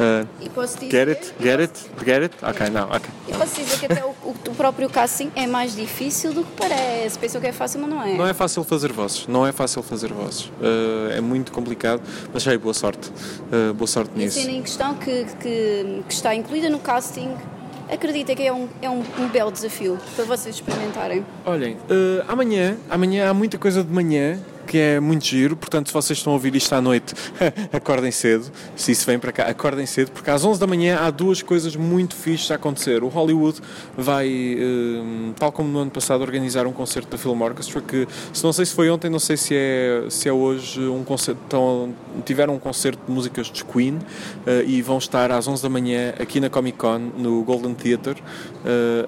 Ah, 0.00 0.24
E 0.40 0.48
posso 0.48 0.78
dizer, 0.78 0.90
get 0.90 1.08
it? 1.08 1.34
Get 1.40 1.60
it? 1.60 1.72
Get 2.04 2.22
it? 2.22 2.34
Ok, 2.42 2.70
não, 2.70 2.84
ok. 2.88 3.10
E 3.28 3.32
posso 3.32 3.56
dizer 3.60 3.78
que 3.78 3.86
até 3.86 4.04
o, 4.04 4.10
o- 4.24 4.54
próprio 4.54 4.88
casting 4.90 5.30
é 5.34 5.46
mais 5.46 5.74
difícil 5.74 6.32
do 6.32 6.44
que 6.44 6.52
parece. 6.56 7.18
Pensam 7.18 7.40
que 7.40 7.46
é 7.46 7.52
fácil, 7.52 7.80
mas 7.80 7.90
não 7.90 8.02
é. 8.02 8.14
Não 8.14 8.26
é 8.26 8.34
fácil 8.34 8.62
fazer 8.64 8.92
vozes, 8.92 9.26
não 9.26 9.46
é 9.46 9.50
fácil 9.52 9.82
fazer 9.82 10.12
vozes. 10.12 10.50
Ah, 10.62 11.14
é 11.16 11.20
muito 11.20 11.50
complicado, 11.52 12.00
mas 12.32 12.42
sei, 12.42 12.56
boa 12.58 12.74
sorte. 12.74 13.10
Ah, 13.50 13.72
boa 13.72 13.86
sorte 13.88 14.10
E 14.16 14.22
a 14.22 14.24
nisso. 14.26 14.40
cena 14.40 14.52
em 14.52 14.62
questão 14.62 14.94
que, 14.94 15.24
que, 15.40 16.02
que 16.06 16.12
está 16.14 16.34
incluída 16.34 16.68
no 16.70 16.78
casting, 16.78 17.30
acredita 17.90 18.34
que 18.34 18.42
é 18.42 18.52
um, 18.52 18.68
é 18.80 18.88
um, 18.88 19.02
um 19.18 19.28
belo 19.28 19.50
desafio 19.50 19.98
para 20.16 20.24
vocês 20.24 20.54
experimentarem. 20.56 21.24
Olhem, 21.44 21.76
eh, 21.90 22.24
amanhã, 22.28 22.76
amanhã 22.88 23.28
há 23.30 23.34
muita 23.34 23.58
coisa 23.58 23.82
de 23.84 23.92
manhã 23.92 24.38
que 24.66 24.78
é 24.78 25.00
muito 25.00 25.24
giro, 25.24 25.56
portanto, 25.56 25.88
se 25.88 25.92
vocês 25.92 26.18
estão 26.18 26.32
a 26.32 26.36
ouvir 26.36 26.54
isto 26.54 26.72
à 26.74 26.80
noite, 26.80 27.14
acordem 27.72 28.10
cedo. 28.10 28.50
Se 28.76 28.92
isso 28.92 29.06
vem 29.06 29.18
para 29.18 29.32
cá, 29.32 29.44
acordem 29.44 29.86
cedo, 29.86 30.10
porque 30.12 30.30
às 30.30 30.44
11 30.44 30.60
da 30.60 30.66
manhã 30.66 30.98
há 31.00 31.10
duas 31.10 31.42
coisas 31.42 31.76
muito 31.76 32.14
fixes 32.14 32.50
a 32.50 32.54
acontecer. 32.54 33.02
O 33.02 33.08
Hollywood 33.08 33.60
vai, 33.96 34.28
eh, 34.28 35.32
tal 35.38 35.52
como 35.52 35.68
no 35.68 35.78
ano 35.80 35.90
passado, 35.90 36.22
organizar 36.22 36.66
um 36.66 36.72
concerto 36.72 37.10
da 37.10 37.18
Film 37.18 37.40
Orchestra, 37.40 37.80
que 37.80 38.06
se 38.32 38.44
não 38.44 38.52
sei 38.52 38.66
se 38.66 38.74
foi 38.74 38.90
ontem, 38.90 39.10
não 39.10 39.18
sei 39.18 39.36
se 39.36 39.54
é, 39.54 40.06
se 40.08 40.28
é 40.28 40.32
hoje, 40.32 40.80
um 40.80 41.04
concerto, 41.04 41.40
tiveram 42.24 42.54
um 42.54 42.58
concerto 42.58 43.00
de 43.06 43.12
músicas 43.12 43.46
de 43.46 43.64
Queen 43.64 43.98
eh, 44.46 44.64
e 44.66 44.82
vão 44.82 44.98
estar 44.98 45.30
às 45.30 45.46
11 45.46 45.62
da 45.62 45.68
manhã 45.68 46.14
aqui 46.18 46.40
na 46.40 46.48
Comic 46.48 46.78
Con, 46.78 47.10
no 47.16 47.42
Golden 47.42 47.74
Theatre, 47.74 48.22
eh, 48.64 49.06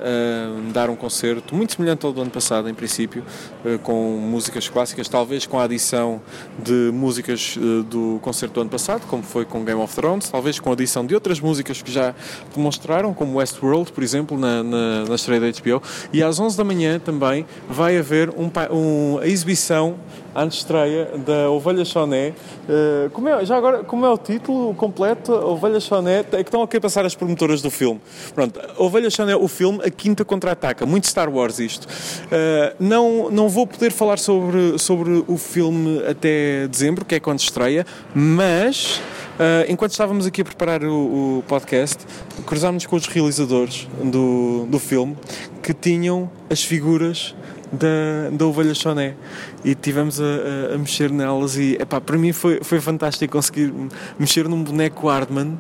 a 0.69 0.73
dar 0.73 0.91
um 0.91 0.97
concerto 0.97 1.55
muito 1.55 1.75
semelhante 1.75 2.05
ao 2.05 2.13
do 2.13 2.21
ano 2.21 2.31
passado, 2.31 2.69
em 2.69 2.75
princípio, 2.75 3.25
eh, 3.65 3.79
com 3.83 4.19
músicas 4.19 4.69
clássicas, 4.69 5.09
talvez 5.09 5.44
com 5.47 5.59
a 5.59 5.65
adição 5.65 6.21
de 6.59 6.91
músicas 6.93 7.57
eh, 7.57 7.83
do 7.89 8.19
concerto 8.23 8.55
do 8.55 8.61
ano 8.61 8.71
passado, 8.71 9.07
como 9.09 9.23
foi 9.23 9.45
com 9.45 9.65
Game 9.65 9.81
of 9.81 9.95
Thrones, 9.95 10.29
talvez 10.29 10.59
com 10.59 10.71
a 10.71 10.73
adição 10.73 11.05
de 11.05 11.15
outras 11.15 11.41
músicas 11.41 11.83
que 11.83 11.91
já 11.91 12.15
demonstraram, 12.55 13.13
como 13.15 13.39
Westworld, 13.39 13.93
por 13.93 14.03
exemplo, 14.03 14.39
na, 14.39 14.63
na, 14.63 15.05
na 15.05 15.15
estreia 15.15 15.41
da 15.41 15.47
HBO. 15.47 15.83
E 16.13 16.23
às 16.23 16.39
11 16.39 16.57
da 16.57 16.65
manhã 16.65 16.99
também 16.99 17.47
vai 17.69 17.97
haver 17.97 18.31
um, 18.31 18.51
um, 18.73 19.19
a 19.19 19.27
exibição 19.27 19.97
antestreia 20.35 21.11
da 21.25 21.49
Ovelha 21.51 21.85
Choné. 21.85 22.35
Eh, 22.69 23.09
como 23.13 23.29
é, 23.29 23.45
já 23.45 23.57
agora, 23.57 23.85
como 23.85 24.05
é 24.05 24.11
o 24.11 24.19
título 24.19 24.75
completo? 24.75 25.33
Ovelha 25.33 25.79
Choné, 25.79 26.21
é 26.21 26.25
que 26.25 26.37
estão 26.43 26.63
aqui 26.63 26.77
a 26.79 26.81
passar 26.81 27.07
as 27.07 27.15
promotoras 27.15 27.63
do 27.63 27.71
filme. 27.71 28.01
Pronto, 28.35 28.61
Ovelha 28.77 29.11
Choné, 29.11 29.37
o 29.37 29.47
filme, 29.47 29.81
a 29.85 29.91
quinta 29.91 30.25
contra-ataca. 30.25 30.85
Muito 30.85 31.07
Star 31.07 31.33
Wars 31.33 31.59
isto. 31.59 31.87
Eh, 32.31 32.75
não, 32.81 33.31
não 33.31 33.49
vou 33.49 33.67
poder 33.67 33.91
falar 33.91 34.19
sobre, 34.19 34.79
sobre 34.79 35.25
o 35.35 35.39
filme 35.39 36.03
até 36.07 36.67
dezembro, 36.69 37.05
que 37.05 37.15
é 37.17 37.21
quando 37.21 37.41
estreia, 37.41 37.87
mas... 38.15 39.01
Uh, 39.35 39.67
enquanto 39.69 39.91
estávamos 39.91 40.27
aqui 40.27 40.43
a 40.43 40.45
preparar 40.45 40.85
o, 40.85 41.39
o 41.39 41.45
podcast, 41.49 41.99
cruzámos 42.47 42.87
com 42.87 42.95
os 42.95 43.05
realizadores 43.09 43.89
do, 44.01 44.65
do 44.67 44.79
filme 44.79 45.17
que 45.61 45.75
tinham 45.75 46.31
as 46.49 46.63
figuras 46.63 47.35
da, 47.73 48.31
da 48.31 48.47
ovelha 48.47 48.73
Choné. 48.77 49.17
E 49.65 49.75
tivemos 49.75 50.21
a, 50.21 50.25
a- 50.25 50.75
a 50.77 50.79
mexer 50.79 51.11
nelas 51.11 51.57
e 51.57 51.73
epá, 51.81 52.01
para 52.01 52.17
mim 52.17 52.33
foi, 52.33 52.61
foi 52.63 52.81
fantástico 52.81 53.33
conseguir 53.33 53.75
mexer 54.17 54.49
num 54.49 54.63
boneco 54.63 55.09
Hardman. 55.09 55.59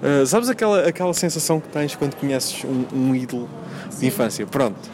Uh, 0.00 0.24
sabes 0.24 0.48
aquela, 0.48 0.86
aquela 0.86 1.12
sensação 1.12 1.58
que 1.58 1.66
tens 1.68 1.96
quando 1.96 2.14
conheces 2.14 2.62
um, 2.64 2.84
um 3.10 3.12
ídolo 3.16 3.48
de 3.98 4.06
infância? 4.06 4.46
Pronto, 4.46 4.88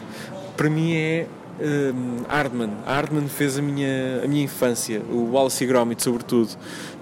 para 0.55 0.71
mim 0.71 0.95
é 0.95 1.27
um, 1.59 2.23
Hardman. 2.27 2.71
Hardman 2.85 3.27
fez 3.27 3.57
a 3.57 3.61
minha, 3.61 4.21
a 4.23 4.27
minha 4.27 4.43
infância, 4.43 5.01
o 5.09 5.31
Wallace 5.33 5.63
e 5.63 5.67
Gromit, 5.67 6.03
sobretudo. 6.03 6.49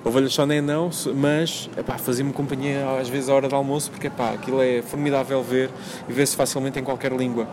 Ovelha 0.04 0.30
Choné 0.30 0.62
não, 0.62 0.90
mas 1.16 1.70
fazia-me 1.98 2.32
companhia 2.32 3.00
às 3.00 3.10
vezes 3.10 3.28
à 3.30 3.34
hora 3.34 3.50
do 3.50 3.56
almoço, 3.56 3.90
porque 3.90 4.08
epá, 4.08 4.32
aquilo 4.32 4.62
é 4.62 4.82
formidável 4.82 5.42
ver 5.42 5.70
e 6.08 6.14
vê-se 6.14 6.36
facilmente 6.36 6.80
em 6.80 6.84
qualquer 6.84 7.12
língua 7.12 7.48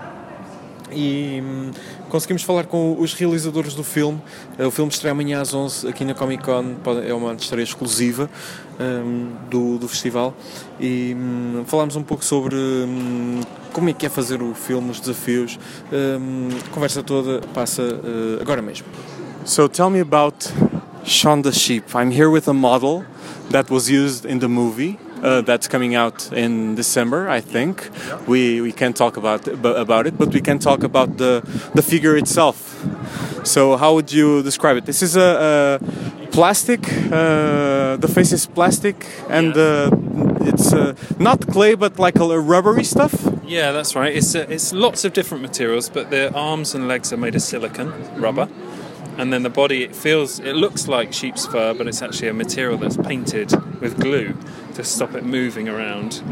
e 0.95 1.43
hum, 1.43 1.71
conseguimos 2.13 2.43
falar 2.43 2.67
com 2.67 2.95
os 3.01 3.15
realizadores 3.15 3.75
do 3.75 3.83
filme. 3.83 4.21
Eh, 4.59 4.67
O 4.67 4.71
filme 4.71 4.93
estreia 4.93 5.13
amanhã 5.13 5.41
às 5.41 5.55
11 5.55 5.89
aqui 5.89 6.05
na 6.05 6.13
Comic 6.13 6.45
Con, 6.45 6.77
é 7.07 7.15
uma 7.15 7.33
estreia 7.33 7.65
exclusiva 7.65 8.29
hum, 8.79 9.31
do, 9.49 9.79
do 9.79 9.89
festival. 9.89 10.35
E 10.79 11.17
hum, 11.19 11.65
falámos 11.67 11.97
um 11.97 12.03
pouco 12.03 12.23
sobre 12.23 12.55
hum, 12.55 13.41
como 13.73 13.89
é 13.89 13.95
que 13.95 14.05
é 14.05 14.11
fazer 14.11 14.43
o 14.43 14.53
filme, 14.55 14.91
os 14.91 15.01
desafios. 15.01 15.59
A 15.91 16.71
conversa 16.75 17.03
toda 17.03 17.41
passa 17.55 17.83
eh, 17.83 18.43
agora 18.43 18.61
mesmo. 18.61 18.87
So 19.47 19.67
tell 19.67 19.89
me 19.89 20.01
about 20.01 20.37
Shaun 21.05 21.41
the 21.41 21.51
Sheep. 21.51 21.95
I'm 21.95 22.13
here 22.13 22.29
with 22.29 22.47
a 22.47 22.53
model 22.53 23.05
that 23.51 23.73
was 23.73 23.89
used 23.89 24.27
in 24.31 24.39
the 24.39 24.49
movie. 24.49 24.99
Uh, 25.23 25.41
that's 25.43 25.69
coming 25.69 25.95
out 25.95 26.33
in 26.33 26.75
December, 26.75 27.29
I 27.29 27.41
think. 27.41 27.89
We 28.27 28.61
we 28.61 28.73
can't 28.73 28.97
talk 28.97 29.17
about 29.17 29.47
about 29.49 30.07
it, 30.07 30.19
but 30.19 30.29
we 30.35 30.41
can 30.41 30.59
talk 30.59 30.83
about 30.83 31.17
the 31.19 31.43
the 31.75 31.83
figure 31.83 32.17
itself. 32.17 32.57
So 33.45 33.77
how 33.77 33.95
would 33.95 34.13
you 34.13 34.43
describe 34.43 34.77
it? 34.77 34.85
This 34.85 35.03
is 35.03 35.17
a, 35.17 35.81
a 35.81 36.27
plastic. 36.33 36.81
Uh, 37.11 37.97
the 37.97 38.09
face 38.09 38.33
is 38.33 38.47
plastic, 38.47 39.07
and 39.29 39.57
uh, 39.57 39.91
it's 40.41 40.73
uh, 40.73 40.95
not 41.19 41.47
clay, 41.49 41.75
but 41.75 41.99
like 41.99 42.19
a 42.19 42.41
rubbery 42.41 42.85
stuff. 42.85 43.15
Yeah, 43.45 43.73
that's 43.73 43.95
right. 43.95 44.15
It's 44.17 44.35
uh, 44.35 44.47
it's 44.49 44.73
lots 44.73 45.05
of 45.05 45.13
different 45.13 45.43
materials, 45.43 45.89
but 45.89 46.11
the 46.11 46.33
arms 46.35 46.75
and 46.75 46.89
legs 46.89 47.13
are 47.13 47.19
made 47.19 47.35
of 47.35 47.43
silicon 47.43 47.93
rubber, 48.21 48.49
and 49.19 49.33
then 49.33 49.43
the 49.43 49.51
body 49.51 49.83
it 49.85 49.95
feels 49.95 50.41
it 50.41 50.55
looks 50.55 50.89
like 50.89 51.13
sheep's 51.13 51.47
fur, 51.47 51.75
but 51.75 51.87
it's 51.87 52.03
actually 52.03 52.29
a 52.29 52.35
material 52.35 52.79
that's 52.79 52.97
painted 52.97 53.53
with 53.81 53.99
glue 54.01 54.35
to 54.75 54.85
stop 54.85 55.15
it 55.15 55.25
moving 55.25 55.69
around. 55.69 56.23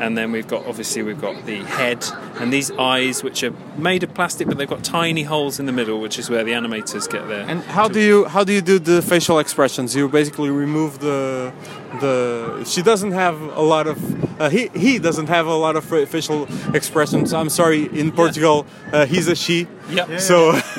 And 0.00 0.18
then 0.18 0.32
we've 0.32 0.48
got 0.48 0.66
obviously 0.66 1.02
we've 1.02 1.20
got 1.20 1.46
the 1.46 1.62
head 1.62 2.04
and 2.40 2.52
these 2.52 2.72
eyes, 2.72 3.22
which 3.22 3.44
are 3.44 3.52
made 3.78 4.02
of 4.02 4.12
plastic, 4.12 4.48
but 4.48 4.58
they've 4.58 4.68
got 4.68 4.82
tiny 4.82 5.22
holes 5.22 5.60
in 5.60 5.66
the 5.66 5.72
middle, 5.72 6.00
which 6.00 6.18
is 6.18 6.28
where 6.28 6.42
the 6.42 6.50
animators 6.50 7.08
get 7.08 7.28
their. 7.28 7.48
And 7.48 7.62
how 7.62 7.86
do 7.86 8.00
you 8.00 8.24
how 8.24 8.42
do 8.42 8.52
you 8.52 8.60
do 8.60 8.80
the 8.80 9.00
facial 9.02 9.38
expressions? 9.38 9.94
You 9.94 10.08
basically 10.08 10.50
remove 10.50 10.98
the 10.98 11.52
the. 12.00 12.64
She 12.66 12.82
doesn't 12.82 13.12
have 13.12 13.40
a 13.40 13.62
lot 13.62 13.86
of. 13.86 14.40
Uh, 14.40 14.48
he 14.50 14.66
he 14.74 14.98
doesn't 14.98 15.28
have 15.28 15.46
a 15.46 15.54
lot 15.54 15.76
of 15.76 15.84
facial 15.84 16.48
expressions. 16.74 17.32
I'm 17.32 17.48
sorry. 17.48 17.84
In 17.98 18.10
Portugal, 18.10 18.66
uh, 18.92 19.06
he's 19.06 19.28
a 19.28 19.36
she. 19.36 19.68
Yep. 19.90 20.20
So. 20.20 20.60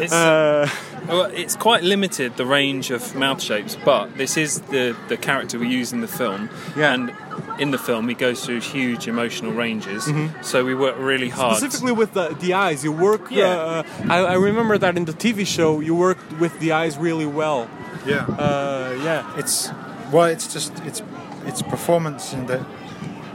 It's, 0.00 0.12
Uh, 0.12 0.68
well, 1.08 1.24
it's 1.24 1.56
quite 1.56 1.82
limited 1.82 2.36
the 2.36 2.46
range 2.46 2.90
of 2.90 3.14
mouth 3.14 3.40
shapes, 3.42 3.76
but 3.84 4.16
this 4.16 4.36
is 4.36 4.60
the 4.62 4.96
the 5.08 5.16
character 5.16 5.58
we 5.58 5.68
use 5.68 5.92
in 5.92 6.00
the 6.00 6.08
film. 6.08 6.48
Yeah. 6.76 6.92
And 6.94 7.12
in 7.58 7.70
the 7.70 7.78
film, 7.78 8.08
he 8.08 8.14
goes 8.14 8.44
through 8.44 8.60
huge 8.60 9.08
emotional 9.08 9.52
ranges, 9.52 10.08
so 10.42 10.64
we 10.64 10.74
work 10.74 10.96
really 10.98 11.28
hard. 11.28 11.56
Mm-hmm. 11.56 11.64
Specifically 11.66 11.92
with 11.92 12.12
the, 12.12 12.28
the 12.40 12.54
eyes, 12.54 12.84
you 12.84 12.92
work. 12.92 13.30
Yeah. 13.30 13.46
Uh, 13.46 13.82
I, 14.08 14.18
I 14.18 14.34
remember 14.34 14.78
that 14.78 14.96
in 14.96 15.04
the 15.06 15.12
TV 15.12 15.46
show, 15.46 15.80
you 15.80 15.94
worked 15.94 16.32
with 16.40 16.58
the 16.60 16.72
eyes 16.72 16.96
really 16.98 17.26
well. 17.26 17.68
Yeah. 18.06 18.24
Uh, 18.26 18.96
yeah. 19.02 19.38
It's 19.38 19.70
well, 20.12 20.26
it's 20.26 20.52
just 20.52 20.72
it's 20.84 21.02
it's 21.46 21.62
performance 21.62 22.32
in 22.32 22.46
that 22.46 22.60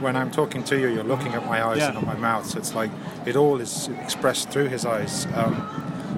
when 0.00 0.16
I'm 0.16 0.30
talking 0.30 0.64
to 0.64 0.78
you, 0.78 0.88
you're 0.88 1.04
looking 1.04 1.32
at 1.34 1.44
my 1.46 1.64
eyes 1.64 1.78
Yeah. 1.78 1.86
and 1.86 1.94
not 1.94 2.06
my 2.06 2.16
mouth. 2.16 2.46
So 2.46 2.58
it's 2.58 2.74
like 2.74 2.90
it 3.26 3.36
all 3.36 3.60
is 3.60 3.88
expressed 4.02 4.50
through 4.50 4.68
his 4.68 4.84
eyes. 4.84 5.26
Um, 5.34 5.54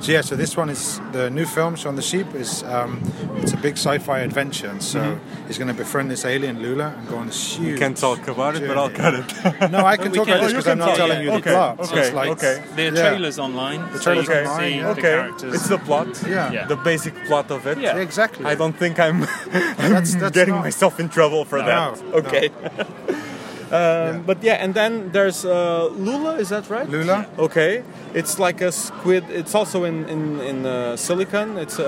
so 0.01 0.13
yeah, 0.13 0.21
so 0.21 0.37
this 0.37 0.57
one 0.57 0.69
is 0.71 1.01
the 1.13 1.31
new 1.31 1.47
film, 1.47 1.75
Shaun 1.77 1.97
the 1.97 2.03
Sheep. 2.03 2.35
Is 2.35 2.63
um, 2.65 3.01
it's 3.43 3.53
a 3.53 3.57
big 3.57 3.75
sci-fi 3.77 4.19
adventure, 4.21 4.69
and 4.69 4.83
so 4.83 5.19
he's 5.47 5.59
going 5.59 5.69
to 5.69 5.75
befriend 5.75 6.11
this 6.11 6.25
alien 6.25 6.61
Lula 6.63 6.95
and 6.99 7.09
go 7.09 7.17
on 7.17 7.27
this 7.27 7.57
huge. 7.57 7.59
Mm-hmm. 7.61 7.69
You 7.73 7.79
can 7.79 7.95
talk 7.95 8.29
about 8.29 8.57
it, 8.57 8.67
but 8.69 8.77
I'll 8.77 8.91
cut 8.91 9.15
it. 9.15 9.71
No, 9.71 9.85
I 9.85 9.97
can 9.97 10.13
talk 10.13 10.27
can- 10.27 10.37
about 10.39 10.43
this 10.43 10.53
Oh, 10.53 10.57
you 10.57 10.57
because 10.59 10.67
I'm 10.69 10.79
not 10.79 10.87
talk, 10.89 10.97
telling 10.97 11.19
yeah. 11.19 11.25
you 11.25 11.31
the 11.31 11.37
Okay, 11.37 11.51
plot. 11.51 11.87
So 11.87 11.93
okay, 11.93 12.07
it's 12.07 12.15
like, 12.15 12.29
okay. 12.31 12.63
The 12.77 12.83
Yeah. 12.83 12.91
trailer's 13.09 13.39
online. 13.39 13.81
The 13.93 13.99
so 13.99 14.05
trailer's 14.05 14.27
you 14.29 14.33
can 14.35 14.47
online, 14.47 14.71
see 14.71 14.77
yeah. 14.77 14.93
the 14.93 15.01
okay. 15.39 15.49
It's 15.57 15.69
the 15.69 15.79
plot. 15.79 16.09
Yeah. 16.27 16.53
Yeah. 16.53 16.67
The 16.67 16.77
basic 16.77 17.15
plot 17.27 17.51
of 17.51 17.67
it. 17.67 17.79
Yeah. 17.79 17.97
Exactly. 17.99 18.45
I 18.45 18.55
don't 18.55 18.77
think 18.77 18.99
I'm, 18.99 19.23
I'm 19.23 19.91
That's- 19.93 20.15
that's 20.21 20.35
getting 20.35 20.55
not- 20.55 20.65
myself 20.65 21.01
in 21.01 21.09
trouble 21.09 21.45
for 21.45 21.59
No, 21.59 21.67
that. 21.67 22.03
no. 22.05 22.13
Okay. 22.21 22.51
um, 23.73 24.23
But 24.27 24.43
yeah, 24.43 24.55
and 24.65 24.75
then 24.75 25.11
there's 25.13 25.45
uh, 25.45 25.89
Lula. 25.97 26.37
Is 26.39 26.49
that 26.49 26.69
right? 26.71 26.89
Lula. 26.89 27.27
Okay. 27.39 27.83
It's 28.15 28.39
like 28.39 28.61
a 28.61 28.71
squid. 28.73 29.25
It's 29.31 29.55
also 29.55 29.85
in 29.85 30.05
in 30.09 30.41
in 30.41 30.67
uh, 30.67 30.97
silicon. 30.97 31.59
It's 31.59 31.79
a, 31.79 31.85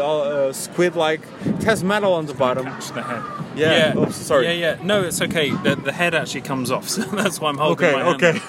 a 0.49 0.55
squid-like. 0.55 1.21
It 1.45 1.63
has 1.65 1.83
metal 1.83 2.13
on 2.13 2.27
the 2.27 2.35
bottom. 2.35 2.65
Catch 2.65 2.93
the 2.93 3.03
head. 3.03 3.23
Yeah. 3.57 3.97
Oops, 3.99 4.15
sorry. 4.17 4.45
Yeah, 4.47 4.53
yeah. 4.77 4.83
No, 4.87 5.03
it's 5.03 5.21
okay. 5.23 5.51
The, 5.51 5.75
the 5.77 5.93
head 5.93 6.15
actually 6.15 6.43
comes 6.43 6.71
off, 6.71 6.89
so 6.95 7.03
that's 7.03 7.41
why 7.41 7.49
I'm 7.51 7.59
holding 7.59 7.87
Okay, 7.87 7.97
my 7.97 8.05
hand. 8.05 8.23
okay. 8.23 8.41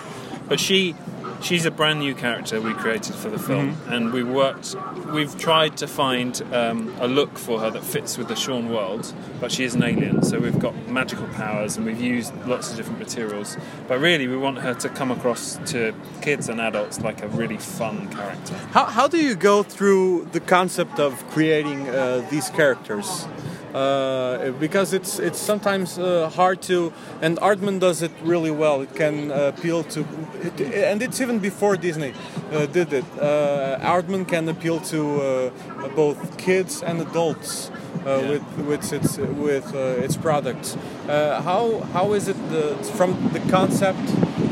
But 0.47 0.59
she, 0.59 0.95
she's 1.41 1.65
a 1.65 1.71
brand 1.71 1.99
new 1.99 2.13
character 2.15 2.59
we 2.61 2.73
created 2.73 3.15
for 3.15 3.29
the 3.29 3.39
film, 3.39 3.75
Mm-hmm. 3.75 3.93
and 3.93 4.13
we 4.13 4.23
worked. 4.23 4.75
We've 5.13 5.37
tried 5.37 5.77
to 5.77 5.87
find 5.87 6.41
um, 6.53 6.93
a 6.99 7.07
look 7.07 7.37
for 7.37 7.59
her 7.59 7.69
that 7.71 7.83
fits 7.83 8.17
with 8.17 8.27
the 8.27 8.35
Sean 8.35 8.69
world, 8.69 9.13
but 9.39 9.51
she 9.51 9.63
is 9.63 9.75
an 9.75 9.83
alien, 9.83 10.23
so 10.23 10.39
we've 10.39 10.59
got 10.59 10.75
magical 10.87 11.27
powers, 11.29 11.77
and 11.77 11.85
we've 11.85 12.01
used 12.01 12.33
lots 12.45 12.71
of 12.71 12.77
different 12.77 12.99
materials. 12.99 13.57
But 13.87 13.99
really, 13.99 14.27
we 14.27 14.37
want 14.37 14.59
her 14.59 14.73
to 14.75 14.89
come 14.89 15.11
across 15.11 15.59
to 15.71 15.93
kids 16.21 16.49
and 16.49 16.59
adults 16.61 17.01
like 17.01 17.21
a 17.23 17.27
really 17.27 17.57
fun 17.57 18.07
character. 18.09 18.53
How, 18.71 18.85
how 18.85 19.07
do 19.07 19.17
you 19.17 19.35
go 19.35 19.63
through 19.63 20.29
the 20.31 20.39
concept 20.39 20.99
of 20.99 21.25
creating 21.29 21.89
uh, 21.89 22.27
these 22.29 22.49
characters? 22.49 23.25
Uh, 23.73 24.51
because 24.59 24.93
it's 24.93 25.19
it's 25.19 25.37
sometimes 25.39 25.99
uh, 25.99 26.29
hard 26.35 26.59
to, 26.61 26.91
and 27.21 27.37
Artman 27.39 27.79
does 27.79 28.01
it 28.01 28.11
really 28.23 28.51
well. 28.51 28.81
It 28.81 28.95
can 28.95 29.31
uh, 29.31 29.53
appeal 29.55 29.83
to, 29.83 29.99
it, 30.41 30.61
and 30.91 31.01
it's 31.01 31.21
even 31.21 31.39
before 31.39 31.77
Disney 31.77 32.13
uh, 32.51 32.65
did 32.65 32.93
it. 32.93 33.05
Uh, 33.21 33.77
Aardman 33.81 34.25
can 34.27 34.49
appeal 34.49 34.79
to 34.79 35.21
uh, 35.21 35.87
both 35.95 36.17
kids 36.37 36.81
and 36.83 36.99
adults. 37.01 37.69
Uh, 37.69 38.09
Yeah. 38.09 38.29
with 38.29 38.43
with 38.69 38.93
its 38.93 39.17
with 39.17 39.75
uh, 39.75 40.05
its 40.05 40.15
products, 40.17 40.77
uh, 41.09 41.41
how 41.41 41.81
how 41.93 42.13
is 42.15 42.27
it 42.27 42.37
the, 42.49 42.75
from 42.97 43.11
the 43.33 43.39
concept 43.51 43.99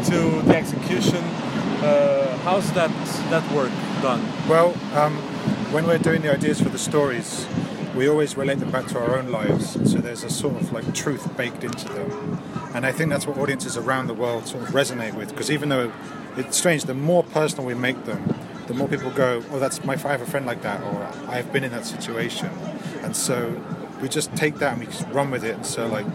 to 0.09 0.17
the 0.47 0.55
execution? 0.55 1.23
Uh, 1.23 2.37
how's 2.43 2.69
that 2.73 2.91
that 3.29 3.43
work 3.53 3.71
done? 4.01 4.21
Well, 4.49 4.73
um, 4.95 5.13
when 5.71 5.85
we're 5.85 6.03
doing 6.03 6.21
the 6.23 6.33
ideas 6.33 6.59
for 6.61 6.69
the 6.69 6.77
stories, 6.77 7.47
we 7.97 8.07
always 8.07 8.37
relate 8.37 8.59
them 8.59 8.69
back 8.69 8.85
to 8.87 8.99
our 8.99 9.17
own 9.17 9.31
lives. 9.31 9.71
So 9.91 9.97
there's 9.97 10.23
a 10.23 10.29
sort 10.29 10.55
of 10.61 10.71
like 10.71 10.93
truth 10.93 11.35
baked 11.35 11.63
into 11.63 11.89
them. 11.89 12.39
And 12.73 12.85
I 12.85 12.91
think 12.91 13.09
that's 13.09 13.25
what 13.25 13.37
audiences 13.37 13.75
around 13.75 14.07
the 14.07 14.13
world 14.13 14.47
sort 14.47 14.63
of 14.63 14.69
resonate 14.69 15.15
with. 15.15 15.29
Because 15.29 15.49
even 15.49 15.69
though 15.69 15.91
it's 16.37 16.57
strange, 16.57 16.83
the 16.83 16.93
more 16.93 17.23
personal 17.23 17.65
we 17.65 17.73
make 17.73 18.05
them, 18.05 18.35
the 18.67 18.75
more 18.75 18.87
people 18.87 19.09
go, 19.11 19.43
oh, 19.49 19.59
that's 19.59 19.83
my, 19.83 19.93
I 19.93 20.11
have 20.11 20.21
a 20.21 20.25
friend 20.25 20.45
like 20.45 20.61
that, 20.61 20.81
or 20.83 21.03
I've 21.27 21.51
been 21.51 21.63
in 21.63 21.71
that 21.71 21.85
situation. 21.85 22.49
And 23.01 23.15
so 23.15 23.59
we 24.01 24.09
just 24.09 24.35
take 24.35 24.55
that 24.59 24.73
and 24.73 24.81
we 24.81 24.85
just 24.85 25.07
run 25.07 25.31
with 25.31 25.43
it. 25.43 25.55
And 25.55 25.65
so, 25.65 25.87
like, 25.87 26.05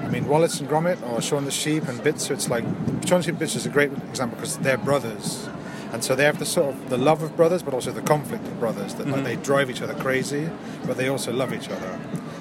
I 0.00 0.08
mean, 0.08 0.26
Wallace 0.26 0.60
and 0.60 0.68
Gromit, 0.68 1.02
or 1.10 1.20
Shaun 1.20 1.44
the 1.44 1.50
Sheep 1.50 1.86
and 1.88 2.02
Bits, 2.02 2.28
so 2.28 2.34
it's 2.34 2.48
like, 2.48 2.64
Shaun 3.06 3.18
the 3.18 3.22
Sheep 3.22 3.28
and 3.30 3.38
Bits 3.38 3.56
is 3.56 3.66
a 3.66 3.70
great 3.70 3.92
example 3.92 4.36
because 4.36 4.56
they're 4.58 4.78
brothers. 4.78 5.48
And 5.96 6.04
so 6.04 6.14
they 6.14 6.24
have 6.24 6.38
the 6.38 6.44
sort 6.44 6.74
of 6.74 6.90
the 6.90 6.98
love 6.98 7.22
of 7.22 7.34
brothers, 7.38 7.62
but 7.62 7.72
also 7.72 7.90
the 7.90 8.02
conflict 8.02 8.46
of 8.46 8.60
brothers. 8.60 8.92
That 8.96 9.08
like, 9.08 9.24
they 9.24 9.36
drive 9.36 9.70
each 9.70 9.80
other 9.80 9.94
crazy, 9.94 10.50
but 10.84 10.98
they 10.98 11.08
also 11.08 11.32
love 11.32 11.54
each 11.54 11.70
other. 11.70 11.98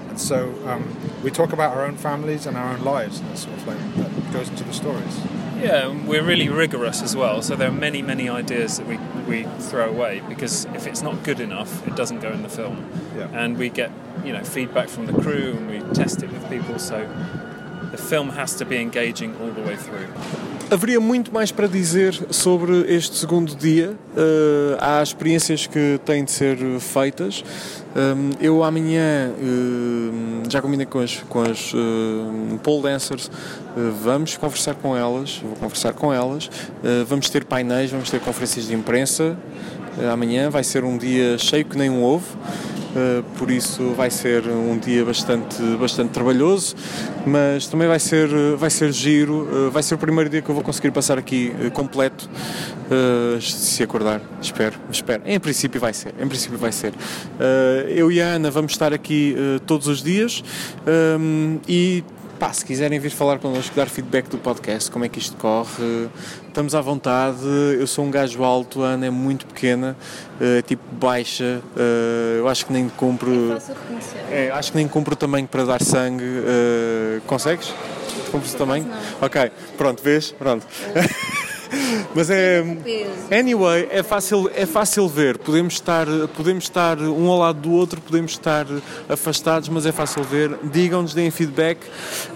And 0.10 0.20
so 0.20 0.54
um, 0.68 0.94
we 1.24 1.32
talk 1.32 1.54
about 1.54 1.74
our 1.74 1.86
own 1.86 1.96
families 1.96 2.46
and 2.46 2.58
our 2.58 2.74
own 2.74 2.84
lives, 2.84 3.22
and 3.22 3.30
that 3.30 3.38
sort 3.38 3.56
of 3.56 3.66
like 3.66 3.96
that 3.96 4.34
goes 4.34 4.50
into 4.50 4.66
the 4.66 4.74
stories. 4.74 5.22
Yeah, 5.58 5.88
we're 6.06 6.22
really 6.22 6.50
rigorous 6.50 7.02
as 7.02 7.16
well. 7.16 7.42
So 7.42 7.56
there 7.56 7.70
are 7.70 7.80
many, 7.88 8.02
many 8.02 8.28
ideas 8.28 8.78
that 8.78 8.88
we, 8.88 8.98
we 9.26 9.44
throw 9.60 9.88
away 9.88 10.22
because 10.28 10.66
if 10.74 10.86
it's 10.86 11.02
not 11.02 11.24
good 11.24 11.40
enough, 11.40 11.88
it 11.88 11.96
doesn't 11.96 12.20
go 12.20 12.34
in 12.34 12.44
the 12.44 12.50
film. 12.50 12.86
Yeah. 13.16 13.30
And 13.32 13.58
we 13.58 13.70
get 13.70 13.90
you 14.26 14.34
know 14.34 14.44
feedback 14.44 14.90
from 14.90 15.06
the 15.06 15.14
crew 15.14 15.54
and 15.56 15.70
we 15.70 15.80
test 15.94 16.22
it 16.24 16.30
with 16.30 16.50
people. 16.50 16.78
So 16.78 17.08
the 17.96 18.02
film 18.02 18.30
has 18.30 18.56
to 18.56 18.66
be 18.66 18.78
engaging 18.78 19.34
all 19.42 19.52
the 19.52 19.62
way 19.62 19.78
through. 19.78 20.08
Haveria 20.72 21.00
muito 21.00 21.32
mais 21.32 21.52
para 21.52 21.68
dizer 21.68 22.14
sobre 22.32 22.92
este 22.92 23.16
segundo 23.16 23.56
dia. 23.56 23.92
Uh, 23.92 24.76
há 24.80 25.02
experiências 25.02 25.68
que 25.68 26.00
têm 26.04 26.24
de 26.24 26.32
ser 26.32 26.58
feitas. 26.80 27.44
Um, 27.96 28.32
eu 28.42 28.64
amanhã 28.64 29.30
uh, 29.30 30.50
já 30.50 30.62
combinei 30.62 30.88
com 30.88 31.00
as, 31.00 31.18
com 31.30 31.42
as 31.44 31.72
uh, 31.72 32.60
pole 32.64 32.82
dancers. 32.82 33.28
Uh, 33.28 33.92
vamos 34.04 34.36
conversar 34.38 34.74
com 34.74 34.98
elas. 34.98 35.38
Vou 35.38 35.56
conversar 35.56 35.94
com 35.94 36.12
elas. 36.12 36.48
Uh, 36.48 37.06
vamos 37.08 37.30
ter 37.30 37.46
painéis, 37.46 37.92
vamos 37.92 38.10
ter 38.10 38.20
conferências 38.20 38.68
de 38.68 38.74
imprensa. 38.74 39.38
Amanhã 40.12 40.50
vai 40.50 40.64
ser 40.64 40.84
um 40.84 40.98
dia 40.98 41.38
cheio 41.38 41.64
que 41.64 41.78
nem 41.78 41.90
um 41.90 42.04
ovo. 42.04 42.26
Uh, 42.96 43.24
por 43.38 43.52
isso 43.52 43.92
vai 43.92 44.10
ser 44.10 44.48
um 44.48 44.78
dia 44.78 45.04
bastante, 45.04 45.62
bastante 45.78 46.12
trabalhoso, 46.12 46.76
mas 47.26 47.68
também 47.68 47.90
vai 47.90 48.00
ser, 48.00 48.30
vai 48.56 48.70
ser 48.70 48.92
giro. 48.94 49.50
Uh, 49.52 49.70
vai 49.70 49.84
ser 49.84 49.96
o 49.96 49.98
primeiro 49.98 50.30
dia 50.30 50.42
que 50.42 50.50
eu 50.50 50.56
vou 50.56 50.64
conseguir 50.64 50.92
passar 50.92 51.18
aqui 51.18 51.54
uh, 51.60 51.72
completo, 51.72 52.30
se 53.42 53.84
acordar. 53.84 54.22
Espero, 54.42 54.78
espero. 54.92 55.24
Em 55.26 55.40
princípio 55.40 55.82
vai 55.82 55.92
ser. 55.92 56.14
Em 56.20 56.28
princípio 56.28 56.58
vai 56.58 56.72
ser. 56.72 56.94
Eu 57.90 58.12
e 58.12 58.22
a 58.22 58.28
Ana 58.28 58.52
vamos 58.52 58.74
estar 58.74 58.94
aqui 58.94 59.36
todos 59.66 59.88
os 59.88 60.04
dias 60.04 60.44
um, 61.20 61.58
e 61.68 62.04
Pá, 62.40 62.52
se 62.52 62.66
quiserem 62.66 63.00
vir 63.00 63.12
falar 63.12 63.40
connosco, 63.40 63.74
dar 63.76 63.88
feedback 63.88 64.28
do 64.28 64.38
podcast, 64.38 64.92
como 64.92 65.06
é 65.06 65.10
que 65.10 65.20
isto 65.20 65.38
corre, 65.38 66.10
estamos 66.56 66.74
à 66.74 66.80
vontade. 66.80 67.46
Eu 67.78 67.86
sou 67.86 68.06
um 68.06 68.10
gajo 68.10 68.42
alto, 68.42 68.82
a 68.82 68.88
Ana 68.92 69.08
é 69.08 69.10
muito 69.10 69.46
pequena, 69.46 69.94
eh, 70.40 70.62
tipo 70.62 70.82
baixa. 70.96 71.62
eh, 71.76 72.38
eu 72.40 72.48
acho 72.48 72.66
que 72.66 72.72
nem 72.72 72.88
compro. 72.88 73.52
É 73.52 73.56
fácil 73.56 73.76
reconhecer. 73.76 74.18
É, 74.32 74.52
acho 74.52 74.72
que 74.72 74.78
nem 74.78 74.88
compro 74.88 75.14
o 75.16 75.18
tamanho 75.18 75.48
para 75.48 75.66
dar 75.66 75.84
sangue. 75.84 76.24
eh, 76.24 77.20
consegues? 77.28 77.74
Compras 78.32 78.54
o 78.54 78.58
tamanho? 78.58 78.88
Ok, 79.22 79.52
pronto, 79.78 80.02
vês? 80.02 80.32
Pronto. 80.32 80.66
Mas 82.14 82.30
é. 82.30 82.64
Anyway, 83.32 83.88
é 83.92 84.04
fácil, 84.04 84.50
é 84.54 84.66
fácil 84.66 85.08
ver. 85.08 85.38
Podemos 85.38 85.74
estar, 85.74 86.06
podemos 86.36 86.66
estar 86.66 87.00
um 87.00 87.30
ao 87.30 87.40
lado 87.40 87.60
do 87.60 87.72
outro, 87.72 88.02
podemos 88.02 88.32
estar 88.32 88.66
afastados, 89.10 89.70
mas 89.70 89.86
é 89.86 89.92
fácil 89.92 90.24
ver. 90.24 90.58
Digam-nos, 90.64 91.14
deem 91.14 91.32
feedback. 91.32 91.80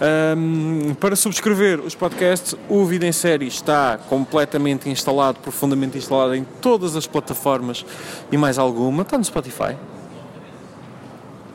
Ahm, 0.02 0.94
para 0.96 1.16
subscrever 1.16 1.80
os 1.80 1.96
podcasts, 1.96 2.56
o 2.68 2.86
Vida 2.86 3.06
em 3.06 3.12
Série 3.12 3.48
está 3.48 4.00
completamente 4.10 4.90
instalado, 4.90 5.40
profundamente 5.40 5.98
instalado 5.98 6.36
em 6.36 6.44
todas 6.62 6.96
as 6.96 7.08
plataformas 7.08 7.86
e 8.32 8.38
mais 8.38 8.58
alguma. 8.58 9.04
Está 9.04 9.18
no 9.18 9.24
Spotify. 9.24 9.76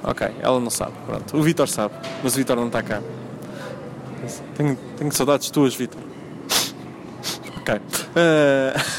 Ok, 0.02 0.28
ela 0.42 0.60
não 0.60 0.70
sabe. 0.70 0.92
Pronto. 1.06 1.36
O 1.36 1.42
Vitor 1.42 1.68
sabe, 1.68 1.94
mas 2.22 2.34
o 2.34 2.36
Vitor 2.36 2.56
não 2.56 2.66
está 2.66 2.82
cá. 2.82 3.00
Tenho, 4.56 4.78
tenho 4.96 5.12
saudades 5.12 5.50
tuas, 5.50 5.74
Vitor. 5.74 6.00
Ok. 7.64 7.74
Uh, 7.76 7.80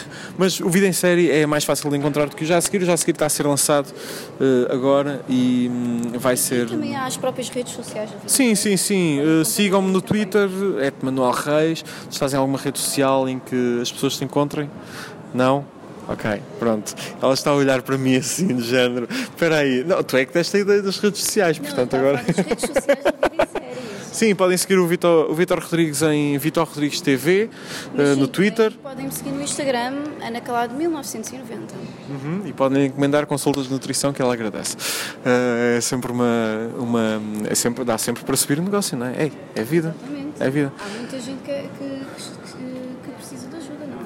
mas 0.39 0.59
o 0.59 0.67
Vida 0.69 0.87
em 0.87 0.93
Série 0.93 1.29
é 1.29 1.45
mais 1.45 1.63
fácil 1.63 1.87
de 1.91 1.97
encontrar 1.97 2.27
do 2.27 2.35
que 2.35 2.43
o 2.43 2.47
Já 2.47 2.57
a 2.57 2.61
Seguir. 2.61 2.81
O 2.81 2.85
Já 2.85 2.93
a 2.93 2.97
Seguir 2.97 3.11
está 3.11 3.27
a 3.27 3.29
ser 3.29 3.45
lançado 3.45 3.87
uh, 3.87 4.73
agora 4.73 5.21
e 5.29 5.69
hum, 5.71 6.01
vai 6.15 6.35
ser. 6.35 6.67
Também 6.67 6.95
há 6.95 7.05
as 7.05 7.15
próprias 7.15 7.47
redes 7.49 7.73
sociais. 7.73 8.09
Sim, 8.25 8.55
sim, 8.55 8.75
sim. 8.75 9.19
Uh, 9.21 9.45
Sigam-me 9.45 9.91
no 9.91 10.01
Twitter, 10.01 10.49
é 10.81 10.91
Manuel 11.01 11.31
Reis. 11.31 11.85
Estás 12.09 12.33
em 12.33 12.37
alguma 12.37 12.57
rede 12.57 12.79
social 12.79 13.29
em 13.29 13.37
que 13.39 13.79
as 13.81 13.91
pessoas 13.91 14.17
se 14.17 14.23
encontrem? 14.23 14.69
Não? 15.33 15.63
Ok, 16.07 16.41
pronto. 16.59 16.93
Ela 17.21 17.33
está 17.33 17.49
a 17.51 17.55
olhar 17.55 17.81
para 17.83 17.97
mim 17.97 18.15
assim, 18.17 18.47
de 18.47 18.63
género. 18.63 19.07
Espera 19.11 19.57
aí. 19.57 19.83
Não, 19.83 20.01
tu 20.03 20.17
é 20.17 20.25
que 20.25 20.33
deste 20.33 20.57
a 20.57 20.59
ideia 20.59 20.81
das 20.81 20.97
redes 20.97 21.21
sociais, 21.21 21.57
Não, 21.59 21.65
portanto 21.65 21.95
agora. 21.95 22.17
das 22.17 22.35
redes 22.37 22.61
sociais 22.65 23.03
da 23.03 23.11
vida 23.29 23.43
em 23.43 23.47
série. 23.53 23.74
Sim, 24.15 24.33
podem 24.33 24.55
seguir 24.57 24.77
o 24.79 24.87
Vitor, 24.87 25.29
o 25.29 25.35
Vitor 25.35 25.59
Rodrigues 25.59 26.01
em 26.01 26.37
Vitor 26.37 26.65
Rodrigues 26.65 27.01
TV, 27.01 27.49
uh, 27.93 28.13
sim, 28.13 28.19
no 28.21 28.29
Twitter. 28.29 28.71
Podem 28.81 29.07
me 29.07 29.11
seguir 29.11 29.31
no 29.31 29.41
Instagram, 29.41 29.93
Ana 30.25 30.39
Calado 30.39 30.73
1990. 30.73 31.75
Uhum, 32.09 32.41
e 32.45 32.53
podem 32.53 32.85
encomendar 32.85 33.25
consultas 33.25 33.65
de 33.65 33.73
nutrição 33.73 34.13
que 34.13 34.21
ela 34.21 34.33
agradece. 34.33 34.77
Uh, 34.77 35.77
é 35.77 35.81
sempre 35.81 36.13
uma, 36.13 36.25
uma 36.77 37.21
é 37.49 37.55
sempre, 37.55 37.83
dá 37.83 37.97
sempre 37.97 38.23
para 38.23 38.37
subir 38.37 38.57
o 38.57 38.63
negócio, 38.63 38.97
não 38.97 39.07
é? 39.07 39.25
É, 39.25 39.31
é 39.53 39.63
vida. 39.65 39.93
Exatamente. 39.99 40.25
É 40.39 40.49
vida. 40.49 40.71
Há 40.79 40.97
muita 40.97 41.19
gente 41.19 41.41
que, 41.43 41.51
que- 41.77 41.84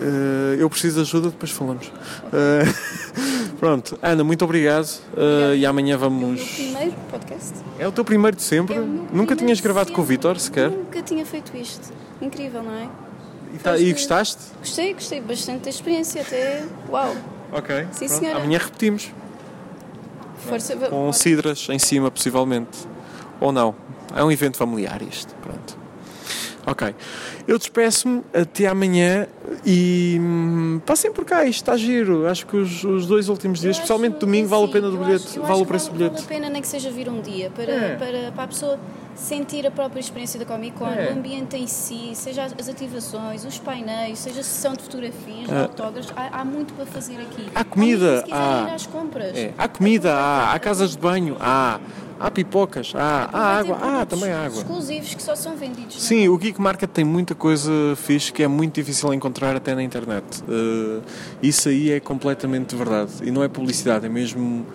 Uh, 0.02 0.56
eu 0.58 0.70
preciso 0.70 0.95
de 0.95 1.02
ajuda, 1.02 1.30
depois 1.30 1.52
falamos. 1.52 1.88
Uh, 1.88 3.56
pronto, 3.60 4.00
Ana, 4.02 4.24
muito 4.24 4.45
obrigado. 4.45 4.88
Uh, 5.14 5.56
e 5.56 5.66
amanhã 5.66 5.97
O 5.97 6.00
meu 6.00 6.10
vamos. 6.10 6.41
primeiro 6.43 6.93
podcast. 7.12 7.54
É 7.78 7.88
o 7.88 7.91
teu 7.91 8.06
primeiro 8.06 8.38
de 8.38 8.43
sempre? 8.43 8.76
É 8.76 8.80
Nunca 8.80 9.36
tinhas 9.36 9.60
gravado 9.60 9.91
com 9.91 10.02
o. 10.02 10.06
Vitor 10.06 10.39
sequer? 10.39 10.70
Nunca 10.70 11.02
tinha 11.02 11.26
feito 11.26 11.56
isto. 11.58 11.91
Incrível, 12.22 12.64
não 12.64 12.74
é? 12.74 12.89
E, 13.54 13.58
tá- 13.58 13.78
e 13.78 13.91
gostaste? 13.91 14.41
Gostei, 14.60 14.93
gostei 14.93 15.22
bastante 15.22 15.64
da 15.64 15.70
experiência, 15.70 16.22
até. 16.22 16.64
Uau! 16.89 17.16
Ok. 17.52 17.88
Sim, 17.91 18.08
pronto. 18.08 18.20
senhora. 18.20 18.38
Amanhã 18.39 18.60
repetimos. 18.60 19.12
Força. 20.38 20.76
Com 20.76 21.12
cidras 21.12 21.68
em 21.70 21.80
cima, 21.80 22.10
possivelmente. 22.12 22.78
Ou 23.41 23.52
não. 23.52 23.76
É 24.16 24.24
um 24.24 24.32
evento 24.32 24.58
familiar 24.58 25.02
isto. 25.02 25.34
Pronto. 25.36 25.78
Ok. 26.70 26.96
Eu 27.48 27.58
despeço-me 27.58 28.22
até 28.34 28.68
amanhã 28.68 29.28
e 29.66 30.18
hum, 30.22 30.80
passem 30.86 31.12
por 31.12 31.26
cá, 31.26 31.44
isto 31.44 31.62
está 31.62 31.76
giro. 31.76 32.28
Acho 32.28 32.46
que 32.46 32.56
os, 32.58 32.84
os 32.84 33.08
dois 33.08 33.28
últimos 33.28 33.60
dias, 33.60 33.76
especialmente 33.78 34.18
domingo, 34.20 34.48
vale 34.48 34.66
a 34.66 34.68
pena 34.68 34.90
do 34.90 34.98
bilhete. 34.98 35.40
Vale 35.40 35.62
o 35.62 35.66
preço 35.66 35.90
do 35.92 35.98
bilhete. 35.98 36.14
Vale 36.16 36.26
a 36.26 36.28
pena 36.28 36.50
nem 36.50 36.62
que 36.62 36.68
seja 36.68 36.92
vir 36.92 37.10
um 37.10 37.22
dia 37.22 37.50
para, 37.50 37.72
É. 37.72 37.96
para, 37.96 38.32
para 38.32 38.44
a 38.44 38.48
pessoa 38.48 38.80
sentir 39.16 39.66
a 39.68 39.72
própria 39.72 39.99
experiência 39.99 40.39
da 40.39 40.45
Comic 40.45 40.78
Con, 40.78 40.88
É. 40.88 41.10
o 41.10 41.18
ambiente 41.18 41.55
em 41.57 41.68
si, 41.68 42.12
seja 42.14 42.43
as- 42.45 42.70
ativações, 42.70 43.43
os 43.43 43.60
painéis, 43.60 44.20
seja 44.20 44.39
a 44.39 44.43
sessão 44.43 44.74
de 44.74 44.84
fotografias, 44.84 45.47
de 45.47 45.53
Ah. 45.53 45.64
autógrafos. 45.64 46.12
Há, 46.16 46.39
há 46.41 46.45
muito 46.45 46.74
para 46.74 46.86
fazer 46.86 47.16
aqui. 47.18 47.47
Há 47.53 47.64
comida, 47.64 48.24
Ou 48.28 48.34
há- 48.34 48.66
ir 48.70 48.74
às 48.74 48.86
compras. 48.86 49.36
É, 49.38 49.53
Há 49.57 49.68
comida, 49.68 50.14
há, 50.14 50.53
há 50.53 50.60
casas 50.60 50.91
de 50.91 50.97
banho, 50.97 51.36
há, 51.39 51.80
há 52.20 52.32
pipocas, 52.32 52.93
há, 52.95 53.30
há 53.32 53.57
água, 53.60 53.78
há 53.82 54.05
também 54.05 54.32
há 54.32 54.45
água. 54.45 54.60
Exclusivos 54.60 55.14
que 55.16 55.22
só 55.24 55.36
são 55.36 55.55
vendidos. 55.57 55.95
na 55.95 56.01
Sim, 56.01 56.28
o 56.30 56.38
Geek 56.38 56.60
Market 56.62 56.89
tem 56.89 57.03
muita 57.03 57.36
coisa 57.36 57.72
fixe 57.97 58.32
que 58.32 58.41
é 58.43 58.47
muito 58.47 58.76
difícil 58.76 59.14
encontrar 59.14 59.55
até 59.55 59.76
na 59.76 59.84
internet. 59.84 60.41
Uh, 60.43 61.01
isso 61.41 61.68
aí 61.70 61.91
é 61.91 61.99
completamente 61.99 62.76
verdade. 62.76 63.12
E 63.24 63.32
não 63.32 63.43
é 63.43 63.47
publicidade, 63.49 64.05
é 64.05 64.10
mesmo 64.10 64.66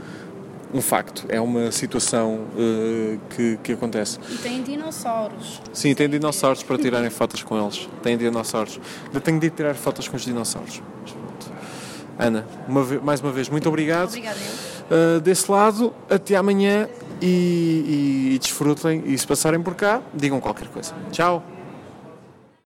um 0.74 0.82
facto. 0.82 1.24
É 1.28 1.40
uma 1.40 1.70
situação 1.70 2.40
uh, 2.56 3.18
que, 3.30 3.58
que 3.62 3.72
acontece. 3.72 4.18
E 4.28 4.36
tem 4.38 4.62
dinossauros. 4.62 5.62
Sim, 5.72 5.94
tem 5.94 6.08
dinossauros 6.10 6.62
para 6.64 6.76
tirarem 6.76 7.08
fotos 7.10 7.42
com 7.44 7.56
eles. 7.62 7.88
Tem 8.02 8.18
dinossauros. 8.18 8.80
Ainda 9.06 9.20
tenho 9.20 9.38
de 9.38 9.46
ir 9.46 9.50
tirar 9.50 9.74
fotos 9.74 10.08
com 10.08 10.16
os 10.16 10.24
dinossauros. 10.24 10.82
Ana, 12.18 12.46
uma 12.68 12.82
ve- 12.82 12.98
mais 12.98 13.20
uma 13.20 13.32
vez, 13.32 13.48
muito 13.48 13.68
obrigado. 13.68 14.08
Obrigada. 14.08 14.36
Uh, 14.90 15.20
desse 15.20 15.50
lado, 15.50 15.94
até 16.10 16.36
amanhã 16.36 16.88
e, 17.22 18.28
e, 18.30 18.34
e 18.34 18.38
desfrutem. 18.38 19.02
E 19.06 19.16
se 19.16 19.26
passarem 19.26 19.62
por 19.62 19.74
cá, 19.74 20.02
digam 20.12 20.40
qualquer 20.40 20.68
coisa. 20.68 20.92
Tchau. 21.10 21.42